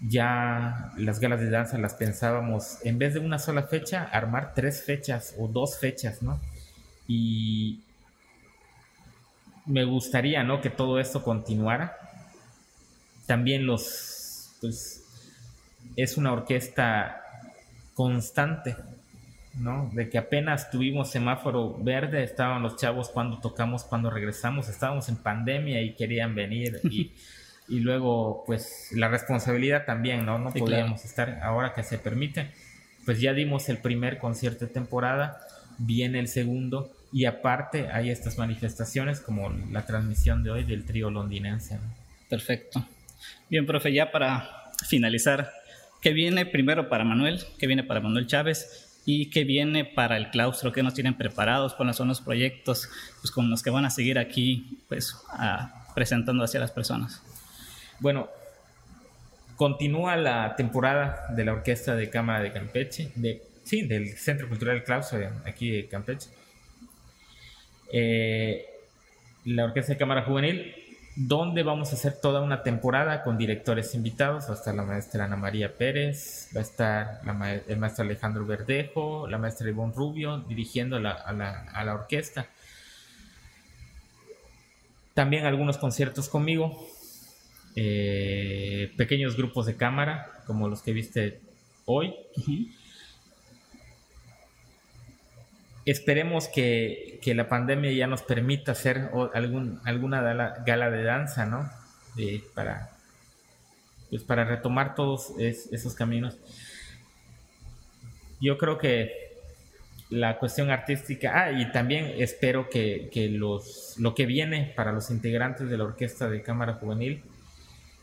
Ya 0.00 0.92
las 0.96 1.18
galas 1.18 1.40
de 1.40 1.50
danza 1.50 1.76
las 1.76 1.94
pensábamos, 1.94 2.78
en 2.84 3.00
vez 3.00 3.14
de 3.14 3.20
una 3.20 3.40
sola 3.40 3.64
fecha, 3.64 4.04
armar 4.04 4.54
tres 4.54 4.84
fechas 4.84 5.34
o 5.36 5.48
dos 5.48 5.76
fechas, 5.80 6.22
¿no? 6.22 6.40
Y 7.08 7.80
me 9.68 9.84
gustaría, 9.84 10.42
¿no? 10.44 10.60
Que 10.60 10.70
todo 10.70 10.98
esto 11.00 11.22
continuara, 11.22 11.96
también 13.26 13.66
los, 13.66 14.56
pues, 14.60 15.04
es 15.96 16.16
una 16.16 16.32
orquesta 16.32 17.22
constante, 17.94 18.76
¿no? 19.54 19.90
De 19.92 20.08
que 20.08 20.18
apenas 20.18 20.70
tuvimos 20.70 21.10
semáforo 21.10 21.76
verde, 21.78 22.22
estaban 22.24 22.62
los 22.62 22.76
chavos 22.76 23.10
cuando 23.10 23.38
tocamos, 23.38 23.84
cuando 23.84 24.10
regresamos, 24.10 24.68
estábamos 24.68 25.08
en 25.08 25.16
pandemia 25.16 25.82
y 25.82 25.94
querían 25.94 26.34
venir 26.34 26.80
y, 26.84 27.12
y 27.68 27.80
luego, 27.80 28.44
pues, 28.46 28.88
la 28.92 29.08
responsabilidad 29.08 29.84
también, 29.84 30.24
¿no? 30.24 30.38
No 30.38 30.52
podíamos 30.52 31.04
estar 31.04 31.40
ahora 31.42 31.74
que 31.74 31.82
se 31.82 31.98
permite. 31.98 32.50
Pues 33.04 33.20
ya 33.20 33.32
dimos 33.32 33.68
el 33.68 33.78
primer 33.78 34.18
concierto 34.18 34.66
de 34.66 34.72
temporada, 34.72 35.40
viene 35.78 36.18
el 36.18 36.28
segundo 36.28 36.90
y 37.12 37.24
aparte 37.24 37.88
hay 37.90 38.10
estas 38.10 38.38
manifestaciones 38.38 39.20
como 39.20 39.50
la 39.70 39.86
transmisión 39.86 40.42
de 40.42 40.50
hoy 40.50 40.64
del 40.64 40.84
trío 40.84 41.10
londinense. 41.10 41.78
Perfecto. 42.28 42.86
Bien, 43.48 43.66
profe, 43.66 43.92
ya 43.92 44.10
para 44.10 44.70
finalizar, 44.86 45.52
¿qué 46.02 46.12
viene 46.12 46.46
primero 46.46 46.88
para 46.88 47.04
Manuel? 47.04 47.42
¿Qué 47.58 47.66
viene 47.66 47.82
para 47.82 48.00
Manuel 48.00 48.26
Chávez? 48.26 49.00
¿Y 49.06 49.30
qué 49.30 49.44
viene 49.44 49.86
para 49.86 50.18
el 50.18 50.30
claustro? 50.30 50.70
¿Qué 50.70 50.82
nos 50.82 50.92
tienen 50.92 51.14
preparados? 51.14 51.74
¿Cuáles 51.74 51.96
son 51.96 52.08
los 52.08 52.20
proyectos 52.20 52.90
pues, 53.22 53.30
con 53.30 53.48
los 53.48 53.62
que 53.62 53.70
van 53.70 53.86
a 53.86 53.90
seguir 53.90 54.18
aquí 54.18 54.80
pues, 54.86 55.16
presentando 55.94 56.44
hacia 56.44 56.60
las 56.60 56.70
personas? 56.70 57.22
Bueno, 58.00 58.28
continúa 59.56 60.14
la 60.16 60.54
temporada 60.56 61.26
de 61.30 61.44
la 61.44 61.52
Orquesta 61.54 61.96
de 61.96 62.10
Cámara 62.10 62.42
de 62.42 62.52
Campeche, 62.52 63.10
de, 63.14 63.42
sí, 63.64 63.82
del 63.82 64.16
Centro 64.16 64.46
Cultural 64.48 64.84
Claustro 64.84 65.20
aquí 65.46 65.70
de 65.70 65.88
Campeche. 65.88 66.28
Eh, 67.92 68.66
la 69.44 69.64
Orquesta 69.64 69.92
de 69.92 69.98
Cámara 69.98 70.22
Juvenil 70.22 70.74
donde 71.20 71.64
vamos 71.64 71.90
a 71.90 71.96
hacer 71.96 72.20
toda 72.20 72.40
una 72.40 72.62
temporada 72.62 73.24
con 73.24 73.36
directores 73.36 73.92
invitados. 73.96 74.46
Va 74.48 74.52
a 74.52 74.56
estar 74.56 74.72
la 74.72 74.84
maestra 74.84 75.24
Ana 75.24 75.34
María 75.34 75.76
Pérez, 75.76 76.48
va 76.54 76.60
a 76.60 76.62
estar 76.62 77.20
el 77.66 77.76
maestro 77.76 78.04
Alejandro 78.04 78.46
Verdejo, 78.46 79.26
la 79.26 79.36
maestra 79.36 79.68
Ivonne 79.68 79.92
Rubio 79.96 80.38
dirigiendo 80.38 80.94
a, 80.94 81.00
la, 81.00 81.92
orquesta. 81.92 82.46
También 85.12 85.44
algunos 85.44 85.76
conciertos 85.76 86.28
conmigo, 86.28 86.86
eh, 87.74 88.92
pequeños 88.96 89.36
grupos 89.36 89.66
de 89.66 89.74
cámara, 89.74 90.30
como 90.46 90.68
los 90.68 90.82
que 90.82 90.92
viste 90.92 91.40
hoy. 91.84 92.14
Esperemos 95.90 96.48
que, 96.48 97.18
la 97.24 97.48
pandemia 97.48 97.90
ya 97.92 98.06
nos 98.06 98.20
permita 98.20 98.72
hacer 98.72 99.08
algún, 99.32 99.80
alguna 99.86 100.20
gala, 100.20 100.90
de 100.90 101.02
danza, 101.02 101.46
¿no? 101.46 101.70
para, 102.54 102.90
pues 104.10 104.22
para 104.22 104.44
retomar 104.44 104.94
todos 104.94 105.32
esos 105.38 105.94
caminos. 105.94 106.36
Yo 108.38 108.58
creo 108.58 108.76
que 108.76 109.30
la 110.10 110.38
cuestión 110.38 110.70
artística, 110.70 111.32
ah, 111.42 111.52
y 111.52 111.72
también 111.72 112.12
espero 112.18 112.68
que, 112.68 113.08
los, 113.32 113.94
lo 113.98 114.14
que 114.14 114.26
viene 114.26 114.74
para 114.76 114.92
los 114.92 115.10
integrantes 115.10 115.70
de 115.70 115.78
la 115.78 115.84
Orquesta 115.84 116.28
de 116.28 116.42
Cámara 116.42 116.74
Juvenil 116.74 117.22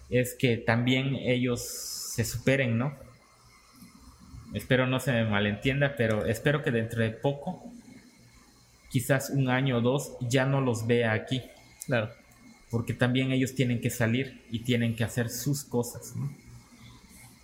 es 0.10 0.34
que 0.34 0.58
también 0.58 1.14
ellos 1.14 1.62
se 1.62 2.26
superen, 2.26 2.80
¿no? 2.80 2.96
Espero 4.56 4.88
no 4.88 5.00
se 5.00 5.12
me 5.12 5.26
malentienda, 5.26 5.94
pero 5.96 6.26
espero 6.26 6.64
que 6.64 6.72
dentro 6.72 7.04
de 7.04 7.12
poco 7.12 7.75
quizás 8.96 9.30
un 9.30 9.50
año 9.50 9.80
o 9.80 9.82
dos 9.82 10.16
ya 10.22 10.46
no 10.46 10.62
los 10.62 10.88
vea 10.88 11.12
aquí. 11.12 11.42
Claro. 11.86 12.14
Porque 12.72 12.94
también 12.94 13.34
ellos 13.34 13.54
tienen 13.54 13.82
que 13.82 13.90
salir 13.90 14.46
y 14.52 14.60
tienen 14.60 14.96
que 14.96 15.04
hacer 15.04 15.30
sus 15.30 15.66
cosas. 15.66 16.14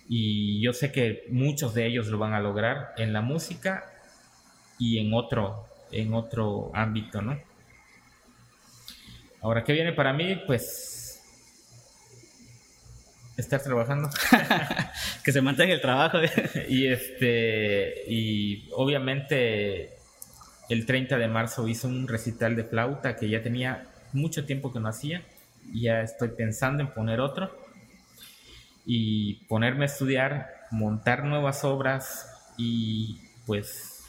Y 0.08 0.62
yo 0.62 0.72
sé 0.72 0.92
que 0.92 1.26
muchos 1.28 1.74
de 1.74 1.86
ellos 1.86 2.06
lo 2.06 2.16
van 2.16 2.32
a 2.32 2.40
lograr 2.40 2.94
en 2.96 3.12
la 3.12 3.20
música 3.20 3.84
y 4.78 4.96
en 4.96 5.12
otro, 5.12 5.66
en 5.90 6.14
otro 6.14 6.70
ámbito, 6.72 7.20
¿no? 7.20 7.38
Ahora, 9.42 9.62
¿qué 9.62 9.74
viene 9.74 9.92
para 9.92 10.14
mí? 10.14 10.40
Pues 10.46 11.20
estar 13.36 13.62
trabajando. 13.62 14.08
que 15.22 15.32
se 15.32 15.42
mantenga 15.42 15.74
el 15.74 15.82
trabajo. 15.82 16.16
y 16.70 16.86
este 16.86 18.04
y 18.08 18.70
obviamente 18.72 20.01
el 20.68 20.86
30 20.86 21.18
de 21.18 21.28
marzo 21.28 21.68
hice 21.68 21.86
un 21.86 22.08
recital 22.08 22.56
de 22.56 22.64
flauta 22.64 23.16
que 23.16 23.28
ya 23.28 23.42
tenía 23.42 23.86
mucho 24.12 24.44
tiempo 24.44 24.72
que 24.72 24.80
no 24.80 24.88
hacía. 24.88 25.22
Y 25.72 25.82
ya 25.82 26.02
estoy 26.02 26.28
pensando 26.28 26.82
en 26.82 26.92
poner 26.92 27.20
otro 27.20 27.56
y 28.84 29.34
ponerme 29.48 29.84
a 29.84 29.86
estudiar, 29.86 30.66
montar 30.70 31.24
nuevas 31.24 31.64
obras 31.64 32.26
y 32.56 33.20
pues 33.46 34.04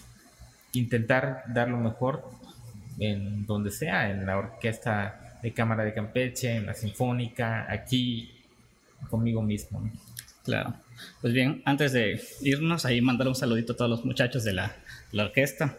intentar 0.73 1.43
dar 1.47 1.69
lo 1.69 1.77
mejor 1.77 2.23
en 2.99 3.45
donde 3.45 3.71
sea, 3.71 4.09
en 4.09 4.25
la 4.25 4.37
orquesta 4.37 5.39
de 5.41 5.53
Cámara 5.53 5.83
de 5.83 5.93
Campeche, 5.93 6.55
en 6.55 6.65
la 6.65 6.73
Sinfónica, 6.73 7.71
aquí 7.71 8.31
conmigo 9.09 9.41
mismo. 9.41 9.89
Claro. 10.43 10.73
Pues 11.21 11.33
bien, 11.33 11.61
antes 11.65 11.93
de 11.93 12.21
irnos, 12.41 12.85
ahí 12.85 13.01
mandar 13.01 13.27
un 13.27 13.35
saludito 13.35 13.73
a 13.73 13.75
todos 13.75 13.91
los 13.91 14.05
muchachos 14.05 14.43
de 14.43 14.53
la, 14.53 14.75
la 15.11 15.25
orquesta. 15.25 15.77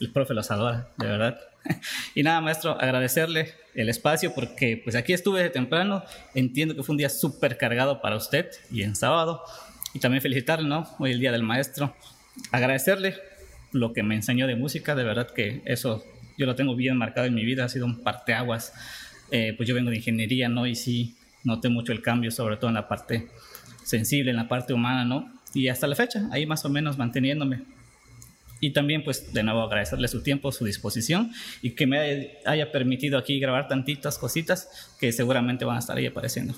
El 0.00 0.10
profe 0.12 0.34
los 0.34 0.50
adora, 0.50 0.88
de 0.96 1.06
verdad. 1.06 1.40
Y 2.14 2.22
nada, 2.22 2.42
maestro, 2.42 2.78
agradecerle 2.78 3.54
el 3.74 3.88
espacio 3.88 4.34
porque 4.34 4.80
pues 4.82 4.96
aquí 4.96 5.14
estuve 5.14 5.42
de 5.42 5.48
temprano. 5.48 6.04
Entiendo 6.34 6.76
que 6.76 6.82
fue 6.82 6.92
un 6.92 6.98
día 6.98 7.08
súper 7.08 7.56
cargado 7.56 8.02
para 8.02 8.16
usted 8.16 8.50
y 8.70 8.82
en 8.82 8.94
sábado. 8.94 9.42
Y 9.94 9.98
también 9.98 10.20
felicitarle, 10.20 10.68
¿no? 10.68 10.86
Hoy 10.98 11.12
el 11.12 11.20
día 11.20 11.32
del 11.32 11.42
maestro. 11.42 11.94
Agradecerle 12.50 13.16
lo 13.72 13.92
que 13.92 14.02
me 14.02 14.14
enseñó 14.14 14.46
de 14.46 14.56
música, 14.56 14.94
de 14.94 15.04
verdad 15.04 15.30
que 15.30 15.62
eso 15.64 16.04
yo 16.36 16.46
lo 16.46 16.54
tengo 16.54 16.74
bien 16.74 16.96
marcado 16.96 17.26
en 17.26 17.34
mi 17.34 17.44
vida, 17.44 17.64
ha 17.64 17.68
sido 17.68 17.86
un 17.86 18.02
parteaguas. 18.02 18.72
Eh, 19.30 19.54
pues 19.56 19.68
yo 19.68 19.74
vengo 19.74 19.90
de 19.90 19.96
ingeniería, 19.96 20.48
¿no? 20.48 20.66
Y 20.66 20.74
sí 20.74 21.16
noté 21.44 21.68
mucho 21.68 21.92
el 21.92 22.02
cambio, 22.02 22.30
sobre 22.30 22.56
todo 22.56 22.68
en 22.68 22.74
la 22.74 22.88
parte 22.88 23.28
sensible, 23.84 24.30
en 24.30 24.36
la 24.36 24.48
parte 24.48 24.72
humana, 24.72 25.04
¿no? 25.04 25.32
Y 25.52 25.68
hasta 25.68 25.86
la 25.86 25.94
fecha, 25.94 26.28
ahí 26.32 26.46
más 26.46 26.64
o 26.64 26.68
menos 26.68 26.98
manteniéndome. 26.98 27.62
Y 28.60 28.70
también, 28.70 29.04
pues, 29.04 29.32
de 29.32 29.42
nuevo 29.42 29.62
agradecerle 29.62 30.08
su 30.08 30.22
tiempo, 30.22 30.50
su 30.52 30.64
disposición 30.64 31.32
y 31.60 31.70
que 31.70 31.86
me 31.86 32.38
haya 32.46 32.72
permitido 32.72 33.18
aquí 33.18 33.38
grabar 33.38 33.68
tantitas 33.68 34.16
cositas 34.16 34.68
que 34.98 35.12
seguramente 35.12 35.64
van 35.64 35.76
a 35.76 35.80
estar 35.80 35.96
ahí 35.96 36.06
apareciendo. 36.06 36.54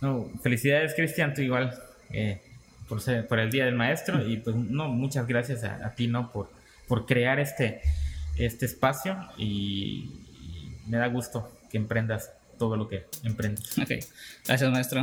No, 0.00 0.30
felicidades, 0.42 0.94
Cristian, 0.94 1.34
tú 1.34 1.42
igual 1.42 1.74
eh, 2.10 2.40
por, 2.88 3.00
ser, 3.00 3.26
por 3.26 3.38
el 3.38 3.50
Día 3.50 3.64
del 3.64 3.74
Maestro 3.74 4.26
y 4.26 4.36
pues, 4.36 4.54
no, 4.56 4.88
muchas 4.88 5.26
gracias 5.26 5.64
a, 5.64 5.94
ti, 5.94 6.08
¿no? 6.08 6.30
Por, 6.32 6.50
por 6.86 7.06
crear 7.06 7.40
este, 7.40 7.80
este 8.36 8.66
espacio 8.66 9.16
y, 9.38 10.10
me 10.86 10.98
da 10.98 11.06
gusto 11.06 11.50
que 11.70 11.78
emprendas 11.78 12.30
todo 12.58 12.76
lo 12.76 12.88
que 12.88 13.06
emprendes. 13.22 13.78
Ok, 13.78 13.92
gracias, 14.46 14.70
maestro. 14.70 15.02